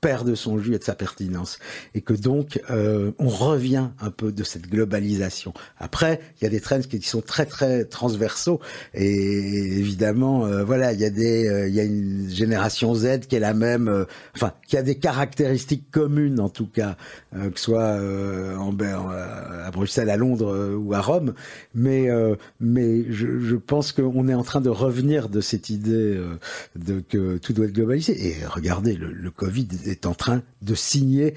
perd 0.00 0.28
de 0.28 0.34
son 0.34 0.58
jus 0.58 0.74
et 0.74 0.78
de 0.78 0.84
sa 0.84 0.94
pertinence. 0.94 1.58
Et 1.94 2.00
que 2.00 2.12
donc, 2.12 2.60
euh, 2.70 3.12
on 3.18 3.28
revient 3.28 3.88
un 4.00 4.10
peu 4.10 4.32
de 4.32 4.44
cette 4.44 4.68
globalisation. 4.68 5.52
Après, 5.78 6.20
il 6.40 6.44
y 6.44 6.46
a 6.46 6.50
des 6.50 6.60
trends 6.60 6.80
qui 6.80 7.00
sont 7.02 7.20
très 7.20 7.46
très 7.46 7.84
transversaux. 7.84 8.60
Et 8.94 9.78
évidemment, 9.78 10.46
euh, 10.46 10.64
voilà, 10.64 10.92
il 10.92 11.00
y 11.00 11.04
a 11.04 11.10
des, 11.10 11.48
euh, 11.48 11.68
il 11.68 11.74
y 11.74 11.80
a 11.80 11.84
une 11.84 12.28
génération 12.30 12.94
Z 12.94 13.20
qui 13.28 13.36
est 13.36 13.40
la 13.40 13.54
même, 13.54 13.88
euh, 13.88 14.04
enfin, 14.34 14.52
qui 14.66 14.76
a 14.76 14.82
des 14.82 14.96
caractéristiques 14.96 15.90
communes 15.90 16.40
en 16.40 16.48
tout 16.48 16.66
cas, 16.66 16.96
euh, 17.36 17.50
que 17.50 17.58
ce 17.58 17.64
soit 17.64 17.98
en, 18.58 18.76
à 18.78 19.70
Bruxelles, 19.70 20.10
à 20.10 20.16
Londres 20.16 20.76
ou 20.76 20.94
à 20.94 21.00
Rome. 21.00 21.34
Mais 21.74 22.08
mais 22.60 23.04
je, 23.10 23.40
je 23.40 23.56
pense 23.56 23.92
qu'on 23.92 24.28
est 24.28 24.34
en 24.34 24.42
train 24.42 24.60
de 24.60 24.68
revenir 24.68 25.28
de 25.28 25.40
cette 25.40 25.70
idée 25.70 26.20
de 26.76 27.00
que 27.00 27.38
tout 27.38 27.52
doit 27.52 27.66
être 27.66 27.72
globalisé. 27.72 28.28
Et 28.28 28.36
regardez, 28.46 28.94
le, 28.94 29.12
le 29.12 29.30
Covid 29.30 29.68
est 29.88 30.06
en 30.06 30.14
train 30.14 30.42
de 30.62 30.74
signer 30.74 31.34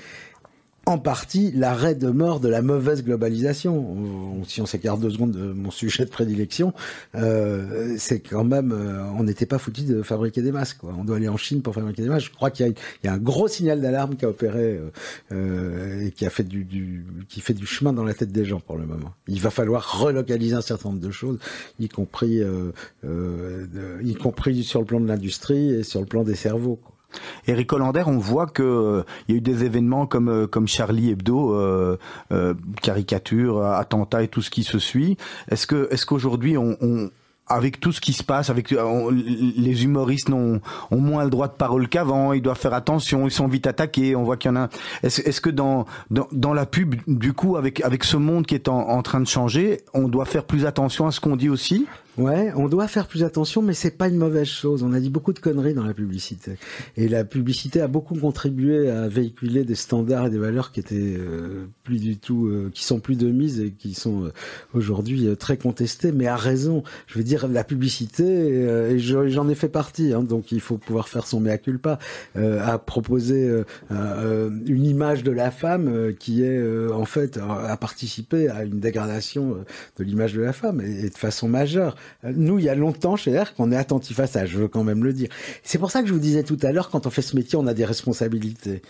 en 0.88 0.98
partie 0.98 1.52
l'arrêt 1.52 1.94
de 1.94 2.10
mort 2.10 2.40
de 2.40 2.48
la 2.50 2.64
mauvaise 2.64 3.04
globalisation. 3.04 3.78
On- 3.78 4.44
si 4.46 4.62
on 4.62 4.66
s'écarte 4.66 5.00
deux 5.00 5.12
secondes 5.12 5.32
de 5.32 5.54
mon 5.54 5.70
sujet 5.70 6.06
de 6.06 6.10
prédilection, 6.10 6.74
euh, 7.14 7.94
c'est 8.00 8.20
quand 8.20 8.44
même, 8.44 8.72
euh, 8.72 9.04
on 9.16 9.24
n'était 9.24 9.46
pas 9.46 9.60
foutu 9.60 9.84
de 9.84 10.02
fabriquer 10.02 10.42
des 10.42 10.52
masques. 10.52 10.84
On 10.84 11.04
doit 11.04 11.18
aller 11.18 11.30
en 11.30 11.38
Chine 11.38 11.62
pour 11.62 11.76
fabriquer 11.76 12.02
des 12.02 12.10
masques. 12.10 12.32
Je 12.32 12.36
crois 12.36 12.50
qu'il 12.50 12.74
y, 13.04 13.08
a- 13.08 13.14
un 13.14 13.20
gros 13.20 13.48
signal 13.48 13.80
d'alarme 13.80 14.16
qui 14.16 14.26
a 14.26 14.30
opéré 14.30 14.80
euh, 14.80 14.90
euh, 15.32 16.08
et 16.08 16.12
qui 16.12 16.26
a 16.26 16.32
fait 16.32 16.44
du, 16.44 17.06
qui 17.30 17.42
fait 17.42 17.54
du 17.54 17.68
chemin 17.68 17.94
dans 17.94 18.04
la 18.04 18.16
tête 18.16 18.32
des 18.32 18.44
gens 18.44 18.60
pour 18.60 18.76
le 18.78 18.88
moment. 18.88 19.14
Il 19.28 19.40
va 19.40 19.52
falloir 19.52 20.00
relocaliser 20.02 20.56
un 20.56 20.62
certain 20.62 20.90
nombre 20.90 21.02
de 21.02 21.12
choses, 21.12 21.38
y 21.80 21.90
compris, 21.90 22.42
y 24.04 24.14
compris 24.16 24.64
sur 24.64 24.80
le 24.80 24.86
plan 24.88 25.00
de 25.00 25.08
l'industrie 25.08 25.70
et 25.76 25.84
sur 25.84 26.00
le 26.00 26.08
plan 26.08 26.24
des 26.24 26.36
cerveaux. 26.36 26.80
Eric 27.48 27.72
Hollander, 27.74 28.04
on 28.08 28.18
voit 28.18 28.48
que 28.48 28.64
euh, 28.64 29.04
y 29.30 29.34
a 29.34 29.36
eu 29.38 29.42
des 29.42 29.64
événements 29.64 30.06
comme 30.06 30.30
euh, 30.30 30.48
comme 30.48 30.68
Charlie 30.68 31.12
Hebdo, 31.12 31.54
euh, 31.56 31.98
euh, 32.32 32.54
caricature, 32.82 33.64
attentat 33.66 34.24
et 34.24 34.28
tout 34.28 34.42
ce 34.42 34.50
qui 34.50 34.64
se 34.64 34.80
suit. 34.80 35.18
Est-ce 35.50 35.68
que 35.68 35.88
est-ce 35.92 36.06
qu'aujourd'hui 36.06 36.58
avec 37.48 37.82
tout 37.82 37.92
ce 37.92 38.00
qui 38.00 38.14
se 38.14 38.24
passe, 38.24 38.50
avec 38.50 38.72
les 38.72 39.84
humoristes 39.84 40.30
ont 40.30 40.62
moins 40.92 41.26
le 41.26 41.30
droit 41.30 41.50
de 41.50 41.54
parole 41.54 41.90
qu'avant, 41.90 42.32
ils 42.32 42.42
doivent 42.42 42.58
faire 42.58 42.74
attention, 42.74 43.28
ils 43.28 43.32
sont 43.32 43.48
vite 43.48 43.68
attaqués. 43.68 44.16
On 44.16 44.24
voit 44.24 44.38
qu'il 44.38 44.52
y 44.52 44.54
en 44.54 44.58
a. 44.58 44.70
Est-ce 45.04 45.42
que 45.42 45.50
dans, 45.50 45.86
dans 46.10 46.54
la 46.54 46.66
pub, 46.66 46.96
du 47.08 47.34
coup, 47.34 47.58
avec 47.58 47.82
avec 47.82 48.06
ce 48.06 48.16
monde 48.16 48.46
qui 48.46 48.56
est 48.56 48.70
en 48.70 49.02
train 49.02 49.20
de 49.20 49.28
changer, 49.28 49.82
on 49.94 50.08
doit 50.08 50.26
faire 50.26 50.46
plus 50.46 50.66
attention 50.66 51.08
à 51.08 51.12
ce 51.12 51.20
qu'on 51.20 51.36
dit 51.36 51.50
aussi? 51.50 51.88
Ouais, 52.18 52.52
on 52.58 52.68
doit 52.68 52.90
faire 52.90 53.08
plus 53.08 53.24
attention, 53.24 53.62
mais 53.62 53.74
c'est 53.74 53.98
pas 53.98 54.10
une 54.10 54.18
mauvaise 54.18 54.46
chose. 54.48 54.84
On 54.84 54.92
a 54.92 55.00
dit 55.00 55.10
beaucoup 55.10 55.32
de 55.32 55.40
conneries 55.40 55.74
dans 55.74 55.86
la 55.86 55.94
publicité, 55.94 56.58
et 56.98 57.08
la 57.08 57.24
publicité 57.24 57.80
a 57.80 57.88
beaucoup 57.88 58.16
contribué 58.20 58.90
à 58.90 59.08
véhiculer 59.08 59.64
des 59.64 59.76
standards 59.76 60.26
et 60.26 60.30
des 60.30 60.38
valeurs 60.38 60.74
qui 60.74 60.82
étaient 60.82 61.16
euh, 61.18 61.68
plus 61.86 62.00
du 62.02 62.18
tout, 62.18 62.48
euh, 62.48 62.70
qui 62.74 62.84
sont 62.84 63.00
plus 63.00 63.16
de 63.18 63.30
mise 63.32 63.62
et 63.62 63.72
qui 63.72 63.94
sont 63.94 64.26
euh, 64.26 64.34
aujourd'hui 64.74 65.26
très 65.38 65.56
contestées, 65.56 66.12
mais 66.12 66.28
à 66.28 66.36
raison. 66.36 66.84
Je 67.08 67.18
veux 67.18 67.24
dire, 67.24 67.48
la 67.48 67.64
publicité, 67.64 68.24
et 68.26 69.00
je- 69.00 69.30
j'en 69.30 69.48
ai 69.48 69.56
fait 69.56 69.70
partie, 69.70 70.12
hein, 70.12 70.22
donc 70.24 70.52
il 70.52 70.60
faut 70.60 70.78
pouvoir 70.78 71.08
faire 71.08 71.26
son 71.26 71.40
mea 71.40 71.58
culpa, 71.58 71.98
à 72.36 72.78
proposer 72.78 73.64
une 73.90 74.86
image 74.86 75.24
de 75.24 75.32
la 75.32 75.50
femme 75.50 76.14
qui 76.20 76.44
est 76.44 76.62
en 76.92 77.06
fait 77.06 77.38
à 77.38 77.78
participer 77.78 78.50
à 78.50 78.64
une 78.66 78.80
dégradation 78.82 79.58
de 79.98 80.04
l'image 80.04 80.34
de 80.34 80.42
la 80.42 80.52
femme 80.54 80.82
et 80.82 81.10
de 81.10 81.18
façon 81.18 81.48
majeure. 81.48 81.96
Euh, 82.24 82.32
Nous, 82.36 82.60
il 82.60 82.66
y 82.66 82.70
a 82.70 82.76
longtemps 82.76 83.16
chez 83.16 83.38
R 83.38 83.54
qu'on 83.54 83.72
est 83.72 83.76
attentif 83.76 84.20
à 84.20 84.28
ça, 84.28 84.46
je 84.46 84.58
veux 84.58 84.68
quand 84.68 84.84
même 84.84 85.04
le 85.04 85.14
dire. 85.14 85.30
C'est 85.64 85.78
pour 85.78 85.92
ça 85.92 86.02
que 86.02 86.08
je 86.08 86.14
vous 86.14 86.20
disais 86.20 86.44
tout 86.44 86.58
à 86.62 86.72
l'heure, 86.72 86.90
quand 86.90 87.06
on 87.08 87.10
fait 87.10 87.22
ce 87.22 87.36
métier, 87.36 87.58
on 87.58 87.68
a 87.68 87.74
des 87.74 87.86
responsabilités. 87.86 88.82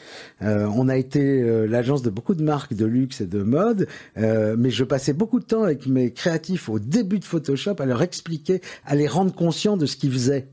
Euh, 0.42 0.68
on 0.76 0.90
a 0.90 0.98
été 0.98 1.42
euh, 1.42 1.68
l'agence 1.68 2.02
de 2.02 2.10
beaucoup 2.10 2.36
de 2.36 2.44
marques 2.44 2.74
de 2.74 2.86
luxe 2.86 3.22
et 3.22 3.26
de 3.26 3.42
mode, 3.44 3.88
mais 4.16 4.70
je 4.70 4.84
passais 4.84 5.14
beaucoup 5.14 5.40
de 5.40 5.46
temps 5.46 5.64
avec 5.64 5.88
mes 5.88 6.12
créatifs 6.12 6.70
au 6.70 6.80
début 6.80 7.20
de 7.20 7.26
Photoshop 7.26 7.76
à 7.80 7.86
leur 7.86 8.02
expliquer, 8.02 8.62
à 8.86 8.96
les 8.96 9.08
rendre 9.08 9.34
conscients 9.34 9.78
de 9.78 9.86
ce 9.86 9.96
qu'ils 9.96 10.12
faisaient. 10.12 10.48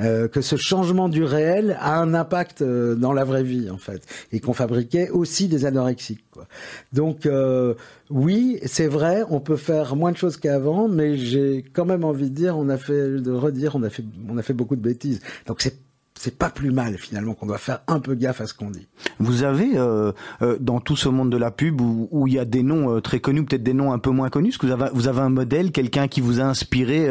Euh, 0.00 0.26
que 0.26 0.40
ce 0.40 0.56
changement 0.56 1.08
du 1.08 1.22
réel 1.22 1.76
a 1.78 2.00
un 2.00 2.14
impact 2.14 2.62
euh, 2.62 2.96
dans 2.96 3.12
la 3.12 3.22
vraie 3.22 3.44
vie 3.44 3.70
en 3.70 3.76
fait 3.76 4.02
et 4.32 4.40
qu'on 4.40 4.52
fabriquait 4.52 5.08
aussi 5.10 5.46
des 5.46 5.66
anorexiques 5.66 6.24
quoi. 6.32 6.48
Donc 6.92 7.26
euh, 7.26 7.74
oui, 8.10 8.58
c'est 8.64 8.88
vrai, 8.88 9.22
on 9.30 9.38
peut 9.38 9.56
faire 9.56 9.94
moins 9.94 10.10
de 10.10 10.16
choses 10.16 10.36
qu'avant, 10.36 10.88
mais 10.88 11.16
j'ai 11.16 11.64
quand 11.72 11.84
même 11.84 12.02
envie 12.02 12.28
de 12.28 12.34
dire, 12.34 12.58
on 12.58 12.68
a 12.70 12.76
fait 12.76 13.20
de 13.20 13.30
redire, 13.30 13.76
on 13.76 13.84
a 13.84 13.90
fait 13.90 14.04
on 14.28 14.36
a 14.36 14.42
fait 14.42 14.52
beaucoup 14.52 14.74
de 14.74 14.82
bêtises. 14.82 15.20
Donc 15.46 15.60
c'est 15.60 15.76
c'est 16.24 16.38
pas 16.38 16.48
plus 16.48 16.70
mal 16.70 16.96
finalement 16.96 17.34
qu'on 17.34 17.44
doit 17.44 17.58
faire 17.58 17.80
un 17.86 18.00
peu 18.00 18.14
gaffe 18.14 18.40
à 18.40 18.46
ce 18.46 18.54
qu'on 18.54 18.70
dit. 18.70 18.88
Vous 19.18 19.42
avez 19.42 19.76
euh, 19.76 20.12
euh, 20.40 20.56
dans 20.58 20.80
tout 20.80 20.96
ce 20.96 21.10
monde 21.10 21.28
de 21.28 21.36
la 21.36 21.50
pub 21.50 21.82
où, 21.82 22.26
il 22.26 22.32
y 22.32 22.38
a 22.38 22.46
des 22.46 22.62
noms 22.62 22.96
euh, 22.96 23.00
très 23.00 23.20
connus, 23.20 23.44
peut-être 23.44 23.62
des 23.62 23.74
noms 23.74 23.92
un 23.92 23.98
peu 23.98 24.08
moins 24.08 24.30
connus, 24.30 24.54
vous 24.62 24.70
avez, 24.70 24.86
vous 24.94 25.06
avez 25.06 25.20
un 25.20 25.28
modèle, 25.28 25.70
quelqu'un 25.70 26.08
qui 26.08 26.22
vous 26.22 26.40
a 26.40 26.44
inspiré 26.44 27.10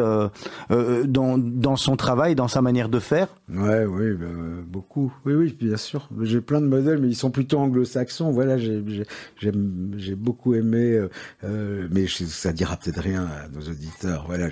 dans, 1.05 1.37
dans 1.37 1.75
son 1.75 1.95
travail, 1.95 2.33
dans 2.33 2.47
sa 2.47 2.63
manière 2.63 2.89
de 2.89 2.99
faire? 2.99 3.27
Ouais, 3.53 3.85
oui, 3.85 4.05
euh, 4.19 4.63
beaucoup. 4.65 5.13
Oui, 5.25 5.33
oui, 5.35 5.53
bien 5.59 5.77
sûr. 5.77 6.09
J'ai 6.21 6.41
plein 6.41 6.59
de 6.59 6.65
modèles, 6.65 6.97
mais 6.99 7.07
ils 7.09 7.15
sont 7.15 7.29
plutôt 7.29 7.59
anglo-saxons. 7.59 8.31
Voilà, 8.31 8.57
j'ai 8.57 10.15
beaucoup 10.15 10.55
aimé, 10.55 10.93
euh, 10.93 11.09
euh, 11.43 11.87
mais 11.91 12.07
je- 12.07 12.23
ça 12.25 12.51
dira 12.51 12.77
peut-être 12.77 13.01
rien 13.01 13.25
à 13.25 13.47
nos 13.49 13.61
auditeurs. 13.61 14.25
Voilà, 14.25 14.49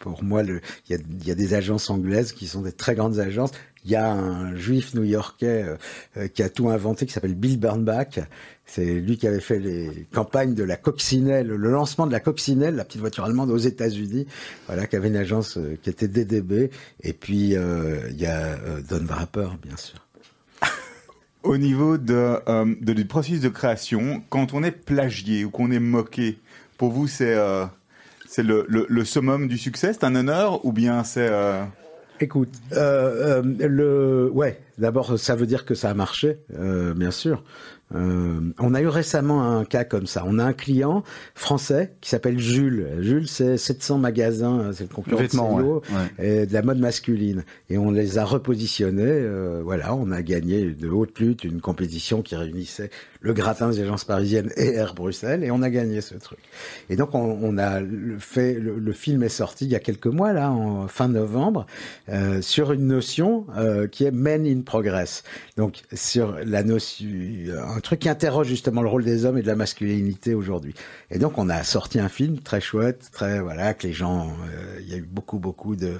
pour 0.00 0.24
moi, 0.24 0.42
il 0.42 0.60
y 1.26 1.30
a, 1.30 1.34
des 1.36 1.54
agences 1.54 1.90
anglaises 1.90 2.32
qui 2.32 2.48
sont 2.48 2.62
des 2.62 2.72
très 2.72 2.96
grandes 2.96 3.20
agences. 3.20 3.52
Il 3.84 3.90
y 3.90 3.96
a 3.96 4.10
un 4.10 4.56
juif 4.56 4.94
new-yorkais 4.94 5.76
euh, 6.16 6.26
qui 6.28 6.42
a 6.42 6.48
tout 6.48 6.70
inventé, 6.70 7.06
qui 7.06 7.12
s'appelle 7.12 7.34
Bill 7.34 7.60
Bernbach. 7.60 8.18
C'est 8.66 8.84
lui 8.94 9.18
qui 9.18 9.26
avait 9.28 9.40
fait 9.40 9.58
les 9.58 10.06
campagnes 10.12 10.54
de 10.54 10.64
la 10.64 10.76
coccinelle, 10.76 11.46
le 11.48 11.70
lancement 11.70 12.06
de 12.06 12.12
la 12.12 12.20
coccinelle, 12.20 12.76
la 12.76 12.84
petite 12.84 13.00
voiture 13.02 13.24
allemande 13.24 13.50
aux 13.50 13.58
États-Unis. 13.58 14.26
Voilà, 14.66 14.86
qui 14.86 14.96
avait 14.96 15.08
une 15.08 15.16
agence 15.16 15.58
euh, 15.58 15.76
qui 15.82 15.90
était 15.90 16.08
DDB. 16.08 16.70
Et 17.02 17.12
puis 17.12 17.56
euh, 17.56 17.98
il 18.10 18.20
y 18.20 18.26
a 18.26 18.40
euh, 18.54 18.80
Don 18.88 19.04
Draper, 19.04 19.50
bien 19.62 19.76
sûr. 19.76 19.98
Au 21.42 21.58
niveau 21.58 21.98
de, 21.98 22.38
euh, 22.48 22.74
de- 22.80 22.92
du 22.94 23.04
processus 23.04 23.40
de 23.40 23.50
création, 23.50 24.22
quand 24.30 24.54
on 24.54 24.62
est 24.62 24.70
plagié 24.72 25.44
ou 25.44 25.50
qu'on 25.50 25.70
est 25.70 25.78
moqué, 25.80 26.38
pour 26.78 26.90
vous, 26.90 27.06
c'est 27.06 27.34
euh, 27.34 27.66
le, 28.38 28.64
le, 28.66 28.86
le 28.88 29.04
summum 29.04 29.46
du 29.46 29.58
succès? 29.58 29.92
C'est 29.92 30.04
un 30.04 30.14
honneur 30.16 30.64
ou 30.64 30.72
bien 30.72 31.04
c'est... 31.04 31.30
Écoute, 32.20 32.48
euh, 32.72 33.42
euh, 33.42 33.68
le 33.68 34.30
ouais, 34.32 34.60
d'abord 34.78 35.18
ça 35.18 35.34
veut 35.34 35.46
dire 35.46 35.64
que 35.66 35.74
ça 35.74 35.90
a 35.90 35.94
marché, 35.94 36.38
euh, 36.58 36.94
bien 36.94 37.10
sûr. 37.10 37.42
Euh, 37.94 38.40
on 38.58 38.74
a 38.74 38.80
eu 38.80 38.88
récemment 38.88 39.42
un 39.42 39.64
cas 39.64 39.84
comme 39.84 40.06
ça. 40.06 40.24
On 40.26 40.38
a 40.38 40.44
un 40.44 40.52
client 40.52 41.04
français 41.34 41.94
qui 42.00 42.10
s'appelle 42.10 42.38
Jules. 42.38 42.88
Jules, 43.00 43.28
c'est 43.28 43.56
700 43.56 43.98
magasins, 43.98 44.70
c'est 44.72 44.84
le 44.84 44.94
concurrent 44.94 45.22
de 45.22 45.62
ouais. 45.62 45.82
et 46.18 46.46
de 46.46 46.52
la 46.52 46.62
mode 46.62 46.78
masculine. 46.78 47.44
Et 47.70 47.78
on 47.78 47.90
les 47.90 48.18
a 48.18 48.24
repositionnés. 48.24 49.02
euh, 49.04 49.62
voilà, 49.64 49.94
on 49.94 50.10
a 50.10 50.22
gagné 50.22 50.72
de 50.72 50.88
haute 50.88 51.18
lutte 51.18 51.44
une 51.44 51.60
compétition 51.60 52.22
qui 52.22 52.36
réunissait 52.36 52.90
le 53.24 53.32
gratin 53.32 53.70
des 53.70 53.80
agences 53.80 54.04
parisiennes 54.04 54.52
et 54.56 54.74
Air 54.74 54.94
Bruxelles, 54.94 55.44
et 55.44 55.50
on 55.50 55.62
a 55.62 55.70
gagné 55.70 56.02
ce 56.02 56.14
truc. 56.14 56.38
Et 56.90 56.96
donc 56.96 57.14
on, 57.14 57.56
a 57.56 57.80
fait, 58.18 58.52
le, 58.52 58.78
le 58.78 58.92
film 58.92 59.22
est 59.22 59.30
sorti 59.30 59.64
il 59.64 59.70
y 59.70 59.74
a 59.74 59.80
quelques 59.80 60.08
mois 60.08 60.34
là, 60.34 60.50
en 60.50 60.88
fin 60.88 61.08
novembre, 61.08 61.66
euh, 62.10 62.42
sur 62.42 62.72
une 62.72 62.86
notion 62.86 63.46
euh, 63.56 63.86
qui 63.88 64.04
est 64.04 64.10
Men 64.10 64.46
in 64.46 64.60
Progress. 64.60 65.24
Donc 65.56 65.82
sur 65.94 66.36
la 66.44 66.62
notion, 66.62 67.06
un 67.66 67.80
truc 67.80 68.00
qui 68.00 68.10
interroge 68.10 68.48
justement 68.48 68.82
le 68.82 68.88
rôle 68.88 69.04
des 69.04 69.24
hommes 69.24 69.38
et 69.38 69.42
de 69.42 69.46
la 69.46 69.56
masculinité 69.56 70.34
aujourd'hui. 70.34 70.74
Et 71.10 71.18
donc 71.18 71.38
on 71.38 71.48
a 71.48 71.62
sorti 71.62 72.00
un 72.00 72.10
film 72.10 72.40
très 72.40 72.60
chouette, 72.60 73.08
très 73.10 73.40
voilà 73.40 73.72
que 73.72 73.86
les 73.86 73.94
gens, 73.94 74.28
euh, 74.28 74.80
il 74.80 74.90
y 74.90 74.94
a 74.94 74.98
eu 74.98 75.08
beaucoup 75.10 75.38
beaucoup 75.38 75.76
de 75.76 75.94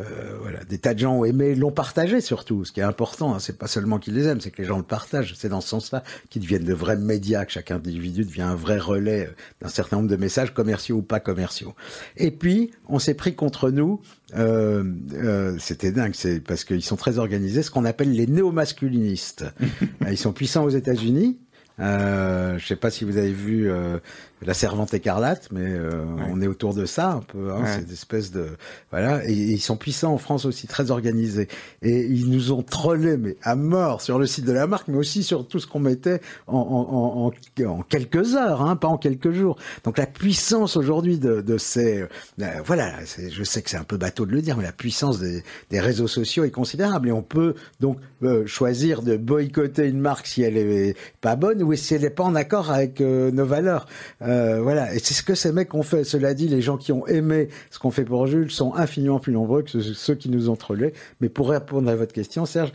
euh, 0.00 0.04
voilà 0.42 0.62
des 0.64 0.76
tas 0.76 0.92
de 0.92 0.98
gens 0.98 1.14
ont 1.14 1.24
aimé, 1.24 1.54
l'ont 1.54 1.72
partagé 1.72 2.20
surtout. 2.20 2.66
Ce 2.66 2.72
qui 2.72 2.80
est 2.80 2.84
important, 2.84 3.34
hein, 3.34 3.38
c'est 3.38 3.56
pas 3.56 3.66
seulement 3.66 3.98
qu'ils 3.98 4.14
les 4.14 4.26
aiment, 4.26 4.42
c'est 4.42 4.50
que 4.50 4.60
les 4.60 4.68
gens 4.68 4.76
le 4.76 4.82
partagent. 4.82 5.32
C'est 5.36 5.48
dans 5.48 5.62
ce 5.62 5.68
sens-là 5.68 6.02
qu'ils 6.28 6.42
deviennent 6.42 6.65
de 6.66 6.74
vrais 6.74 6.96
médias, 6.96 7.46
que 7.46 7.52
chaque 7.52 7.70
individu 7.70 8.24
devient 8.24 8.42
un 8.42 8.54
vrai 8.54 8.78
relais 8.78 9.28
euh, 9.28 9.34
d'un 9.62 9.68
certain 9.68 9.96
nombre 9.96 10.10
de 10.10 10.16
messages 10.16 10.52
commerciaux 10.52 10.96
ou 10.96 11.02
pas 11.02 11.20
commerciaux. 11.20 11.74
Et 12.16 12.30
puis 12.30 12.72
on 12.88 12.98
s'est 12.98 13.14
pris 13.14 13.34
contre 13.34 13.70
nous. 13.70 14.00
Euh, 14.34 14.84
euh, 15.14 15.56
c'était 15.58 15.92
dingue, 15.92 16.14
c'est 16.14 16.40
parce 16.40 16.64
qu'ils 16.64 16.82
sont 16.82 16.96
très 16.96 17.18
organisés, 17.18 17.62
ce 17.62 17.70
qu'on 17.70 17.84
appelle 17.84 18.12
les 18.12 18.26
néo-masculinistes. 18.26 19.46
Ils 20.10 20.18
sont 20.18 20.32
puissants 20.32 20.64
aux 20.64 20.70
États-Unis. 20.70 21.38
Euh, 21.78 22.58
je 22.58 22.66
sais 22.66 22.76
pas 22.76 22.90
si 22.90 23.04
vous 23.04 23.18
avez 23.18 23.32
vu, 23.32 23.70
euh, 23.70 23.98
la 24.44 24.54
servante 24.54 24.92
écarlate, 24.94 25.48
mais 25.50 25.64
euh, 25.64 26.04
on 26.28 26.40
est 26.42 26.46
autour 26.46 26.74
de 26.74 26.84
ça 26.84 27.12
un 27.12 27.20
peu. 27.20 27.52
Hein, 27.52 27.62
Ouais. 27.62 27.72
Cette 27.72 27.90
espèce 27.90 28.30
de 28.32 28.48
voilà. 28.90 29.24
Et, 29.28 29.32
et 29.32 29.52
ils 29.52 29.60
sont 29.60 29.76
puissants 29.76 30.12
en 30.12 30.18
France 30.18 30.44
aussi, 30.44 30.66
très 30.66 30.90
organisés. 30.90 31.48
Et 31.82 32.04
ils 32.04 32.28
nous 32.30 32.52
ont 32.52 32.62
trollés 32.62 33.16
mais 33.16 33.36
à 33.42 33.56
mort 33.56 34.00
sur 34.02 34.18
le 34.18 34.26
site 34.26 34.44
de 34.44 34.52
la 34.52 34.66
marque, 34.66 34.88
mais 34.88 34.98
aussi 34.98 35.22
sur 35.22 35.46
tout 35.48 35.58
ce 35.58 35.66
qu'on 35.66 35.80
mettait 35.80 36.20
en, 36.46 36.58
en, 36.58 37.26
en, 37.64 37.64
en, 37.66 37.82
quelques 37.82 38.34
heures, 38.34 38.62
hein, 38.62 38.76
pas 38.76 38.88
en 38.88 38.98
quelques 38.98 39.32
jours. 39.32 39.56
Donc 39.84 39.96
la 39.98 40.06
puissance 40.06 40.76
aujourd'hui 40.76 41.18
de, 41.18 41.40
de 41.40 41.58
ces 41.58 42.02
euh, 42.02 42.46
voilà, 42.64 42.92
c'est- 43.06 43.30
je 43.30 43.42
sais 43.42 43.62
que 43.62 43.70
c'est 43.70 43.76
un 43.78 43.84
peu 43.84 43.96
bateau 43.96 44.26
de 44.26 44.32
le 44.32 44.42
dire, 44.42 44.56
mais 44.56 44.64
la 44.64 44.72
puissance 44.72 45.18
des, 45.18 45.42
des 45.70 45.80
réseaux 45.80 46.08
sociaux 46.08 46.44
est 46.44 46.50
considérable 46.50 47.08
et 47.08 47.12
on 47.12 47.22
peut 47.22 47.54
donc 47.80 47.98
euh, 48.22 48.46
choisir 48.46 49.02
de 49.02 49.16
boycotter 49.16 49.86
une 49.88 50.00
marque 50.00 50.26
si 50.26 50.42
elle 50.42 50.56
est 50.56 50.94
pas 51.20 51.36
bonne 51.36 51.62
ou 51.62 51.74
si 51.74 51.94
elle 51.94 52.02
n'est 52.02 52.10
pas 52.10 52.24
en 52.24 52.34
accord 52.34 52.70
avec 52.70 53.00
euh, 53.00 53.30
nos 53.30 53.46
valeurs. 53.46 53.86
Euh, 54.26 54.60
voilà, 54.62 54.94
et 54.94 54.98
c'est 54.98 55.14
ce 55.14 55.22
que 55.22 55.34
ces 55.34 55.52
mecs 55.52 55.72
ont 55.74 55.82
fait. 55.82 56.02
Cela 56.04 56.34
dit, 56.34 56.48
les 56.48 56.60
gens 56.60 56.76
qui 56.76 56.92
ont 56.92 57.06
aimé 57.06 57.48
ce 57.70 57.78
qu'on 57.78 57.90
fait 57.90 58.04
pour 58.04 58.26
Jules 58.26 58.50
sont 58.50 58.74
infiniment 58.74 59.18
plus 59.20 59.32
nombreux 59.32 59.62
que 59.62 59.80
ceux- 59.80 60.14
qui 60.14 60.28
nous 60.28 60.50
ont 60.50 60.56
trollés. 60.56 60.92
Mais 61.20 61.28
pour 61.28 61.50
répondre 61.50 61.88
à 61.90 61.94
votre 61.96 62.12
question, 62.12 62.44
Serge, 62.46 62.72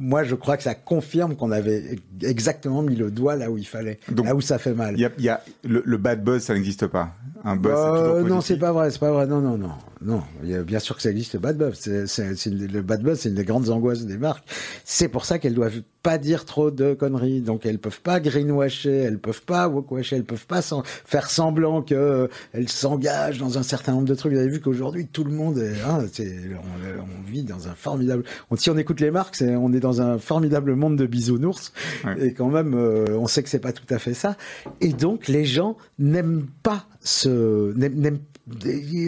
moi 0.00 0.22
je 0.24 0.34
crois 0.36 0.56
que 0.56 0.62
ça 0.62 0.74
confirme 0.74 1.34
qu'on 1.36 1.50
avait 1.50 1.96
exactement 2.22 2.82
mis 2.82 2.94
le 2.96 3.10
doigt 3.10 3.36
là 3.36 3.50
où 3.50 3.58
il 3.58 3.66
fallait, 3.66 3.98
Donc, 4.10 4.26
là 4.26 4.34
où 4.34 4.40
ça 4.40 4.58
fait 4.58 4.74
mal. 4.74 4.98
Y 4.98 5.04
a, 5.06 5.10
y 5.18 5.28
a 5.28 5.40
le, 5.64 5.82
le 5.84 5.96
bad 5.96 6.22
buzz, 6.22 6.42
ça 6.42 6.54
n'existe 6.54 6.86
pas. 6.86 7.14
Un 7.44 7.56
buzz, 7.56 7.72
c'est 7.72 8.00
toujours 8.14 8.28
non, 8.28 8.40
c'est 8.40 8.56
pas 8.58 8.72
vrai, 8.72 8.90
c'est 8.90 8.98
pas 8.98 9.12
vrai. 9.12 9.26
Non, 9.26 9.40
non, 9.40 9.56
non, 9.56 9.70
non. 10.02 10.22
Il 10.42 10.50
y 10.50 10.54
a 10.56 10.62
bien 10.62 10.80
sûr 10.80 10.96
que 10.96 11.02
ça 11.02 11.10
existe 11.10 11.34
le 11.34 11.38
bad 11.40 11.56
buzz. 11.56 11.74
C'est, 11.78 12.06
c'est, 12.08 12.34
c'est 12.36 12.50
une- 12.50 12.66
le 12.66 12.82
bad 12.82 13.00
buzz, 13.02 13.20
c'est 13.20 13.28
une 13.28 13.36
des 13.36 13.44
grandes 13.44 13.68
angoisses 13.70 14.04
des 14.06 14.18
marques. 14.18 14.44
C'est 14.84 15.08
pour 15.08 15.24
ça 15.24 15.38
qu'elles 15.38 15.54
doivent 15.54 15.82
pas 16.02 16.18
dire 16.18 16.44
trop 16.46 16.72
de 16.72 16.94
conneries. 16.94 17.40
Donc 17.40 17.64
elles 17.64 17.78
peuvent 17.78 18.00
pas 18.00 18.18
greenwasher, 18.18 18.90
elles 18.98 19.20
peuvent 19.20 19.42
pas 19.42 19.68
walkwasher, 19.68 20.16
elles 20.16 20.24
peuvent 20.24 20.46
pas 20.46 20.62
faire 21.04 21.30
semblant 21.30 21.82
que 21.82 21.94
euh, 21.94 22.26
elles 22.52 22.68
s'engagent 22.68 23.38
dans 23.38 23.56
un 23.56 23.62
certain 23.62 23.92
nombre 23.92 24.06
de 24.08 24.14
trucs. 24.16 24.32
Vous 24.32 24.38
avez 24.40 24.48
vu 24.48 24.60
qu'aujourd'hui 24.60 25.06
tout 25.06 25.22
le 25.24 25.30
monde, 25.32 25.58
est, 25.58 25.80
hein, 25.88 26.04
c'est, 26.12 26.34
on, 26.54 27.02
on 27.02 27.30
vit 27.30 27.44
dans 27.44 27.68
un 27.68 27.74
formidable. 27.74 28.24
On, 28.50 28.56
si 28.56 28.68
on 28.70 28.76
écoute 28.78 28.98
les 29.00 29.12
marques, 29.12 29.36
c'est, 29.36 29.54
on 29.58 29.72
est 29.72 29.80
dans 29.80 30.00
un 30.00 30.18
formidable 30.18 30.74
monde 30.74 30.96
de 30.96 31.06
bisounours. 31.06 31.72
Ouais. 32.04 32.28
Et 32.28 32.32
quand 32.34 32.48
même, 32.48 32.74
euh, 32.74 33.06
on 33.18 33.26
sait 33.26 33.42
que 33.42 33.48
c'est 33.48 33.58
pas 33.58 33.72
tout 33.72 33.92
à 33.92 33.98
fait 33.98 34.14
ça. 34.14 34.36
Et 34.80 34.92
donc, 34.92 35.28
les 35.28 35.44
gens 35.44 35.76
n'aiment 35.98 36.46
pas 36.62 36.86
ce, 37.00 37.72
n'aiment, 37.74 38.18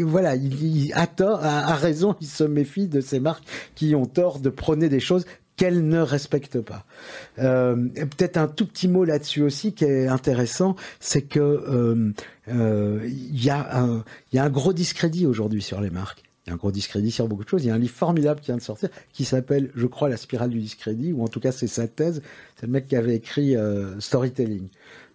voilà, 0.05 0.36
il, 0.36 0.62
il- 0.86 0.92
à 0.94 1.07
tort, 1.07 1.40
à, 1.44 1.70
à 1.70 1.74
raison, 1.74 2.16
ils 2.20 2.26
se 2.28 2.44
méfient 2.44 2.88
de 2.88 3.01
ces 3.01 3.20
marques 3.20 3.44
qui 3.74 3.94
ont 3.94 4.07
tort 4.07 4.38
de 4.40 4.51
prôner 4.51 4.88
des 4.88 5.01
choses 5.01 5.24
qu'elles 5.57 5.86
ne 5.86 6.01
respectent 6.01 6.61
pas. 6.62 6.86
Euh, 7.38 7.76
peut-être 7.94 8.38
un 8.38 8.48
tout 8.48 8.66
petit 8.66 8.88
mot 8.88 9.05
là-dessus 9.05 9.42
aussi 9.42 9.74
qui 9.74 9.84
est 9.84 10.07
intéressant, 10.07 10.74
c'est 11.01 11.20
que 11.22 11.38
euh, 11.40 12.12
euh, 12.48 13.01
il 13.07 13.44
y 13.44 13.51
il 13.51 14.36
y 14.36 14.38
a 14.38 14.44
un 14.44 14.48
gros 14.51 14.72
discrédit 14.72 15.26
aujourd'hui 15.26 15.61
sur 15.61 15.80
les 15.82 15.90
marques. 15.90 16.22
Il 16.51 16.55
un 16.55 16.57
gros 16.57 16.72
discrédit 16.72 17.12
sur 17.12 17.28
beaucoup 17.28 17.44
de 17.44 17.48
choses. 17.48 17.64
Il 17.64 17.68
y 17.68 17.70
a 17.70 17.74
un 17.74 17.78
livre 17.78 17.94
formidable 17.94 18.40
qui 18.40 18.46
vient 18.46 18.57
de 18.57 18.62
sortir 18.62 18.88
qui 19.12 19.24
s'appelle, 19.24 19.70
je 19.76 19.86
crois, 19.86 20.09
La 20.09 20.16
spirale 20.16 20.51
du 20.51 20.59
discrédit, 20.59 21.12
ou 21.12 21.22
en 21.22 21.28
tout 21.28 21.38
cas 21.38 21.53
c'est 21.53 21.68
sa 21.68 21.86
thèse. 21.86 22.22
C'est 22.57 22.66
le 22.66 22.72
mec 22.72 22.88
qui 22.88 22.96
avait 22.96 23.14
écrit 23.14 23.57
euh, 23.57 24.01
Storytelling. 24.01 24.68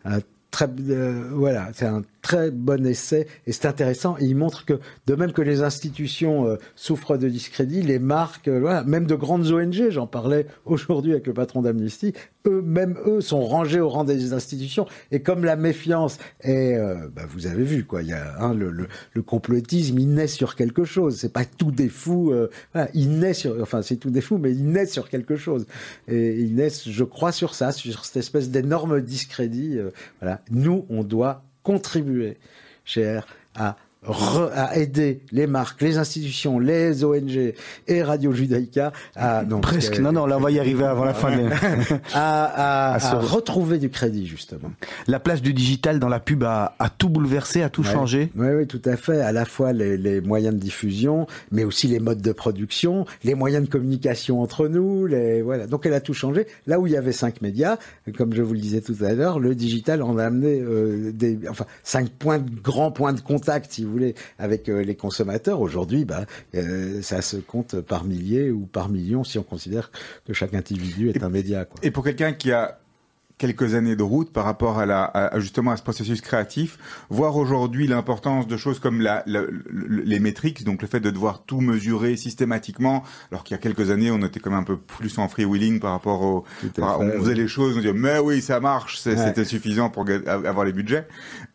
Euh, 0.05 0.19
voilà, 1.33 1.71
c'est 1.73 1.86
un 1.86 2.03
très 2.26 2.49
bon 2.49 2.88
essai 2.88 3.28
et 3.45 3.51
c'est 3.51 3.67
intéressant. 3.67 4.17
Et 4.19 4.26
il 4.26 4.36
montre 4.36 4.65
que 4.65 4.80
de 5.05 5.13
même 5.13 5.32
que 5.32 5.43
les 5.43 5.61
institutions 5.61 6.47
euh, 6.47 6.55
souffrent 6.76 7.17
de 7.17 7.30
discrédit, 7.30 7.84
les 7.84 7.99
marques, 7.99 8.47
euh, 8.47 8.84
même 8.86 9.05
de 9.05 9.13
grandes 9.13 9.51
ONG, 9.51 9.89
j'en 9.91 10.07
parlais 10.07 10.47
aujourd'hui 10.65 11.11
avec 11.11 11.28
le 11.28 11.36
patron 11.36 11.61
d'Amnesty, 11.61 12.13
eux, 12.47 12.63
même 12.63 12.97
eux, 13.05 13.21
sont 13.21 13.41
rangés 13.41 13.80
au 13.80 13.89
rang 13.89 14.03
des 14.03 14.34
institutions. 14.34 14.88
Et 15.11 15.21
comme 15.21 15.45
la 15.45 15.55
méfiance 15.55 16.17
est, 16.41 16.73
euh, 16.73 17.07
bah, 17.15 17.28
vous 17.30 17.45
avez 17.45 17.63
vu 17.63 17.86
quoi, 17.86 18.01
il 18.01 18.09
y 18.09 18.13
a 18.13 18.41
hein, 18.41 18.55
le, 18.55 19.21
complotisme, 19.21 19.99
il 19.99 20.11
naît 20.15 20.26
sur 20.26 20.55
quelque 20.55 20.84
chose. 20.84 21.17
C'est 21.17 21.32
pas 21.32 21.45
tout 21.45 21.71
des 21.71 21.89
fous. 21.89 22.34
il 22.95 23.19
naît 23.19 23.36
sur, 23.36 23.61
enfin 23.61 23.84
c'est 23.84 23.97
tout 23.97 24.09
des 24.09 24.21
fous, 24.21 24.39
mais 24.39 24.51
il 24.51 24.65
naît 24.71 24.88
sur 24.88 25.09
quelque 25.09 25.36
chose. 25.36 25.67
Et 26.07 26.39
il 26.39 26.55
naît, 26.55 26.69
je 26.69 27.03
crois, 27.03 27.32
sur 27.32 27.53
ça, 27.53 27.71
sur 27.71 28.03
cette 28.03 28.17
espèce 28.17 28.49
d'énorme 28.49 29.01
discrédit. 29.01 29.78
voilà, 30.19 30.41
nous, 30.49 30.88
on 30.89 31.03
doit 31.03 31.43
contribuer, 31.66 32.38
cher, 32.86 33.28
à 33.55 33.76
à 34.53 34.77
aider 34.77 35.21
les 35.31 35.47
marques, 35.47 35.81
les 35.81 35.97
institutions, 35.97 36.59
les 36.59 37.03
ONG 37.03 37.53
et 37.87 38.03
Radio 38.03 38.31
Judaïka 38.31 38.91
à 39.15 39.43
non, 39.43 39.61
Presque. 39.61 39.95
que- 39.95 40.01
Non, 40.01 40.11
non, 40.11 40.25
là, 40.25 40.37
on 40.37 40.41
va 40.41 40.51
y 40.51 40.59
arriver 40.59 40.83
avant 40.85 41.05
la 41.05 41.13
fin. 41.13 41.35
de- 41.35 41.43
à, 42.13 42.91
à- 42.93 42.93
À 42.95 42.99
se 42.99 43.07
à 43.07 43.19
re- 43.19 43.25
retrouver 43.25 43.77
du 43.77 43.89
crédit 43.89 44.27
justement. 44.27 44.71
La 45.07 45.19
place 45.19 45.41
du 45.41 45.53
digital 45.53 45.99
dans 45.99 46.09
la 46.09 46.19
pub 46.19 46.43
a, 46.43 46.75
a 46.79 46.89
tout 46.89 47.09
bouleversé, 47.09 47.61
a 47.63 47.69
tout 47.69 47.83
Ouais. 47.83 47.91
changé. 47.91 48.31
Oui, 48.35 48.47
oui, 48.55 48.67
tout 48.67 48.81
à 48.85 48.95
fait. 48.97 49.21
À 49.21 49.31
la 49.31 49.45
fois 49.45 49.73
les, 49.73 49.97
les 49.97 50.21
moyens 50.21 50.53
de 50.55 50.59
diffusion, 50.59 51.27
mais 51.51 51.63
aussi 51.63 51.87
les 51.87 51.99
modes 51.99 52.21
de 52.21 52.31
production, 52.31 53.05
les 53.23 53.35
moyens 53.35 53.65
de 53.65 53.69
communication 53.69 54.41
entre 54.41 54.67
nous. 54.67 55.05
Les, 55.07 55.41
voilà. 55.41 55.67
Donc 55.67 55.85
elle 55.85 55.93
a 55.93 56.01
tout 56.01 56.13
changé. 56.13 56.47
Là 56.67 56.79
où 56.79 56.87
il 56.87 56.93
y 56.93 56.97
avait 56.97 57.11
cinq 57.11 57.41
médias, 57.41 57.77
comme 58.17 58.33
je 58.33 58.41
vous 58.41 58.53
le 58.53 58.59
disais 58.59 58.81
tout 58.81 58.95
à 59.01 59.13
l'heure, 59.13 59.39
le 59.39 59.55
digital 59.55 60.01
en 60.01 60.17
a 60.17 60.25
amené 60.25 60.59
euh, 60.61 61.11
des, 61.13 61.39
enfin, 61.49 61.65
cinq 61.83 62.09
points 62.09 62.39
de 62.39 62.49
grands 62.61 62.91
points 62.91 63.13
de 63.13 63.21
contact, 63.21 63.71
si 63.73 63.83
vous 63.83 63.94
voulez, 63.95 64.15
avec 64.37 64.69
euh, 64.69 64.83
les 64.83 64.95
consommateurs. 64.95 65.61
Aujourd'hui, 65.61 66.05
bah, 66.05 66.25
euh, 66.55 67.01
ça 67.01 67.21
se 67.21 67.37
compte 67.37 67.79
par 67.81 68.03
milliers 68.03 68.51
ou 68.51 68.65
par 68.65 68.89
millions 68.89 69.23
si 69.23 69.39
on 69.39 69.43
considère 69.43 69.91
que 70.25 70.33
chaque 70.33 70.53
individu 70.53 71.09
est 71.09 71.23
un 71.23 71.29
média. 71.29 71.65
Quoi. 71.65 71.79
Et 71.83 71.91
pour 71.91 72.03
quelqu'un 72.03 72.33
qui 72.33 72.51
a 72.51 72.79
quelques 73.38 73.75
années 73.75 73.95
de 73.97 74.03
route 74.03 74.31
par 74.31 74.45
rapport 74.45 74.79
à 74.79 74.86
la 74.86 75.03
à, 75.03 75.39
justement 75.39 75.71
à 75.71 75.77
ce 75.77 75.83
processus 75.83 76.21
créatif, 76.21 76.77
voir 77.09 77.36
aujourd'hui 77.36 77.86
l'importance 77.86 78.47
de 78.47 78.55
choses 78.55 78.79
comme 78.79 79.01
la, 79.01 79.23
la- 79.25 79.41
le- 79.41 80.03
les 80.03 80.19
métriques, 80.19 80.63
donc 80.63 80.81
le 80.81 80.88
fait 80.88 81.01
de 81.01 81.09
devoir 81.09 81.43
tout 81.45 81.59
mesurer 81.59 82.15
systématiquement, 82.15 83.03
alors 83.31 83.43
qu'il 83.43 83.53
y 83.55 83.59
a 83.59 83.61
quelques 83.61 83.89
années 83.91 84.09
on 84.09 84.19
était 84.19 84.39
quand 84.39 84.51
même 84.51 84.59
un 84.59 84.63
peu 84.63 84.77
plus 84.77 85.17
en 85.17 85.27
freewheeling 85.27 85.79
par 85.81 85.91
rapport 85.91 86.21
au, 86.21 86.43
par- 86.77 87.01
on 87.01 87.11
faisait 87.19 87.33
les 87.33 87.47
choses, 87.49 87.75
on 87.75 87.81
disait 87.81 87.91
mais 87.93 88.19
oui 88.19 88.41
ça 88.41 88.59
marche, 88.61 89.05
Ouais. 89.05 89.17
c'était 89.17 89.43
suffisant 89.45 89.89
pour 89.89 90.05
avoir 90.27 90.65
les 90.65 90.71
budgets. 90.73 91.05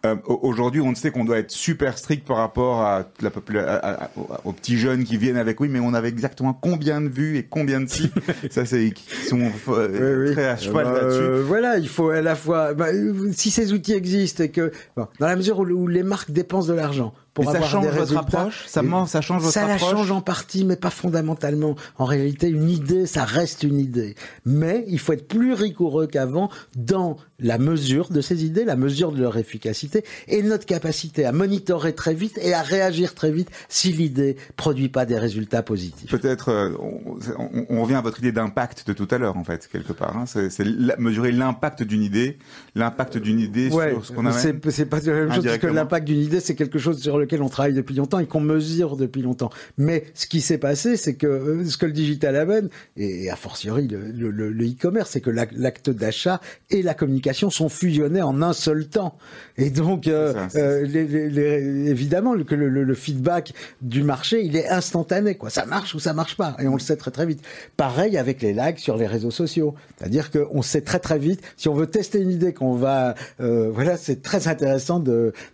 Euh, 0.04 0.16
au- 0.26 0.38
aujourd'hui 0.42 0.82
on 0.82 0.94
sait 0.94 1.10
qu'on 1.10 1.24
doit 1.24 1.38
être 1.38 1.50
super 1.50 1.96
strict 1.96 2.26
par 2.26 2.36
rapport 2.36 2.82
à 2.82 3.04
la 3.22 3.30
à- 3.76 4.10
aux 4.44 4.52
petits 4.52 4.76
jeunes 4.76 5.04
qui 5.04 5.16
viennent 5.16 5.36
avec 5.38 5.60
oui 5.60 5.68
mais 5.70 5.80
on 5.80 5.94
avait 5.94 6.08
exactement 6.08 6.52
combien 6.52 7.00
de 7.00 7.08
vues 7.08 7.38
et 7.38 7.44
combien 7.44 7.80
de 7.80 7.88
si, 7.88 8.10
ça 8.50 8.66
c'est 8.66 8.90
qui 8.90 9.04
sont 9.26 9.50
euh, 9.68 10.22
Oui, 10.24 10.28
oui. 10.28 10.34
très 10.34 10.46
à 10.46 10.56
cheval 10.58 10.86
Euh, 10.86 10.92
là-dessus. 11.00 11.20
euh, 11.22 11.44
voilà, 11.46 11.69
il 11.78 11.88
faut 11.88 12.10
à 12.10 12.20
la 12.20 12.36
fois, 12.36 12.74
bah, 12.74 12.88
euh, 12.92 13.30
si 13.32 13.50
ces 13.50 13.72
outils 13.72 13.92
existent 13.92 14.44
et 14.44 14.50
que, 14.50 14.72
dans 14.96 15.26
la 15.26 15.36
mesure 15.36 15.58
où 15.60 15.86
les 15.86 16.02
marques 16.02 16.30
dépensent 16.30 16.68
de 16.68 16.74
l'argent 16.74 17.14
pour 17.42 17.52
Mais 17.52 17.60
ça 17.60 17.66
change 17.66 17.84
des 17.86 17.90
votre 17.98 18.16
approche? 18.16 18.64
Ça 18.66 18.80
et- 18.82 18.86
ment- 18.86 19.06
ça 19.06 19.20
change 19.20 19.42
votre 19.42 19.52
ça 19.54 19.66
la 19.66 19.74
approche? 19.74 19.90
change 19.90 20.10
en 20.10 20.20
partie, 20.20 20.64
mais 20.64 20.76
pas 20.76 20.90
fondamentalement. 20.90 21.76
En 21.98 22.04
réalité, 22.04 22.48
une 22.48 22.68
idée, 22.70 23.06
ça 23.06 23.24
reste 23.24 23.62
une 23.62 23.78
idée. 23.78 24.14
Mais 24.44 24.84
il 24.88 24.98
faut 24.98 25.12
être 25.12 25.28
plus 25.28 25.52
rigoureux 25.54 26.06
qu'avant 26.06 26.50
dans 26.76 27.16
la 27.38 27.58
mesure 27.58 28.10
de 28.10 28.20
ces 28.20 28.44
idées, 28.44 28.64
la 28.64 28.76
mesure 28.76 29.12
de 29.12 29.20
leur 29.20 29.36
efficacité 29.38 30.04
et 30.28 30.42
notre 30.42 30.66
capacité 30.66 31.24
à 31.24 31.32
monitorer 31.32 31.94
très 31.94 32.12
vite 32.14 32.38
et 32.42 32.52
à 32.52 32.60
réagir 32.62 33.14
très 33.14 33.30
vite 33.32 33.48
si 33.68 33.92
l'idée 33.92 34.36
produit 34.56 34.88
pas 34.90 35.06
des 35.06 35.18
résultats 35.18 35.62
positifs. 35.62 36.10
Peut-être, 36.10 36.50
euh, 36.50 36.70
on, 36.80 37.16
on- 37.38 37.66
on 37.70 37.82
revient 37.82 37.94
à 37.94 38.00
votre 38.02 38.18
idée 38.18 38.32
d'impact 38.32 38.86
de 38.86 38.92
tout 38.92 39.08
à 39.10 39.16
l'heure, 39.18 39.36
en 39.38 39.44
fait, 39.44 39.68
quelque 39.70 39.92
part. 39.94 40.16
hein. 40.16 40.24
C'est 40.26 40.50
c'est 40.50 40.64
la- 40.64 40.96
mesurer 40.98 41.32
l'impact 41.32 41.82
d'une 41.82 42.02
idée, 42.02 42.36
l'impact 42.74 43.16
d'une 43.16 43.38
idée 43.40 43.70
Ouais, 43.70 43.90
sur 43.92 44.04
ce 44.04 44.12
qu'on 44.12 44.26
amène. 44.26 44.32
c'est 44.38 44.70
c'est 44.70 44.86
pas 44.86 44.98
la 45.00 45.12
même 45.12 45.32
chose 45.32 45.44
parce 45.44 45.58
que 45.58 45.66
l'impact 45.68 46.06
d'une 46.06 46.20
idée 46.20 46.40
c'est 46.40 46.54
quelque 46.56 46.78
chose 46.78 47.00
sur 47.00 47.16
lequel 47.18 47.29
on 47.40 47.48
travaille 47.48 47.74
depuis 47.74 47.94
longtemps 47.94 48.18
et 48.18 48.26
qu'on 48.26 48.40
mesure 48.40 48.96
depuis 48.96 49.22
longtemps. 49.22 49.50
Mais 49.78 50.04
ce 50.14 50.26
qui 50.26 50.40
s'est 50.40 50.58
passé, 50.58 50.96
c'est 50.96 51.14
que 51.14 51.26
euh, 51.26 51.64
ce 51.64 51.76
que 51.76 51.86
le 51.86 51.92
digital 51.92 52.36
amène 52.36 52.68
et 52.96 53.30
a 53.30 53.36
fortiori 53.36 53.86
le 53.88 54.64
e-commerce, 54.66 55.10
c'est 55.10 55.20
que 55.20 55.30
l'ac- 55.30 55.52
l'acte 55.56 55.90
d'achat 55.90 56.40
et 56.70 56.82
la 56.82 56.94
communication 56.94 57.50
sont 57.50 57.68
fusionnés 57.68 58.22
en 58.22 58.42
un 58.42 58.52
seul 58.52 58.86
temps. 58.88 59.16
Et 59.56 59.70
donc 59.70 60.06
euh, 60.08 60.32
ça, 60.48 60.58
euh, 60.58 60.82
les- 60.86 61.06
les- 61.06 61.28
les- 61.30 61.90
évidemment 61.90 62.36
que 62.42 62.54
le, 62.54 62.68
le- 62.68 62.84
le 62.84 62.94
feedback 62.94 63.52
du 63.82 64.02
marché 64.02 64.42
il 64.44 64.56
est 64.56 64.68
instantané 64.68 65.34
quoi. 65.36 65.50
Ça 65.50 65.66
marche 65.66 65.94
ou 65.94 66.00
ça 66.00 66.12
marche 66.14 66.36
pas 66.36 66.56
et 66.60 66.66
on 66.68 66.74
le 66.74 66.80
sait 66.80 66.96
très 66.96 67.10
très 67.10 67.26
vite. 67.26 67.42
Pareil 67.76 68.16
avec 68.16 68.40
les 68.42 68.52
likes 68.52 68.78
sur 68.78 68.96
les 68.96 69.06
réseaux 69.06 69.30
sociaux. 69.30 69.74
C'est-à-dire 69.98 70.30
qu'on 70.30 70.62
sait 70.62 70.80
très 70.80 70.98
très 70.98 71.18
vite 71.18 71.40
si 71.56 71.68
on 71.68 71.74
veut 71.74 71.86
tester 71.86 72.20
une 72.20 72.30
idée 72.30 72.52
qu'on 72.54 72.74
va 72.74 73.14
euh, 73.40 73.70
voilà 73.72 73.96
c'est 73.96 74.22
très 74.22 74.48
intéressant 74.48 75.00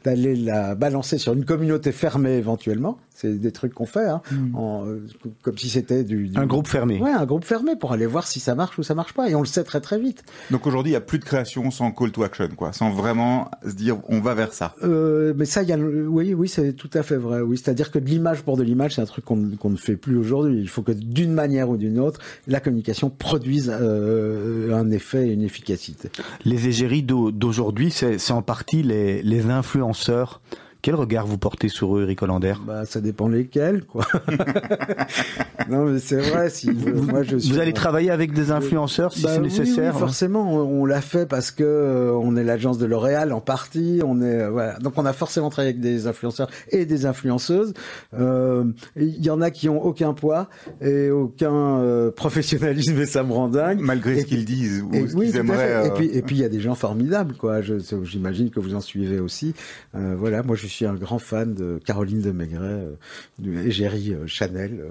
d'aller 0.05 0.37
la 0.37 0.75
balancer 0.75 1.19
sur 1.19 1.33
une 1.33 1.45
communauté 1.45 1.56
fermée 1.93 2.33
éventuellement. 2.37 2.99
C'est 3.19 3.33
des 3.41 3.51
trucs 3.51 3.73
qu'on 3.73 3.87
fait, 3.87 4.05
hein, 4.07 4.21
en, 4.53 4.85
euh, 4.87 5.01
comme 5.41 5.57
si 5.57 5.71
c'était 5.71 6.05
du, 6.05 6.29
du- 6.29 6.39
Un 6.39 6.45
groupe 6.45 6.67
fermé. 6.69 7.01
Ouais, 7.01 7.11
un 7.11 7.25
groupe 7.25 7.47
fermé 7.47 7.75
pour 7.75 7.93
aller 7.93 8.05
voir 8.05 8.27
si 8.27 8.41
ça 8.41 8.55
marche 8.55 8.79
ou 8.79 8.83
ça 8.83 8.95
marche 8.95 9.15
pas. 9.15 9.31
Et 9.31 9.35
on 9.35 9.41
le 9.41 9.47
sait 9.47 9.65
très 9.65 9.81
très 9.81 9.99
vite. 9.99 10.23
Donc 10.51 10.67
aujourd'hui, 10.67 10.91
il 10.91 10.93
n'y 10.93 10.97
a 10.99 11.01
plus 11.01 11.19
de 11.19 11.25
création 11.25 11.71
sans 11.71 11.93
call 11.93 12.11
to 12.13 12.25
action, 12.25 12.49
quoi, 12.55 12.75
sans 12.75 12.91
vraiment 12.91 13.51
se 13.67 13.73
dire 13.73 13.97
on 14.09 14.21
va 14.21 14.35
vers 14.35 14.53
ça. 14.53 14.75
Euh, 14.83 15.33
mais 15.35 15.47
ça, 15.47 15.63
il 15.63 15.69
y 15.71 15.73
a, 15.73 15.79
oui, 15.79 16.35
oui, 16.35 16.47
c'est 16.47 16.75
tout 16.75 16.91
à 16.93 17.03
fait 17.03 17.17
vrai. 17.17 17.41
Oui, 17.41 17.57
c'est-à-dire 17.57 17.91
que 17.91 17.99
de 17.99 18.05
l'image 18.05 18.43
pour 18.43 18.59
de 18.59 18.63
l'image, 18.63 18.97
c'est 18.97 19.01
un 19.01 19.07
truc 19.07 19.25
qu'on 19.25 19.37
ne- 19.37 19.77
fait 19.79 19.97
plus 19.97 20.19
aujourd'hui. 20.19 20.59
Il 20.61 20.69
faut 20.69 20.83
que 20.83 20.93
d'une 20.93 21.33
manière 21.33 21.71
ou 21.71 21.79
d'une 21.79 21.99
autre, 21.99 22.21
la 22.47 22.61
communication 22.61 23.09
produise 23.09 23.73
euh, 23.75 24.75
un 24.75 24.91
effet 24.91 25.29
et 25.29 25.33
une 25.33 25.43
efficacité. 25.43 26.11
Les 26.45 26.69
égéries 26.69 27.03
d'au- 27.03 27.31
d'aujourd'hui, 27.33 27.91
c'est 27.91 28.19
c'est 28.19 28.35
en 28.35 28.43
partie 28.43 28.83
les, 28.83 29.23
les 29.23 29.47
influenceurs. 29.49 30.43
Quel 30.87 30.95
regard 30.95 31.27
vous 31.27 31.37
portez 31.37 31.69
sur 31.69 31.97
eux, 31.99 32.03
Eric 32.03 32.23
Hollander? 32.23 32.55
Bah, 32.65 32.85
ça 32.85 33.01
dépend 33.01 33.27
lesquels, 33.27 33.83
quoi. 33.87 34.07
non, 35.69 35.87
mais 35.87 35.99
c'est 35.99 36.21
vrai. 36.31 36.49
Si 36.49 36.71
moi, 36.71 37.25
je 37.25 37.39
suis 37.39 37.51
Vous 37.53 37.59
allez 37.59 37.73
travailler 37.73 38.13
avec 38.13 38.33
des 38.33 38.53
influenceurs 38.53 39.13
si 39.13 39.23
Bah 39.25 39.31
c'est 39.33 39.39
oui, 39.41 39.49
nécessaire 39.49 39.95
oui, 39.95 39.99
forcément, 39.99 40.49
on, 40.55 40.83
on 40.83 40.85
l'a 40.85 41.01
fait 41.01 41.27
parce 41.27 41.51
que 41.51 41.65
euh, 41.65 42.13
on 42.13 42.37
est 42.37 42.45
l'agence 42.45 42.79
de 42.79 42.87
L'Oréal 42.87 43.33
en 43.33 43.41
partie. 43.41 44.01
On 44.07 44.23
est 44.23 44.43
euh, 44.43 44.51
voilà, 44.51 44.79
donc 44.79 44.93
on 44.97 45.05
a 45.05 45.13
forcément 45.13 45.51
travaillé 45.51 45.71
avec 45.71 45.81
des 45.81 46.07
influenceurs 46.07 46.49
et 46.71 46.87
des 46.87 47.05
influenceuses. 47.05 47.75
Euh, 48.17 48.63
Il 48.95 49.25
y 49.25 49.31
en 49.31 49.41
a 49.41 49.51
qui 49.51 49.69
ont 49.69 49.85
aucun 49.85 50.15
poids 50.15 50.49
et 50.81 51.11
aucun 51.11 51.81
euh, 51.81 52.13
professionnalisme 52.13 52.97
et 53.01 53.07
ça 53.07 53.25
me 53.25 53.33
rend 53.33 53.49
dingue. 53.49 53.81
Malgré 53.81 54.19
Et 54.19 54.21
ce 54.21 54.27
qu'ils 54.27 54.45
disent 54.45 54.83
ou 54.83 54.95
Et 54.95 55.09
ce 55.09 55.17
oui, 55.17 55.27
qu'ils 55.27 55.39
aimeraient. 55.39 55.87
Et 55.87 55.91
euh, 55.91 55.95
puis, 55.97 56.11
et 56.13 56.23
puis 56.23 56.37
il 56.37 56.43
y 56.43 56.45
a 56.45 56.49
des 56.49 56.61
gens 56.61 56.77
formidables, 56.77 57.35
quoi. 57.35 57.61
Je- 57.61 57.75
J'imagine 58.05 58.51
que 58.51 58.61
vous 58.61 58.77
en 58.77 58.81
suivez 58.81 59.19
aussi. 59.19 59.53
Euh, 59.97 60.15
voilà, 60.17 60.45
moi 60.45 60.55
je 60.55 60.67
suis 60.69 60.76
un 60.85 60.95
grand 60.95 61.19
fan 61.19 61.55
de 61.55 61.81
Caroline 61.85 62.21
de 62.21 62.33
Maigret, 62.33 62.61
euh, 62.61 62.97
de 63.39 63.53
Égérie 63.53 64.13
euh, 64.13 64.27
Chanel, 64.27 64.91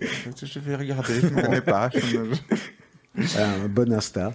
je, 0.00 0.46
je 0.46 0.58
vais 0.58 0.76
regarder, 0.76 1.20
je 1.20 1.26
ne 1.26 1.40
connais 1.40 1.60
pas. 1.60 1.88
je 1.94 2.18
un 3.38 3.68
bon 3.68 3.92
Insta. 3.92 4.34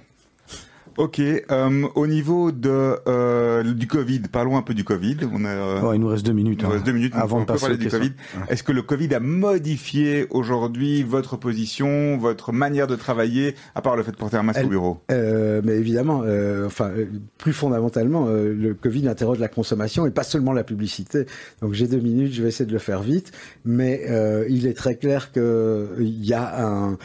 Ok, 1.00 1.20
euh, 1.22 1.88
au 1.96 2.08
niveau 2.08 2.52
de 2.52 2.98
euh, 3.08 3.64
du 3.74 3.88
Covid, 3.88 4.20
parlons 4.30 4.58
un 4.58 4.62
peu 4.62 4.74
du 4.74 4.84
Covid. 4.84 5.16
On 5.34 5.46
a, 5.46 5.48
euh, 5.48 5.80
Oh, 5.82 5.94
il 5.94 6.00
nous 6.02 6.10
reste 6.10 6.26
deux 6.26 6.34
minutes. 6.34 6.60
il 6.60 6.66
nous 6.66 6.72
hein, 6.72 6.74
reste 6.74 6.86
deux 6.86 6.92
minutes 6.92 7.14
avant 7.16 7.38
on 7.38 7.40
de 7.40 7.46
peut 7.46 7.54
passer 7.54 7.68
parler 7.68 7.78
du. 7.78 7.88
Covid. 7.88 8.12
Est-ce 8.50 8.64
que 8.64 8.74
le 8.74 8.82
Covid 8.82 9.16
a 9.16 9.22
modifié 9.22 10.28
aujourd'hui 10.30 11.04
votre 11.04 11.38
position, 11.38 12.18
votre 12.18 12.52
manière 12.52 12.86
de 12.86 12.98
travailler, 12.98 13.56
à 13.76 13.82
part 13.82 13.96
le 13.96 14.04
fait 14.04 14.12
de 14.12 14.18
porter 14.18 14.36
un 14.36 14.44
masque 14.44 14.60
Elle- 14.60 14.66
au 14.66 14.70
bureau? 14.70 14.98
Euh, 15.10 15.62
mais 15.64 15.78
évidemment, 15.78 16.22
enfin, 16.66 16.92
plus 17.38 17.54
fondamentalement, 17.54 18.26
le 18.28 18.74
Covid 18.74 19.08
interroge 19.08 19.40
la 19.40 19.48
consommation 19.48 20.06
et 20.06 20.12
pas 20.12 20.24
seulement 20.24 20.52
la 20.52 20.66
publicité. 20.66 21.28
Donc 21.62 21.76
j'ai 21.76 21.88
deux 21.88 22.02
minutes, 22.02 22.34
je 22.34 22.42
vais 22.42 22.50
essayer 22.50 22.66
de 22.68 22.74
le 22.74 22.78
faire 22.80 23.04
vite, 23.04 23.32
mais 23.64 24.06
il 24.50 24.68
est 24.68 24.74
très 24.76 24.96
clair 24.96 25.32
que 25.32 25.96
il 25.98 26.26
y 26.26 26.34
a 26.34 26.66
un 26.68 26.98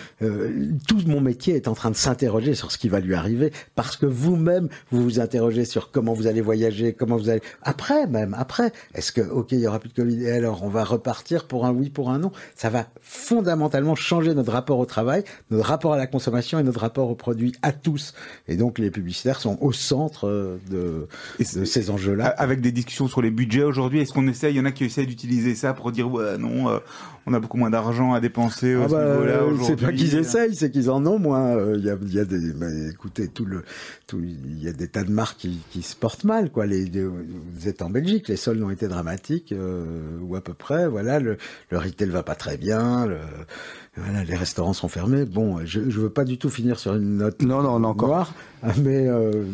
tout 0.89 0.99
mon 1.07 1.21
métier 1.21 1.55
est 1.55 1.69
en 1.69 1.75
train 1.75 1.93
de 1.93 1.97
s'interroger 1.97 2.55
sur 2.57 2.73
ce 2.73 2.79
qui 2.79 2.89
va 2.89 2.99
lui 2.99 3.15
arriver 3.15 3.53
parce 3.77 3.84
que 3.93 4.07
vous-même 4.07 4.69
vous 4.91 5.03
vous 5.03 5.21
interrogez 5.21 5.65
sur 5.65 5.91
comment 5.91 6.13
vous 6.13 6.27
allez 6.27 6.41
voyager, 6.41 6.93
comment 6.93 7.17
vous 7.17 7.29
allez 7.29 7.43
après 7.63 8.07
même 8.07 8.35
après. 8.39 8.73
Est-ce 8.95 9.13
que 9.13 9.21
ok 9.21 9.53
il 9.53 9.61
y 9.61 9.67
aura 9.67 9.79
plus 9.79 9.89
de 9.91 9.95
Covid 9.95 10.25
et 10.25 10.31
alors 10.31 10.63
on 10.63 10.69
va 10.69 10.85
repartir 10.85 11.47
pour 11.47 11.67
un 11.67 11.73
oui 11.73 11.91
pour 11.91 12.11
un 12.11 12.19
non? 12.19 12.33
Ça 12.57 12.71
va 12.71 12.87
fondamentalement 13.01 13.95
changer 13.95 14.35
notre 14.35 14.53
rapport 14.53 14.79
au 14.79 14.87
travail, 14.87 15.25
notre 15.51 15.69
rapport 15.69 15.93
à 15.93 15.97
la 15.97 16.07
consommation 16.07 16.59
et 16.59 16.63
notre 16.63 16.81
rapport 16.81 17.11
aux 17.11 17.15
produits 17.15 17.55
à 17.63 17.73
tous. 17.73 18.15
Et 18.49 18.57
donc 18.57 18.79
les 18.79 18.91
publicitaires 18.91 19.41
sont 19.41 19.59
au 19.61 19.73
centre 19.73 20.29
euh, 20.29 20.59
de, 20.71 21.09
ces 21.41 21.91
enjeux-là. 21.91 22.27
Avec 22.27 22.61
des 22.61 22.73
discussions 22.73 23.09
sur 23.09 23.23
les 23.23 23.31
budgets 23.31 23.65
aujourd'hui, 23.65 24.01
est-ce 24.01 24.13
qu'on 24.13 24.29
essaye 24.29 24.55
Il 24.55 24.59
y 24.59 24.61
en 24.61 24.65
a 24.65 24.73
qui 24.73 24.85
essayent 24.85 25.07
d'utiliser 25.07 25.55
ça 25.55 25.75
pour 25.75 25.93
dire 25.93 26.11
ouais 26.11 26.39
non, 26.39 26.69
euh, 26.69 26.79
on 27.27 27.33
a 27.33 27.41
beaucoup 27.41 27.57
moins 27.57 27.71
d'argent 27.71 28.13
à 28.13 28.21
dépenser 28.21 28.75
Ah 28.79 28.85
à 28.85 28.89
ce 28.89 28.95
bah, 28.95 29.13
niveau-là 29.13 29.33
euh, 29.33 29.47
aujourd'hui. 29.47 29.67
c'est 29.67 29.87
pas 29.87 29.93
qu'ils 29.93 30.17
essayent, 30.17 30.55
c'est 30.55 30.71
qu'ils 30.71 30.91
en 30.91 31.05
ont 31.07 31.19
moins. 31.19 31.57
Euh, 31.57 31.77
Il 31.79 31.85
y, 31.85 31.91
a, 31.91 31.97
il 32.01 32.15
y 32.15 32.19
a 32.19 32.25
des, 32.25 32.53
bah, 32.53 32.67
écoutez, 32.91 33.29
tout 33.29 33.45
le, 33.45 33.64
tout, 34.07 34.21
il 34.23 34.63
y 34.63 34.69
a 34.69 34.73
des 34.73 34.89
tas 34.89 35.05
de 35.05 35.11
marques 35.11 35.39
qui, 35.39 35.61
qui 35.71 35.83
se 35.83 35.97
portent 35.97 36.25
mal, 36.25 36.51
quoi. 36.51 36.67
Les, 36.67 36.85
vous 36.85 37.69
êtes 37.69 37.83
en 37.83 37.91
Belgique, 37.91 38.29
les 38.29 38.37
soldes 38.37 38.63
ont 38.63 38.71
été 38.71 38.89
dramatiques, 38.89 39.53
euh, 39.53 40.19
ou 40.21 40.37
à 40.37 40.41
peu 40.41 40.55
près. 40.55 40.89
Voilà, 40.89 41.21
le, 41.21 41.37
le 41.71 41.79
retail 41.79 42.09
va 42.09 42.23
pas 42.23 42.35
très 42.35 42.57
bien. 42.57 43.07
Le, 43.07 43.19
voilà, 43.97 44.25
les 44.25 44.35
restaurants 44.35 44.73
sont 44.73 44.89
fermés. 44.89 45.25
Bon, 45.25 45.65
je, 45.65 45.89
je 45.89 46.01
veux 46.01 46.11
pas 46.11 46.25
du 46.25 46.37
tout 46.39 46.51
finir 46.51 46.79
sur 46.79 46.95
une 46.95 47.19
note 47.19 47.41
Non, 47.43 47.63
non, 47.63 47.79
non, 47.79 47.91
encore. 47.91 48.09
noire, 48.09 48.35
mais 48.83 49.07
euh, 49.07 49.45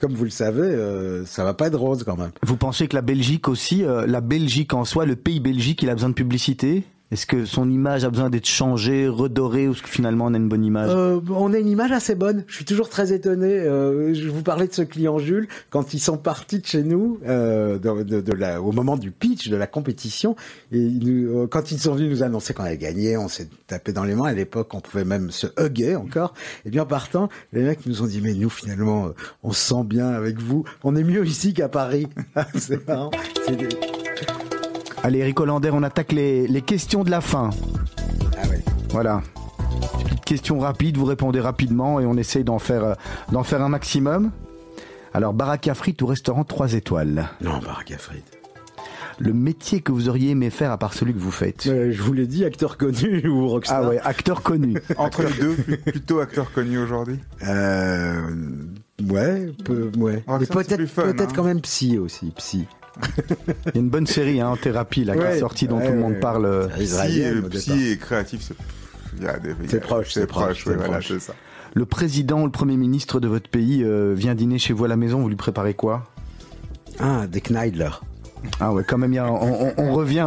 comme 0.00 0.14
vous 0.14 0.24
le 0.24 0.30
savez, 0.30 0.62
euh, 0.62 1.24
ça 1.24 1.44
va 1.44 1.54
pas 1.54 1.68
être 1.68 1.78
rose 1.78 2.02
quand 2.04 2.16
même. 2.16 2.32
Vous 2.42 2.56
pensez 2.56 2.88
que 2.88 2.96
la 2.96 3.02
Belgique 3.02 3.48
aussi, 3.48 3.84
euh, 3.84 4.06
la 4.06 4.20
Belgique 4.20 4.74
en 4.74 4.84
soi, 4.84 5.06
le 5.06 5.14
pays 5.16 5.40
Belgique, 5.40 5.82
il 5.82 5.90
a 5.90 5.94
besoin 5.94 6.08
de 6.08 6.14
publicité? 6.14 6.84
Est-ce 7.12 7.24
que 7.24 7.44
son 7.44 7.70
image 7.70 8.04
a 8.04 8.10
besoin 8.10 8.30
d'être 8.30 8.48
changée, 8.48 9.06
redorée, 9.06 9.68
ou 9.68 9.72
est-ce 9.72 9.82
que 9.82 9.88
finalement 9.88 10.24
on 10.26 10.34
a 10.34 10.38
une 10.38 10.48
bonne 10.48 10.64
image? 10.64 10.90
Euh, 10.92 11.20
on 11.30 11.52
a 11.52 11.58
une 11.58 11.68
image 11.68 11.92
assez 11.92 12.16
bonne. 12.16 12.42
Je 12.48 12.56
suis 12.56 12.64
toujours 12.64 12.88
très 12.88 13.12
étonné. 13.12 13.46
Euh, 13.46 14.12
je 14.12 14.28
vous 14.28 14.42
parlais 14.42 14.66
de 14.66 14.72
ce 14.72 14.82
client 14.82 15.20
Jules 15.20 15.46
quand 15.70 15.94
ils 15.94 16.00
sont 16.00 16.18
partis 16.18 16.58
de 16.58 16.66
chez 16.66 16.82
nous 16.82 17.20
euh, 17.24 17.78
au 18.58 18.72
moment 18.72 18.96
du 18.96 19.12
pitch 19.12 19.48
de 19.48 19.56
la 19.56 19.68
compétition. 19.68 20.34
Et 20.72 20.90
quand 21.48 21.70
ils 21.70 21.78
sont 21.78 21.94
venus 21.94 22.10
nous 22.10 22.22
annoncer 22.24 22.54
qu'on 22.54 22.64
avait 22.64 22.76
gagné, 22.76 23.16
on 23.16 23.28
s'est 23.28 23.48
tapé 23.68 23.92
dans 23.92 24.02
les 24.02 24.16
mains. 24.16 24.24
À 24.24 24.34
l'époque, 24.34 24.74
on 24.74 24.80
pouvait 24.80 25.04
même 25.04 25.30
se 25.30 25.46
hugger 25.60 25.94
encore. 25.94 26.34
Et 26.64 26.70
bien 26.70 26.82
en 26.82 26.86
partant, 26.86 27.28
les 27.52 27.62
mecs 27.62 27.86
nous 27.86 28.02
ont 28.02 28.06
dit 28.06 28.20
mais 28.20 28.34
nous 28.34 28.50
finalement, 28.50 29.10
on 29.44 29.52
se 29.52 29.68
sent 29.68 29.84
bien 29.84 30.08
avec 30.08 30.40
vous. 30.40 30.64
On 30.82 30.96
est 30.96 31.04
mieux 31.04 31.24
ici 31.24 31.54
qu'à 31.54 31.68
Paris. 31.68 32.08
C'est 32.56 32.84
marrant. 32.88 33.12
C'est 33.46 33.95
Allez, 35.02 35.18
Eric 35.20 35.38
Hollander, 35.38 35.70
on 35.72 35.82
attaque 35.82 36.12
les, 36.12 36.46
les 36.48 36.62
questions 36.62 37.04
de 37.04 37.10
la 37.10 37.20
fin. 37.20 37.50
Ah 38.42 38.48
ouais. 38.48 38.62
Voilà. 38.90 39.22
Petite 40.04 40.24
question 40.24 40.58
rapide, 40.58 40.96
vous 40.96 41.04
répondez 41.04 41.40
rapidement 41.40 42.00
et 42.00 42.06
on 42.06 42.14
essaye 42.16 42.44
d'en 42.44 42.58
faire, 42.58 42.84
euh, 42.84 42.94
d'en 43.30 43.44
faire 43.44 43.62
un 43.62 43.68
maximum. 43.68 44.30
Alors, 45.14 45.32
baraque 45.32 45.68
à 45.68 45.74
frites 45.74 46.02
ou 46.02 46.06
restaurant 46.06 46.44
3 46.44 46.74
étoiles 46.74 47.28
Non, 47.40 47.58
baraque 47.58 47.92
à 47.92 47.98
frites. 47.98 48.38
Le 49.18 49.32
métier 49.32 49.80
que 49.80 49.92
vous 49.92 50.10
auriez 50.10 50.30
aimé 50.30 50.50
faire 50.50 50.70
à 50.70 50.76
part 50.76 50.92
celui 50.92 51.14
que 51.14 51.18
vous 51.18 51.30
faites? 51.30 51.66
Euh, 51.68 51.90
je 51.90 52.02
vous 52.02 52.12
l'ai 52.12 52.26
dit, 52.26 52.44
acteur 52.44 52.76
connu 52.76 53.26
ou 53.28 53.48
rockstar? 53.48 53.82
Ah 53.84 53.88
ouais, 53.88 53.98
acteur 54.04 54.42
connu. 54.42 54.76
Entre 54.98 55.22
les 55.22 55.32
deux, 55.32 55.54
plutôt 55.86 56.20
acteur 56.20 56.52
connu 56.52 56.78
aujourd'hui? 56.78 57.18
Euh, 57.46 58.20
ouais, 59.08 59.52
peu, 59.64 59.90
ouais. 59.96 60.22
Rockstar, 60.26 60.42
Et 60.42 60.66
c'est 60.66 60.74
peut-être, 60.76 60.94
peut-être 61.16 61.30
hein. 61.30 61.34
quand 61.34 61.44
même 61.44 61.60
psy 61.62 61.96
aussi, 61.98 62.30
psy. 62.36 62.66
Il 63.66 63.74
y 63.74 63.78
a 63.78 63.80
une 63.80 63.90
bonne 63.90 64.06
série 64.06 64.40
hein, 64.40 64.48
en 64.48 64.56
thérapie 64.56 65.04
là, 65.04 65.16
qui 65.16 65.22
est 65.22 65.38
sortie 65.40 65.68
dont 65.68 65.78
ouais, 65.78 65.86
tout 65.86 65.92
le 65.92 65.98
monde 65.98 66.18
parle. 66.20 66.46
euh. 66.46 66.68
Série 66.84 66.86
Psy, 66.86 67.20
et, 67.22 67.42
psy 67.50 67.98
créatif, 67.98 68.52
c'est 69.68 69.80
proche, 69.80 70.12
c'est 70.12 70.26
proche, 70.26 70.66
oui, 70.66 70.72
c'est 70.72 70.74
voilà, 70.76 70.92
proche. 70.94 71.08
c'est 71.08 71.20
ça. 71.20 71.34
Le 71.74 71.84
président 71.84 72.40
ou 72.42 72.44
le 72.46 72.50
premier 72.50 72.76
ministre 72.76 73.20
de 73.20 73.28
votre 73.28 73.50
pays 73.50 73.82
euh, 73.84 74.14
vient 74.16 74.34
dîner 74.34 74.58
chez 74.58 74.72
vous 74.72 74.84
à 74.84 74.88
la 74.88 74.96
maison, 74.96 75.20
vous 75.20 75.28
lui 75.28 75.36
préparez 75.36 75.74
quoi? 75.74 76.04
Ah, 76.98 77.26
des 77.26 77.40
Kneidler. 77.42 77.90
Ah 78.60 78.72
ouais, 78.72 78.84
quand 78.86 78.96
même, 78.98 79.12
il 79.12 79.16
y 79.16 79.18
a- 79.18 79.30
on, 79.30 79.66
on- 79.66 79.74
on 79.76 79.92
revient, 79.92 80.26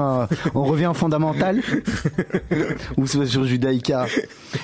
on 0.54 0.64
revient 0.64 0.88
en 0.88 0.94
fondamental? 0.94 1.62
Ou 2.98 3.08
sur 3.08 3.26
sur 3.28 3.46
Judaïka. 3.46 4.06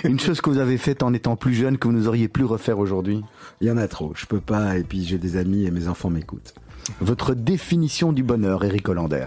Une 0.04 0.20
chose 0.20 0.42
que 0.42 0.50
vous 0.50 0.58
avez 0.60 0.78
faite 0.78 1.04
en 1.04 1.14
étant 1.14 1.36
plus 1.36 1.54
jeune 1.54 1.78
que 1.78 1.88
vous 1.88 1.94
ne 1.94 2.06
auriez 2.08 2.28
plus 2.28 2.44
refaire 2.46 2.80
aujourd'hui? 2.80 3.24
Il 3.62 3.68
y 3.68 3.72
en 3.72 3.78
a 3.78 3.88
trop, 3.88 4.12
je 4.16 4.26
peux 4.26 4.42
pas, 4.42 4.78
et 4.78 4.84
puis 4.84 5.06
j'ai 5.06 5.18
des 5.18 5.38
amis 5.38 5.66
et 5.66 5.72
mes 5.72 5.88
enfants 5.88 6.10
m'écoutent. 6.10 6.54
Votre 7.02 7.34
définition 7.34 8.12
du 8.14 8.24
bonheur, 8.24 8.64
Eric 8.64 8.88
Hollander. 8.90 9.26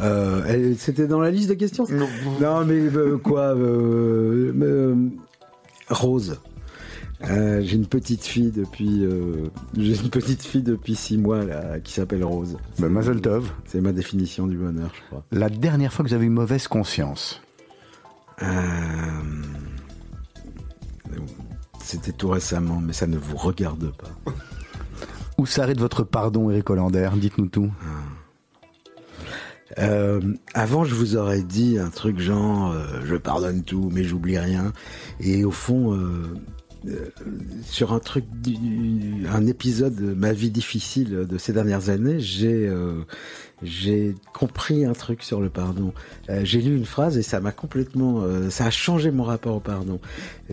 Euh, 0.00 0.42
elle- 0.46 0.76
c'était 0.76 1.06
dans 1.06 1.20
la 1.20 1.30
liste 1.30 1.48
des 1.48 1.56
questions? 1.56 1.86
Non, 2.40 2.64
mais 2.66 2.74
euh, 2.74 3.16
quoi 3.16 3.54
euh, 3.56 4.52
euh, 4.60 4.94
Rose. 5.88 6.38
Euh, 7.24 7.62
j'ai 7.64 7.76
une 7.76 7.86
petite 7.86 8.24
fille 8.26 8.50
depuis 8.50 9.02
euh, 9.06 9.46
j'ai 9.74 9.96
une 9.98 10.10
petite 10.10 10.42
fille 10.44 10.62
depuis 10.62 10.94
six 10.94 11.16
mois 11.16 11.44
là 11.44 11.80
qui 11.80 11.94
s'appelle 11.94 12.22
Rose. 12.24 12.58
Ben, 12.78 12.90
Mazel 12.90 13.22
Tov. 13.22 13.50
C'est 13.64 13.80
ma 13.80 13.92
définition 13.92 14.46
du 14.46 14.58
bonheur, 14.58 14.90
je 14.94 15.00
crois. 15.08 15.24
La 15.32 15.48
dernière 15.48 15.94
fois 15.94 16.04
que 16.04 16.10
vous 16.10 16.14
avez 16.14 16.26
eu 16.26 16.30
mauvaise 16.30 16.68
conscience. 16.68 17.40
Euh, 18.42 18.46
C'était 21.82 22.12
tout 22.12 22.28
récemment, 22.28 22.80
mais 22.84 22.92
ça 22.92 23.06
ne 23.06 23.16
vous 23.16 23.36
regarde 23.38 23.92
pas. 23.96 24.32
Où 25.38 25.46
s'arrête 25.46 25.78
votre 25.78 26.02
pardon, 26.02 26.50
Eric 26.50 26.70
Hollander 26.70 27.10
Dites-nous 27.16 27.48
tout. 27.48 27.70
Euh, 29.78 30.20
avant, 30.54 30.84
je 30.84 30.94
vous 30.94 31.16
aurais 31.16 31.42
dit 31.42 31.78
un 31.78 31.90
truc 31.90 32.18
genre 32.18 32.72
euh, 32.72 32.86
je 33.04 33.16
pardonne 33.16 33.62
tout, 33.62 33.90
mais 33.92 34.04
j'oublie 34.04 34.38
rien. 34.38 34.72
Et 35.20 35.44
au 35.44 35.50
fond, 35.50 35.92
euh, 35.92 37.12
sur 37.62 37.92
un 37.92 37.98
truc, 37.98 38.24
un 39.28 39.46
épisode 39.46 39.96
de 39.96 40.14
ma 40.14 40.32
vie 40.32 40.50
difficile 40.50 41.26
de 41.28 41.38
ces 41.38 41.52
dernières 41.52 41.90
années, 41.90 42.20
j'ai 42.20 44.14
compris 44.32 44.84
un 44.84 44.92
truc 44.92 45.22
sur 45.22 45.40
le 45.40 45.50
pardon. 45.50 45.92
J'ai 46.42 46.62
lu 46.62 46.76
une 46.76 46.86
phrase 46.86 47.18
et 47.18 47.22
ça 47.22 47.40
m'a 47.40 47.52
complètement, 47.52 48.22
ça 48.50 48.66
a 48.66 48.70
changé 48.70 49.10
mon 49.10 49.24
rapport 49.24 49.56
au 49.56 49.60
pardon. 49.60 50.00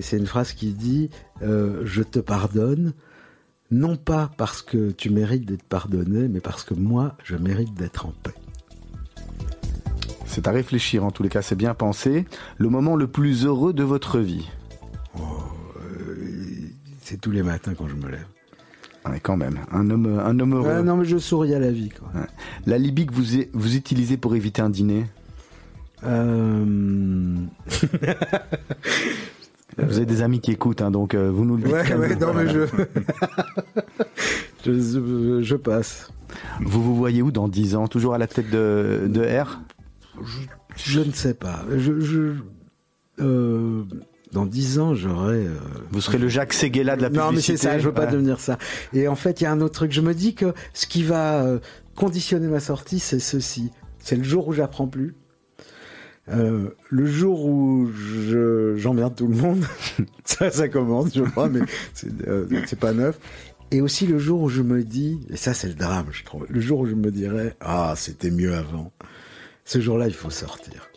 C'est 0.02 0.18
une 0.18 0.26
phrase 0.26 0.54
qui 0.54 0.72
dit 0.72 1.12
je 1.42 2.02
te 2.02 2.20
pardonne. 2.20 2.94
Non 3.74 3.96
pas 3.96 4.30
parce 4.38 4.62
que 4.62 4.92
tu 4.92 5.10
mérites 5.10 5.46
d'être 5.46 5.64
pardonné, 5.64 6.28
mais 6.28 6.40
parce 6.40 6.64
que 6.64 6.74
moi, 6.74 7.16
je 7.24 7.36
mérite 7.36 7.74
d'être 7.74 8.06
en 8.06 8.14
paix. 8.24 8.34
C'est 10.26 10.48
à 10.48 10.52
réfléchir 10.52 11.04
en 11.04 11.12
tous 11.12 11.24
les 11.24 11.30
cas, 11.30 11.42
c'est 11.42 11.56
bien 11.56 11.74
pensé. 11.74 12.26
Le 12.58 12.70
moment 12.70 12.96
le 12.96 13.08
plus 13.08 13.46
heureux 13.46 13.74
de 13.74 13.84
votre 13.84 14.20
vie 14.20 14.50
C'est 17.02 17.20
tous 17.20 17.32
les 17.32 17.44
matins 17.44 17.74
quand 17.76 17.88
je 17.88 17.96
me 17.96 18.10
lève. 18.10 18.26
Ouais, 19.06 19.20
quand 19.20 19.36
même, 19.36 19.60
un 19.72 19.90
homme, 19.90 20.20
un 20.20 20.40
homme 20.40 20.54
heureux. 20.54 20.68
Ouais, 20.70 20.84
non, 20.84 20.96
mais 20.96 21.06
je 21.06 21.18
souris 21.18 21.54
à 21.54 21.60
la 21.60 21.72
vie. 21.72 21.90
Quoi. 21.90 22.08
Ouais. 22.14 22.28
La 22.66 22.78
Libye 22.78 23.06
que 23.06 23.14
vous, 23.14 23.44
vous 23.52 23.76
utilisez 23.76 24.16
pour 24.18 24.36
éviter 24.36 24.62
un 24.62 24.70
dîner? 24.70 25.06
Euh, 26.06 27.36
Vous 29.78 29.98
avez 29.98 30.06
des 30.06 30.22
amis 30.22 30.40
qui 30.40 30.52
écoutent, 30.52 30.82
hein, 30.82 30.92
donc 30.92 31.16
euh, 31.16 31.32
vous 31.32 31.46
nous 31.46 31.58
le 31.58 31.64
dites. 31.64 31.74
Ouais, 31.74 31.94
ouais, 31.96 32.16
non, 32.16 32.34
mais 32.34 32.48
je... 32.48 32.60
je, 34.66 35.40
je- 35.42 35.56
passe. 35.56 36.12
Vous 36.62 36.82
vous 36.84 36.96
voyez 36.96 37.22
où 37.22 37.32
dans 37.32 37.48
10 37.48 37.76
ans? 37.76 37.88
Toujours 37.88 38.14
à 38.14 38.18
la 38.18 38.28
tête 38.28 38.50
de, 38.50 39.04
de 39.08 39.22
R? 39.22 39.62
Je 40.76 41.00
ne 41.02 41.12
sais 41.12 41.34
pas. 41.34 41.64
Je, 41.76 42.00
je- 42.02 42.34
euh, 43.20 43.84
dans 44.32 44.46
dix 44.48 44.80
ans, 44.80 44.96
j'aurai. 44.96 45.46
euh, 45.46 45.54
Vous 45.92 46.02
serez 46.02 46.18
le 46.18 46.28
Jacques 46.28 46.54
Séguéla 46.54 46.96
de 46.96 47.04
la 47.04 47.10
publicité 47.10 47.28
Non, 47.28 47.32
mais 47.36 47.42
c'est 47.42 47.58
ça, 47.58 47.78
je 47.78 47.86
veux 47.86 47.94
pas 47.94 48.06
Ouais. 48.06 48.12
devenir 48.12 48.40
ça. 48.40 48.58
Et 48.94 49.08
en 49.08 49.16
fait, 49.16 49.42
il 49.42 49.44
y 49.44 49.48
a 49.48 49.52
un 49.52 49.62
autre 49.62 49.76
truc. 49.76 49.92
Je 49.92 50.02
me 50.02 50.14
dis 50.16 50.34
que 50.34 50.54
ce 50.74 50.88
qui 50.88 51.04
va 51.04 51.46
conditionner 51.96 52.48
ma 52.48 52.60
sortie, 52.60 52.98
c'est 53.00 53.20
ceci. 53.20 53.72
C'est 54.00 54.16
le 54.16 54.24
jour 54.24 54.48
où 54.48 54.54
j'apprends 54.54 54.88
plus. 54.88 55.16
Euh, 56.30 56.70
le 56.90 57.06
jour 57.06 57.46
où 57.46 57.90
je- 57.94 58.76
j'emmerde 58.78 59.16
tout 59.16 59.28
le 59.28 59.36
monde, 59.36 59.66
ça, 60.24 60.50
ça 60.52 60.70
commence, 60.70 61.14
je 61.14 61.24
crois, 61.24 61.50
mais 61.50 61.60
c'est 61.94 62.08
euh, 62.28 62.46
c'est 62.66 62.80
pas 62.80 62.94
neuf. 62.94 63.20
Et 63.72 63.82
aussi 63.82 64.08
le 64.08 64.20
jour 64.20 64.42
où 64.42 64.50
je 64.50 64.62
me 64.62 64.84
dis, 64.84 65.20
et 65.30 65.36
ça 65.36 65.54
c'est 65.54 65.68
le 65.68 65.74
drame, 65.74 66.06
je 66.12 66.24
trouve, 66.24 66.46
le 66.50 66.62
jour 66.62 66.80
où 66.80 66.86
je 66.86 66.96
me 66.96 67.12
dirais, 67.12 67.56
ah, 67.60 67.94
c'était 67.98 68.32
mieux 68.32 68.54
avant. 68.54 68.92
Ce 69.66 69.82
jour-là, 69.82 70.08
il 70.08 70.14
faut 70.14 70.30
sortir. 70.30 70.90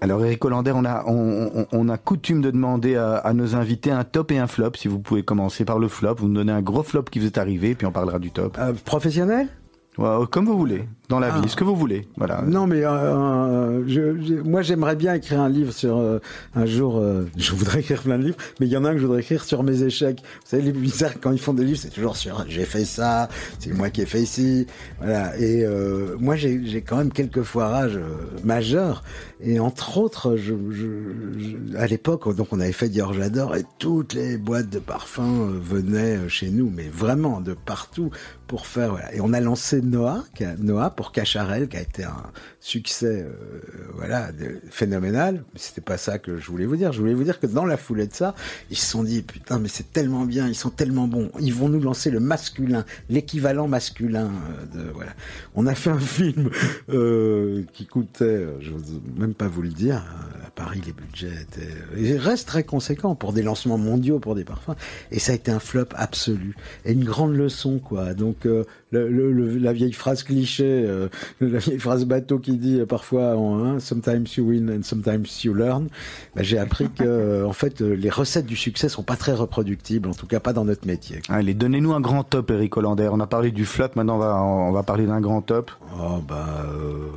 Alors 0.00 0.24
Eric 0.24 0.44
Hollander, 0.44 0.72
on 0.74 0.84
a, 0.84 1.02
on, 1.06 1.50
on- 1.54 1.66
on 1.72 1.88
a 1.88 1.96
coutume 1.98 2.40
de 2.42 2.50
demander 2.50 2.94
à, 2.96 3.16
à 3.16 3.32
nos 3.32 3.54
invités 3.56 3.90
un 3.90 4.04
top 4.04 4.30
et 4.32 4.38
un 4.38 4.46
flop. 4.46 4.72
Si 4.76 4.86
vous 4.88 4.98
pouvez 5.00 5.22
commencer 5.22 5.64
par 5.64 5.78
le 5.78 5.88
flop, 5.88 6.16
vous 6.18 6.28
nous 6.28 6.34
donnez 6.34 6.52
un 6.52 6.62
gros 6.62 6.82
flop 6.82 7.04
qui 7.04 7.18
vous 7.20 7.26
est 7.26 7.38
arrivé, 7.38 7.74
puis 7.74 7.86
on 7.86 7.92
parlera 7.92 8.18
du 8.18 8.30
top. 8.30 8.56
Euh, 8.60 8.74
professionnel? 8.84 9.48
Ouais, 9.96 10.08
comme 10.30 10.44
vous 10.46 10.56
voulez, 10.58 10.84
dans 11.08 11.18
la 11.18 11.32
Ah. 11.34 11.40
vie, 11.40 11.48
ce 11.48 11.56
que 11.56 11.64
vous 11.64 11.74
voulez. 11.76 12.06
Voilà. 12.16 12.42
Non, 12.46 12.66
mais 12.66 12.84
euh, 12.84 12.90
euh, 12.90 13.84
je, 13.86 14.20
je- 14.20 14.34
moi 14.42 14.62
j'aimerais 14.62 14.96
bien 14.96 15.14
écrire 15.14 15.40
un 15.40 15.48
livre 15.48 15.72
sur 15.72 15.96
euh, 15.98 16.18
un 16.54 16.66
jour. 16.66 16.98
euh, 16.98 17.24
je 17.36 17.52
voudrais 17.52 17.80
écrire 17.80 18.02
plein 18.02 18.18
de 18.18 18.24
livres, 18.24 18.36
mais 18.60 18.66
il 18.66 18.72
y 18.72 18.76
en 18.76 18.84
a 18.84 18.90
un 18.90 18.92
que 18.92 18.98
je 18.98 19.06
voudrais 19.06 19.20
écrire 19.22 19.44
sur 19.44 19.62
mes 19.62 19.82
échecs. 19.82 20.20
Vous 20.20 20.48
savez, 20.50 20.62
les 20.62 20.72
bizarres 20.72 21.14
quand 21.20 21.32
ils 21.32 21.40
font 21.40 21.54
des 21.54 21.64
livres, 21.64 21.78
c'est 21.80 21.90
toujours 21.90 22.16
sur 22.16 22.44
j'ai 22.48 22.64
fait 22.64 22.84
ça, 22.84 23.28
c'est 23.58 23.72
moi 23.72 23.90
qui 23.90 24.02
ai 24.02 24.06
fait 24.06 24.20
ici, 24.22 24.66
voilà. 24.98 25.36
Et 25.38 25.64
euh, 25.64 26.16
moi 26.18 26.36
j'ai 26.36 26.82
quand 26.86 26.96
même 26.98 27.12
quelques 27.12 27.42
foirages 27.42 27.96
euh, 27.96 28.14
majeurs. 28.44 29.02
Et 29.40 29.60
entre 29.60 29.98
autres, 29.98 30.36
je, 30.36 30.52
je- 30.70 31.38
je- 31.38 31.76
à 31.76 31.86
l'époque, 31.86 32.34
donc 32.34 32.48
on 32.52 32.58
avait 32.60 32.72
fait 32.72 32.88
Dior 32.88 33.12
J'adore 33.14 33.54
et 33.56 33.64
toutes 33.78 34.12
les 34.14 34.36
boîtes 34.36 34.68
de 34.68 34.78
parfums 34.80 35.20
euh, 35.20 35.58
venaient 35.62 36.16
euh, 36.16 36.28
chez 36.28 36.50
nous, 36.50 36.70
mais 36.74 36.88
vraiment 36.92 37.40
de 37.40 37.54
partout 37.54 38.10
pour 38.48 38.66
faire. 38.66 38.90
Voilà. 38.90 39.14
Et 39.14 39.20
on 39.20 39.32
a 39.32 39.40
lancé 39.40 39.80
Noah, 39.80 40.24
Noah 40.58 40.90
pour 40.98 41.12
Cacharel, 41.12 41.68
qui 41.68 41.76
a 41.76 41.80
été 41.80 42.02
un 42.02 42.24
succès, 42.58 43.24
euh, 43.24 43.60
voilà, 43.94 44.30
phénoménal. 44.68 45.44
Mais 45.52 45.60
c'était 45.60 45.80
pas 45.80 45.96
ça 45.96 46.18
que 46.18 46.38
je 46.38 46.50
voulais 46.50 46.66
vous 46.66 46.74
dire. 46.74 46.92
Je 46.92 46.98
voulais 46.98 47.14
vous 47.14 47.22
dire 47.22 47.38
que 47.38 47.46
dans 47.46 47.64
la 47.64 47.76
foulée 47.76 48.08
de 48.08 48.14
ça, 48.14 48.34
ils 48.70 48.76
se 48.76 48.90
sont 48.90 49.04
dit 49.04 49.22
putain, 49.22 49.60
mais 49.60 49.68
c'est 49.68 49.92
tellement 49.92 50.24
bien, 50.24 50.48
ils 50.48 50.56
sont 50.56 50.70
tellement 50.70 51.06
bons. 51.06 51.30
Ils 51.38 51.54
vont 51.54 51.68
nous 51.68 51.80
lancer 51.80 52.10
le 52.10 52.18
masculin, 52.18 52.84
l'équivalent 53.10 53.68
masculin 53.68 54.28
euh, 54.74 54.86
de 54.86 54.90
voilà. 54.90 55.12
On 55.54 55.68
a 55.68 55.76
fait 55.76 55.90
un 55.90 56.00
film 56.00 56.50
euh, 56.88 57.62
qui 57.74 57.86
coûtait, 57.86 58.46
je 58.58 58.72
même 59.16 59.34
pas 59.34 59.46
vous 59.46 59.62
le 59.62 59.68
dire. 59.68 60.04
À 60.44 60.50
Paris, 60.50 60.80
les 60.84 60.92
budgets 60.92 61.42
étaient, 61.42 61.74
ils 61.96 62.16
restent 62.16 62.48
très 62.48 62.64
conséquents 62.64 63.14
pour 63.14 63.32
des 63.32 63.42
lancements 63.42 63.78
mondiaux 63.78 64.18
pour 64.18 64.34
des 64.34 64.44
parfums. 64.44 64.74
Et 65.12 65.20
ça 65.20 65.30
a 65.30 65.34
été 65.36 65.52
un 65.52 65.60
flop 65.60 65.90
absolu 65.94 66.56
et 66.84 66.92
une 66.92 67.04
grande 67.04 67.36
leçon 67.36 67.78
quoi. 67.78 68.14
Donc 68.14 68.48
la 68.90 69.72
vieille 69.72 69.92
phrase 69.92 70.24
cliché, 70.24 70.87
euh, 70.88 71.08
la 71.40 71.58
vieille 71.58 71.78
phrase 71.78 72.04
bateau 72.04 72.38
qui 72.38 72.56
dit 72.56 72.80
euh, 72.80 72.86
parfois 72.86 73.36
en, 73.36 73.64
hein, 73.64 73.80
sometimes 73.80 74.24
you 74.36 74.44
win 74.48 74.70
and 74.70 74.82
sometimes 74.82 75.24
you 75.44 75.54
learn. 75.54 75.88
Bah, 76.34 76.42
J'ai 76.42 76.58
appris 76.58 76.90
que 76.90 77.04
euh, 77.04 77.46
en 77.46 77.52
fait 77.52 77.80
les 77.80 78.10
recettes 78.10 78.46
du 78.46 78.56
succès 78.56 78.88
sont 78.88 79.02
pas 79.02 79.16
très 79.16 79.32
reproductibles, 79.34 80.08
en 80.08 80.14
tout 80.14 80.26
cas 80.26 80.40
pas 80.40 80.52
dans 80.52 80.64
notre 80.64 80.86
métier. 80.86 81.20
Allez, 81.28 81.54
donnez-nous 81.54 81.92
un 81.92 82.00
grand 82.00 82.24
top, 82.24 82.50
Eric 82.50 82.76
Hollander. 82.76 83.08
On 83.12 83.20
a 83.20 83.26
parlé 83.26 83.50
du 83.50 83.64
flop, 83.64 83.88
maintenant 83.94 84.16
on 84.16 84.18
va, 84.18 84.42
on 84.42 84.72
va 84.72 84.82
parler 84.82 85.06
d'un 85.06 85.20
grand 85.20 85.42
top. 85.42 85.70
Oh 86.00 86.18
bah 86.26 86.64
euh, 86.74 87.08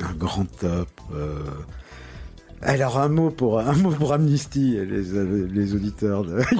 un 0.00 0.14
grand 0.14 0.44
top. 0.58 0.88
euh. 1.14 1.42
Alors 2.62 2.98
un 2.98 3.08
mot 3.08 3.30
pour 3.30 3.60
un 3.60 3.72
mot 3.74 3.90
pour 3.90 4.12
Amnesty, 4.12 4.76
les, 4.84 5.02
les 5.48 5.74
auditeurs. 5.74 6.24
De... 6.24 6.40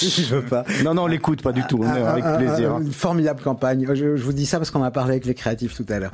Je 0.00 0.34
veux 0.34 0.42
pas. 0.42 0.64
Non, 0.84 0.94
non, 0.94 1.02
on 1.02 1.06
l'écoute 1.06 1.42
pas 1.42 1.52
du 1.52 1.62
tout, 1.66 1.82
Un- 1.84 1.88
avec 1.88 2.24
un- 2.24 2.36
plaisir. 2.36 2.74
un- 2.74 2.80
Une 2.82 2.92
formidable 2.92 3.42
campagne. 3.42 3.84
Je, 3.94 4.16
je 4.16 4.22
vous 4.24 4.32
dis 4.32 4.46
ça 4.46 4.58
parce 4.58 4.70
qu'on 4.70 4.82
a 4.82 4.90
parlé 4.90 5.12
avec 5.12 5.26
les 5.26 5.34
créatifs 5.34 5.74
tout 5.74 5.86
à 5.90 5.98
l'heure. 5.98 6.12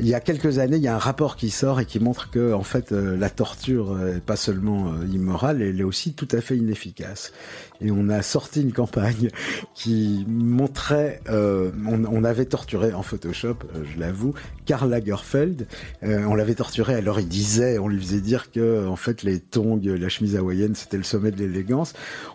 Il 0.00 0.06
y 0.06 0.14
a 0.14 0.20
quelques 0.20 0.58
années, 0.58 0.76
il 0.76 0.82
y 0.82 0.88
a 0.88 0.94
un 0.94 0.98
rapport 0.98 1.36
qui 1.36 1.50
sort 1.50 1.80
et 1.80 1.84
qui 1.86 2.00
montre 2.00 2.30
que, 2.30 2.52
en 2.54 2.62
fait, 2.62 2.92
euh, 2.92 3.16
la 3.18 3.28
torture 3.30 3.92
euh, 3.92 4.16
est 4.16 4.20
pas 4.24 4.36
seulement 4.36 4.86
euh, 4.88 5.06
immorale, 5.12 5.60
elle 5.60 5.80
est 5.80 5.84
aussi 5.84 6.14
tout 6.14 6.28
à 6.32 6.40
fait 6.40 6.56
inefficace. 6.56 7.32
Et 7.80 7.90
on 7.90 8.08
a 8.08 8.22
sorti 8.22 8.62
une 8.62 8.72
campagne 8.72 9.30
qui 9.74 10.24
montrait, 10.28 11.20
euh, 11.28 11.70
on, 11.86 12.24
avait 12.24 12.44
torturé 12.44 12.92
en 12.94 13.02
Photoshop, 13.02 13.56
euh, 13.74 13.84
je 13.92 13.98
l'avoue, 13.98 14.34
Karl 14.64 14.88
Lagerfeld. 14.88 15.66
Euh, 16.02 16.24
on 16.24 16.34
l'avait 16.34 16.54
torturé. 16.54 16.94
Alors 16.94 17.18
il 17.20 17.28
disait, 17.28 17.78
on 17.78 17.88
lui 17.88 17.98
faisait 17.98 18.20
dire 18.20 18.52
que, 18.52 18.86
en 18.86 18.96
fait, 18.96 19.22
les 19.22 19.40
tongs, 19.40 19.80
la 19.82 20.08
chemise 20.08 20.36
hawaïenne, 20.36 20.74
c'était 20.74 20.96
le 20.96 21.02
sommet 21.02 21.32
de 21.32 21.38
l'élégance. 21.38 21.94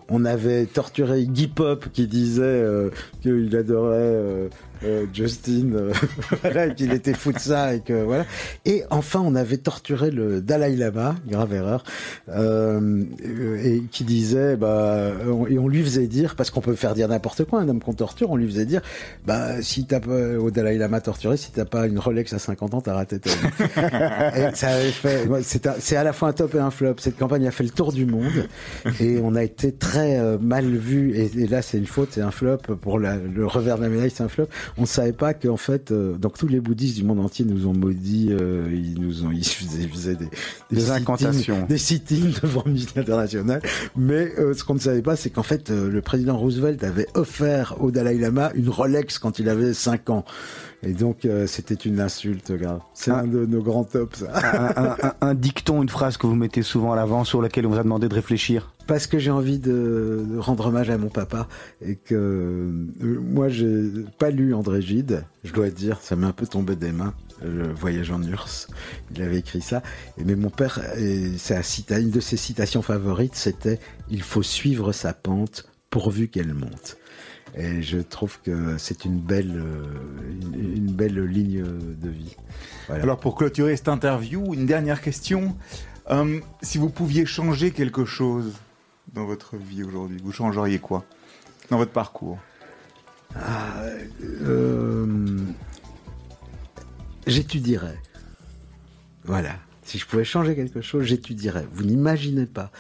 On 0.10 0.26
avait 0.26 0.66
torturé 0.66 1.22
Iggy 1.22 1.48
Pop 1.48 1.86
qui 1.94 2.08
disait 2.08 2.42
euh, 2.44 2.90
qu'il 3.22 3.56
adorait 3.56 3.98
euh, 4.00 4.48
euh, 4.86 5.06
Justin, 5.14 5.72
voilà, 6.42 6.70
qu'il 6.70 6.92
était 6.94 7.14
fou 7.14 7.32
de 7.34 7.40
ça 7.40 7.76
et 7.76 7.82
que 7.82 7.94
voilà. 8.04 8.26
Et 8.66 8.84
enfin, 8.90 9.22
on 9.24 9.36
avait 9.36 9.58
torturé 9.58 10.10
le 10.10 10.40
Dalai 10.42 10.76
Lama, 10.78 11.16
grave 11.28 11.54
erreur, 11.54 11.84
et 12.32 13.84
qui 13.92 14.04
disait, 14.04 14.56
bah, 14.56 15.12
on- 15.28 15.48
et 15.48 15.60
on 15.60 15.68
lui 15.68 15.84
faisait 15.84 16.08
dire, 16.08 16.36
parce 16.36 16.50
qu'on 16.50 16.62
peut 16.62 16.76
faire 16.76 16.94
dire 16.94 17.08
n'importe 17.08 17.44
quoi, 17.46 17.60
un 17.60 17.68
homme 17.70 17.82
qu'on 17.82 17.94
torture, 17.94 18.32
on 18.32 18.38
lui 18.38 18.48
faisait 18.48 18.66
dire, 18.66 18.82
bah, 19.26 19.62
si 19.62 19.86
t'as 19.86 20.00
pas 20.00 20.38
au 20.40 20.50
Dalai 20.50 20.78
Lama 20.78 21.02
torturé, 21.02 21.38
si 21.38 21.52
t'as 21.52 21.66
pas 21.66 21.86
une 21.88 22.00
Rolex 22.00 22.32
à 22.34 22.40
50 22.40 22.74
ans, 22.74 22.82
t'as 22.82 22.94
raté 22.94 23.20
ta 23.20 23.30
vie. 23.30 24.52
Ça 24.56 24.70
avait 24.70 24.92
fait, 24.92 25.28
c'est 25.80 25.96
à 25.98 26.04
la 26.04 26.14
fois 26.14 26.30
un 26.30 26.34
top 26.34 26.56
et 26.56 26.60
un 26.60 26.72
flop. 26.72 26.96
Cette 27.00 27.18
campagne 27.18 27.46
a 27.48 27.52
fait 27.52 27.64
le 27.64 27.70
tour 27.70 27.92
du 27.92 28.06
monde 28.06 28.48
et 29.02 29.20
on 29.22 29.36
a 29.36 29.44
été 29.44 29.72
très 29.74 29.99
euh, 30.06 30.38
mal 30.40 30.66
vu. 30.66 31.16
Et, 31.16 31.26
et 31.38 31.48
là, 31.48 31.62
c'est 31.62 31.78
une 31.78 31.86
faute, 31.88 32.10
c'est 32.12 32.22
un 32.22 32.32
flop. 32.32 32.58
Pour 32.82 33.00
la- 33.00 33.18
le 33.18 33.46
revers 33.46 33.78
de 33.78 33.84
la 33.84 33.90
médaille, 33.90 34.12
c'est 34.14 34.24
un 34.24 34.28
flop. 34.30 34.46
On 34.78 34.82
ne 34.82 34.86
savait 34.88 35.14
pas 35.14 35.34
qu'en 35.34 35.58
fait, 35.58 35.92
euh, 35.92 36.14
donc 36.18 36.38
tous 36.38 36.48
les 36.48 36.60
bouddhistes 36.60 36.96
du 36.98 37.04
monde 37.04 37.20
entier 37.20 37.46
nous 37.46 37.68
ont 37.68 37.74
maudits. 37.74 38.30
euh, 38.32 38.68
ils 38.72 39.00
nous 39.00 39.26
ont, 39.26 39.32
ils 39.34 39.44
faisaient, 39.46 39.84
ils 39.84 39.90
faisaient 39.90 40.16
des, 40.16 40.30
Des 40.72 40.92
incantations. 40.92 41.66
des 41.68 41.78
sit-ins 41.78 42.32
devant 42.44 42.62
Amnesty 42.62 42.98
International. 43.00 43.62
Mais 43.96 44.32
ce 44.54 44.64
qu'on 44.64 44.76
ne 44.76 44.80
savait 44.80 45.02
pas, 45.02 45.16
c'est 45.16 45.30
qu'en 45.30 45.44
fait, 45.44 45.70
le 45.70 46.02
président 46.02 46.38
Roosevelt 46.38 46.84
avait 46.84 47.08
offert 47.14 47.76
au 47.80 47.92
Dalai 47.92 48.18
Lama 48.18 48.52
une 48.56 48.70
Rolex 48.70 49.20
quand 49.20 49.40
il 49.40 49.50
avait 49.50 49.74
5 49.74 50.10
ans. 50.10 50.26
Et 50.82 50.94
donc, 50.94 51.26
euh, 51.26 51.46
c'était 51.46 51.74
une 51.74 52.00
insulte 52.00 52.54
grave. 52.54 52.80
C'est 52.94 53.12
un 53.12 53.28
de 53.28 53.46
nos 53.46 53.62
grands 53.62 53.84
tops, 53.84 54.24
un 55.22 55.34
dicton, 55.34 55.82
une 55.84 55.90
phrase 55.90 56.16
que 56.18 56.26
vous 56.26 56.36
mettez 56.36 56.62
souvent 56.62 56.94
à 56.94 56.96
l'avant, 56.96 57.24
sur 57.26 57.42
laquelle 57.42 57.66
on 57.66 57.72
vous 57.72 57.80
a 57.80 57.84
demandé 57.84 58.08
de 58.08 58.14
réfléchir. 58.16 58.74
Parce 58.90 59.06
que 59.06 59.20
j'ai 59.20 59.30
envie 59.30 59.60
de, 59.60 60.26
rendre 60.40 60.66
hommage 60.66 60.90
à 60.90 60.98
mon 60.98 61.10
papa 61.10 61.48
et 61.80 61.96
que 61.96 62.16
euh, 62.16 63.20
moi 63.22 63.48
j'ai 63.48 63.88
pas 64.18 64.32
lu 64.32 64.56
André 64.56 64.82
Gide, 64.82 65.26
je 65.44 65.54
dois 65.54 65.70
dire, 65.70 66.00
ça 66.02 66.16
m'est 66.16 66.26
un 66.26 66.32
peu 66.32 66.48
tombé 66.48 66.76
des 66.76 66.92
mains. 66.92 67.14
Le 67.44 67.72
voyage 67.72 68.10
en 68.10 68.20
URSS, 68.24 68.68
il 69.14 69.22
avait 69.22 69.38
écrit 69.38 69.62
ça. 69.62 69.84
Mais 70.18 70.36
mon 70.36 70.50
père, 70.50 70.82
et 70.98 71.30
une 72.00 72.10
de 72.10 72.20
ses 72.20 72.36
citations 72.36 72.82
favorites, 72.82 73.36
c'était 73.36 73.80
"Il 74.10 74.24
faut 74.24 74.42
suivre 74.42 74.92
sa 74.92 75.14
pente 75.14 75.70
pourvu 75.92 76.28
qu'elle 76.28 76.56
monte." 76.56 76.98
Et 77.56 77.84
je 77.84 78.00
trouve 78.00 78.40
que 78.42 78.76
c'est 78.80 79.06
une 79.06 79.20
belle, 79.20 79.54
euh, 79.56 79.84
belle 80.92 81.24
ligne 81.26 81.62
de 81.62 82.10
vie. 82.10 82.36
Alors 82.90 83.20
pour 83.20 83.36
clôturer 83.36 83.78
cette 83.78 83.88
interview, 83.88 84.56
une 84.56 84.66
dernière 84.66 85.00
question. 85.00 85.56
Euh, 86.10 86.40
si 86.64 86.80
vous 86.80 86.90
pouviez 86.90 87.28
changer 87.28 87.70
quelque 87.70 88.04
chose 88.04 88.54
dans 89.14 89.26
votre 89.26 89.58
vie 89.58 89.84
aujourd'hui, 89.84 90.18
vous 90.24 90.32
changeriez 90.32 90.80
quoi 90.80 91.06
dans 91.70 91.78
votre 91.78 91.92
parcours 91.92 92.40
Euh, 94.42 95.06
j'étudierais. 97.28 98.00
Voilà. 99.24 99.56
Si 99.84 99.98
je 99.98 100.06
pouvais 100.06 100.24
changer 100.24 100.56
quelque 100.56 100.82
chose, 100.82 101.04
j'étudierais. 101.04 101.68
Vous 101.72 101.84
n'imaginez 101.84 102.46
pas 102.46 102.72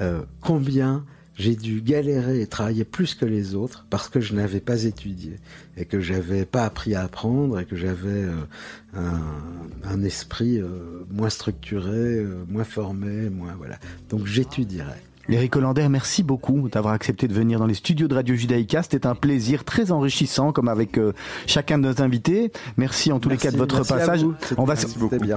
euh, 0.00 0.22
combien 0.40 1.04
j'ai 1.34 1.56
dû 1.56 1.80
galérer 1.80 2.40
et 2.40 2.46
travailler 2.46 2.84
plus 2.84 3.14
que 3.14 3.24
les 3.24 3.54
autres 3.54 3.86
parce 3.88 4.08
que 4.08 4.20
je 4.20 4.34
n'avais 4.34 4.60
pas 4.60 4.84
étudié 4.84 5.36
et 5.76 5.86
que 5.86 5.98
j'avais 6.00 6.44
pas 6.44 6.64
appris 6.64 6.94
à 6.94 7.02
apprendre 7.02 7.58
et 7.58 7.64
que 7.64 7.76
j'avais 7.76 8.24
euh, 8.24 8.44
un, 9.84 10.02
esprit 10.02 10.60
moins 11.10 11.30
structuré, 11.30 12.22
moins 12.48 12.64
formé, 12.64 13.30
moins 13.30 13.54
voilà. 13.54 13.78
Donc 14.10 14.26
j'étudierai. 14.26 15.00
Eric 15.28 15.54
Hollander, 15.56 15.88
merci 15.88 16.22
beaucoup 16.24 16.68
d'avoir 16.68 16.92
accepté 16.94 17.28
de 17.28 17.32
venir 17.32 17.58
dans 17.60 17.66
les 17.66 17.74
studios 17.74 18.08
de 18.08 18.14
Radio 18.14 18.34
Judaïka. 18.34 18.82
C'était 18.82 19.06
un 19.06 19.14
plaisir 19.14 19.64
très 19.64 19.92
enrichissant, 19.92 20.50
comme 20.52 20.68
avec 20.68 20.98
euh, 20.98 21.12
chacun 21.46 21.78
de 21.78 21.88
nos 21.88 22.02
invités. 22.02 22.50
Merci 22.76 23.12
en 23.12 23.20
tous 23.20 23.28
Merci, 23.28 23.46
les 23.46 23.50
cas 23.50 23.54
de 23.54 23.58
votre 23.58 23.86
passage. 23.86 24.26
On 24.58 24.64
va, 24.64 24.74
se- 24.76 24.86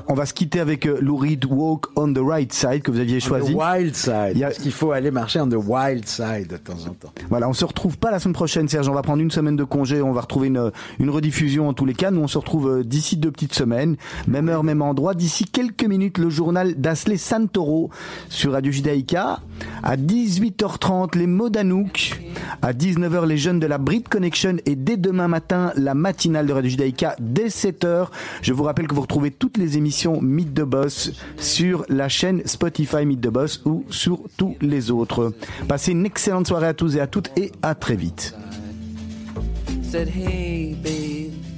on 0.07 0.13
va 0.15 0.25
se 0.25 0.33
quitter 0.33 0.59
avec 0.59 0.87
euh, 0.87 0.97
Lou 1.01 1.15
Reed, 1.17 1.45
Walk 1.45 1.85
on 1.95 2.11
the 2.11 2.19
Right 2.19 2.51
Side, 2.51 2.81
que 2.81 2.89
vous 2.91 2.99
aviez 2.99 3.19
choisi. 3.19 3.53
On 3.53 3.57
the 3.57 3.61
wild 3.61 3.95
side. 3.95 4.31
Il 4.35 4.43
a- 4.43 4.47
Parce 4.47 4.67
faut 4.69 4.91
aller 4.91 5.11
marcher 5.11 5.39
on 5.39 5.47
the 5.47 5.53
wild 5.53 6.05
side 6.07 6.47
de 6.49 6.57
temps 6.57 6.73
en 6.89 6.93
temps. 6.93 7.13
Voilà, 7.29 7.47
on 7.47 7.53
se 7.53 7.63
retrouve 7.63 7.97
pas 7.99 8.09
la 8.11 8.19
semaine 8.19 8.33
prochaine, 8.33 8.67
Serge. 8.67 8.89
On 8.89 8.93
va 8.93 9.03
prendre 9.03 9.21
une 9.21 9.31
semaine 9.31 9.55
de 9.55 9.63
congé. 9.63 10.01
On 10.01 10.11
va 10.13 10.21
retrouver 10.21 10.47
une, 10.47 10.71
une 10.99 11.09
rediffusion 11.11 11.69
en 11.69 11.73
tous 11.73 11.85
les 11.85 11.93
cas. 11.93 12.09
Nous, 12.11 12.21
on 12.21 12.27
se 12.27 12.39
retrouve 12.39 12.79
euh, 12.79 12.83
d'ici 12.83 13.17
deux 13.17 13.31
petites 13.31 13.53
semaines. 13.53 13.97
Même 14.27 14.49
heure, 14.49 14.63
même 14.63 14.81
endroit. 14.81 15.13
D'ici 15.13 15.45
quelques 15.45 15.85
minutes, 15.85 16.17
le 16.17 16.29
journal 16.31 16.73
d'Asley 16.75 17.17
Santoro 17.17 17.91
sur 18.29 18.53
Radio 18.53 18.71
Judaïka. 18.71 19.39
À 19.83 19.97
18h30, 19.97 21.17
les 21.17 21.27
mots 21.27 21.49
d'Anouk. 21.49 22.21
À 22.61 22.73
19h, 22.73 23.25
les 23.25 23.37
jeunes 23.37 23.59
de 23.59 23.67
la 23.67 23.77
Brit 23.77 24.03
Connection. 24.03 24.57
Et 24.65 24.75
dès 24.75 24.97
demain 24.97 25.27
matin, 25.27 25.71
la 25.75 25.93
matinale 25.93 26.47
de 26.47 26.53
Radio 26.53 26.69
Judaïka 26.69 27.15
dès 27.19 27.47
7h. 27.47 28.07
Je 28.41 28.53
vous 28.53 28.63
rappelle 28.63 28.87
que 28.87 28.95
vous 28.95 29.01
retrouvez 29.01 29.31
toutes 29.31 29.57
les 29.57 29.77
émissions 29.77 30.21
Meet 30.21 30.53
the 30.53 30.61
Boss 30.61 31.11
sur 31.37 31.85
la 31.89 32.09
chaîne 32.09 32.41
Spotify 32.45 33.05
Meet 33.05 33.21
the 33.21 33.29
Boss 33.29 33.61
ou 33.65 33.85
sur 33.89 34.19
tous 34.37 34.55
les 34.61 34.91
autres. 34.91 35.33
Passez 35.67 35.91
une 35.91 36.05
excellente 36.05 36.47
soirée 36.47 36.67
à 36.67 36.73
tous 36.73 36.95
et 36.95 36.99
à 36.99 37.07
toutes 37.07 37.31
et 37.37 37.51
à 37.61 37.75
très 37.75 37.95
vite. 37.95 38.35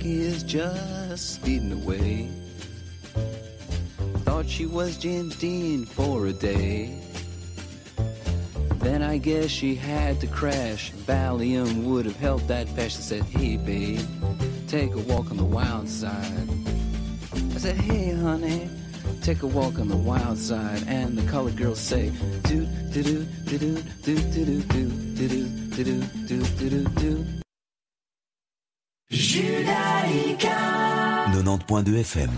Jackie 0.00 0.22
is 0.22 0.42
just 0.42 1.34
speeding 1.34 1.72
away. 1.72 2.30
Thought 4.24 4.48
she 4.48 4.64
was 4.64 4.96
James 4.96 5.36
Dean 5.36 5.84
for 5.84 6.26
a 6.26 6.32
day. 6.32 6.98
Then 8.76 9.02
I 9.02 9.18
guess 9.18 9.50
she 9.50 9.74
had 9.74 10.18
to 10.22 10.26
crash. 10.26 10.90
Valium 11.06 11.84
would 11.84 12.06
have 12.06 12.16
helped 12.16 12.48
that. 12.48 12.66
I 12.78 12.88
said, 12.88 13.24
Hey, 13.24 13.58
babe, 13.58 14.00
take 14.68 14.94
a 14.94 15.00
walk 15.00 15.30
on 15.30 15.36
the 15.36 15.44
wild 15.44 15.86
side. 15.86 16.48
I 17.34 17.58
said, 17.58 17.76
Hey, 17.76 18.14
honey, 18.14 18.70
take 19.20 19.42
a 19.42 19.48
walk 19.48 19.78
on 19.78 19.88
the 19.88 19.98
wild 19.98 20.38
side. 20.38 20.82
And 20.86 21.18
the 21.18 21.30
colored 21.30 21.58
girls 21.58 21.78
say, 21.78 22.10
Do, 22.44 22.64
do, 22.90 23.02
do, 23.02 23.24
do, 23.44 23.58
do, 23.58 23.82
do, 24.02 24.14
do, 24.16 24.60
do, 24.62 24.62
do, 24.62 25.28
do, 25.28 25.44
do, 25.76 25.84
do, 25.84 26.00
do, 26.26 26.42
do, 26.42 26.70
do, 26.70 26.84
do. 26.88 27.39
90.2 29.10 31.98
FM. 31.98 32.30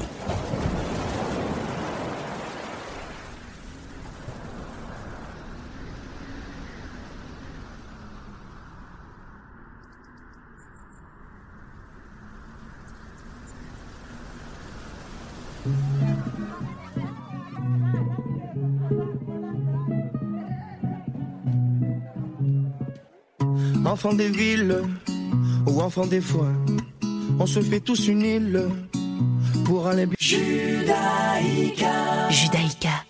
Enfant 23.85 24.14
des 24.14 24.31
villes 24.31 24.83
ou 25.67 25.81
enfant 25.81 26.07
des 26.07 26.21
foins, 26.21 26.55
on 27.39 27.47
se 27.47 27.61
fait 27.61 27.81
tous 27.81 28.09
une 28.09 28.23
île 28.23 28.63
pour 29.65 29.87
aller 29.87 30.07
bien. 30.07 30.17
Judaïka. 32.31 33.05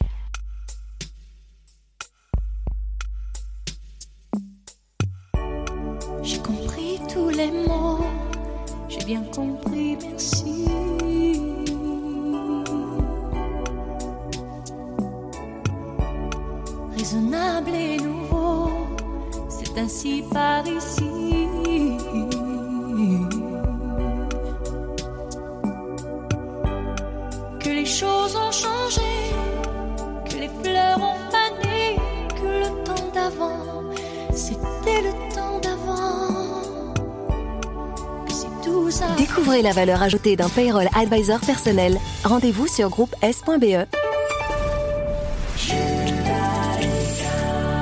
La 39.63 39.71
valeur 39.71 40.03
ajoutée 40.03 40.35
d'un 40.35 40.49
payroll 40.49 40.89
advisor 40.93 41.39
personnel. 41.39 41.97
Rendez-vous 42.25 42.67
sur 42.67 42.89
groupe 42.89 43.15
S.be. 43.23 43.87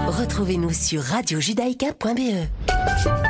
Retrouvez-nous 0.07 0.75
sur 0.75 1.01
radiojudaïka.be. 1.01 3.30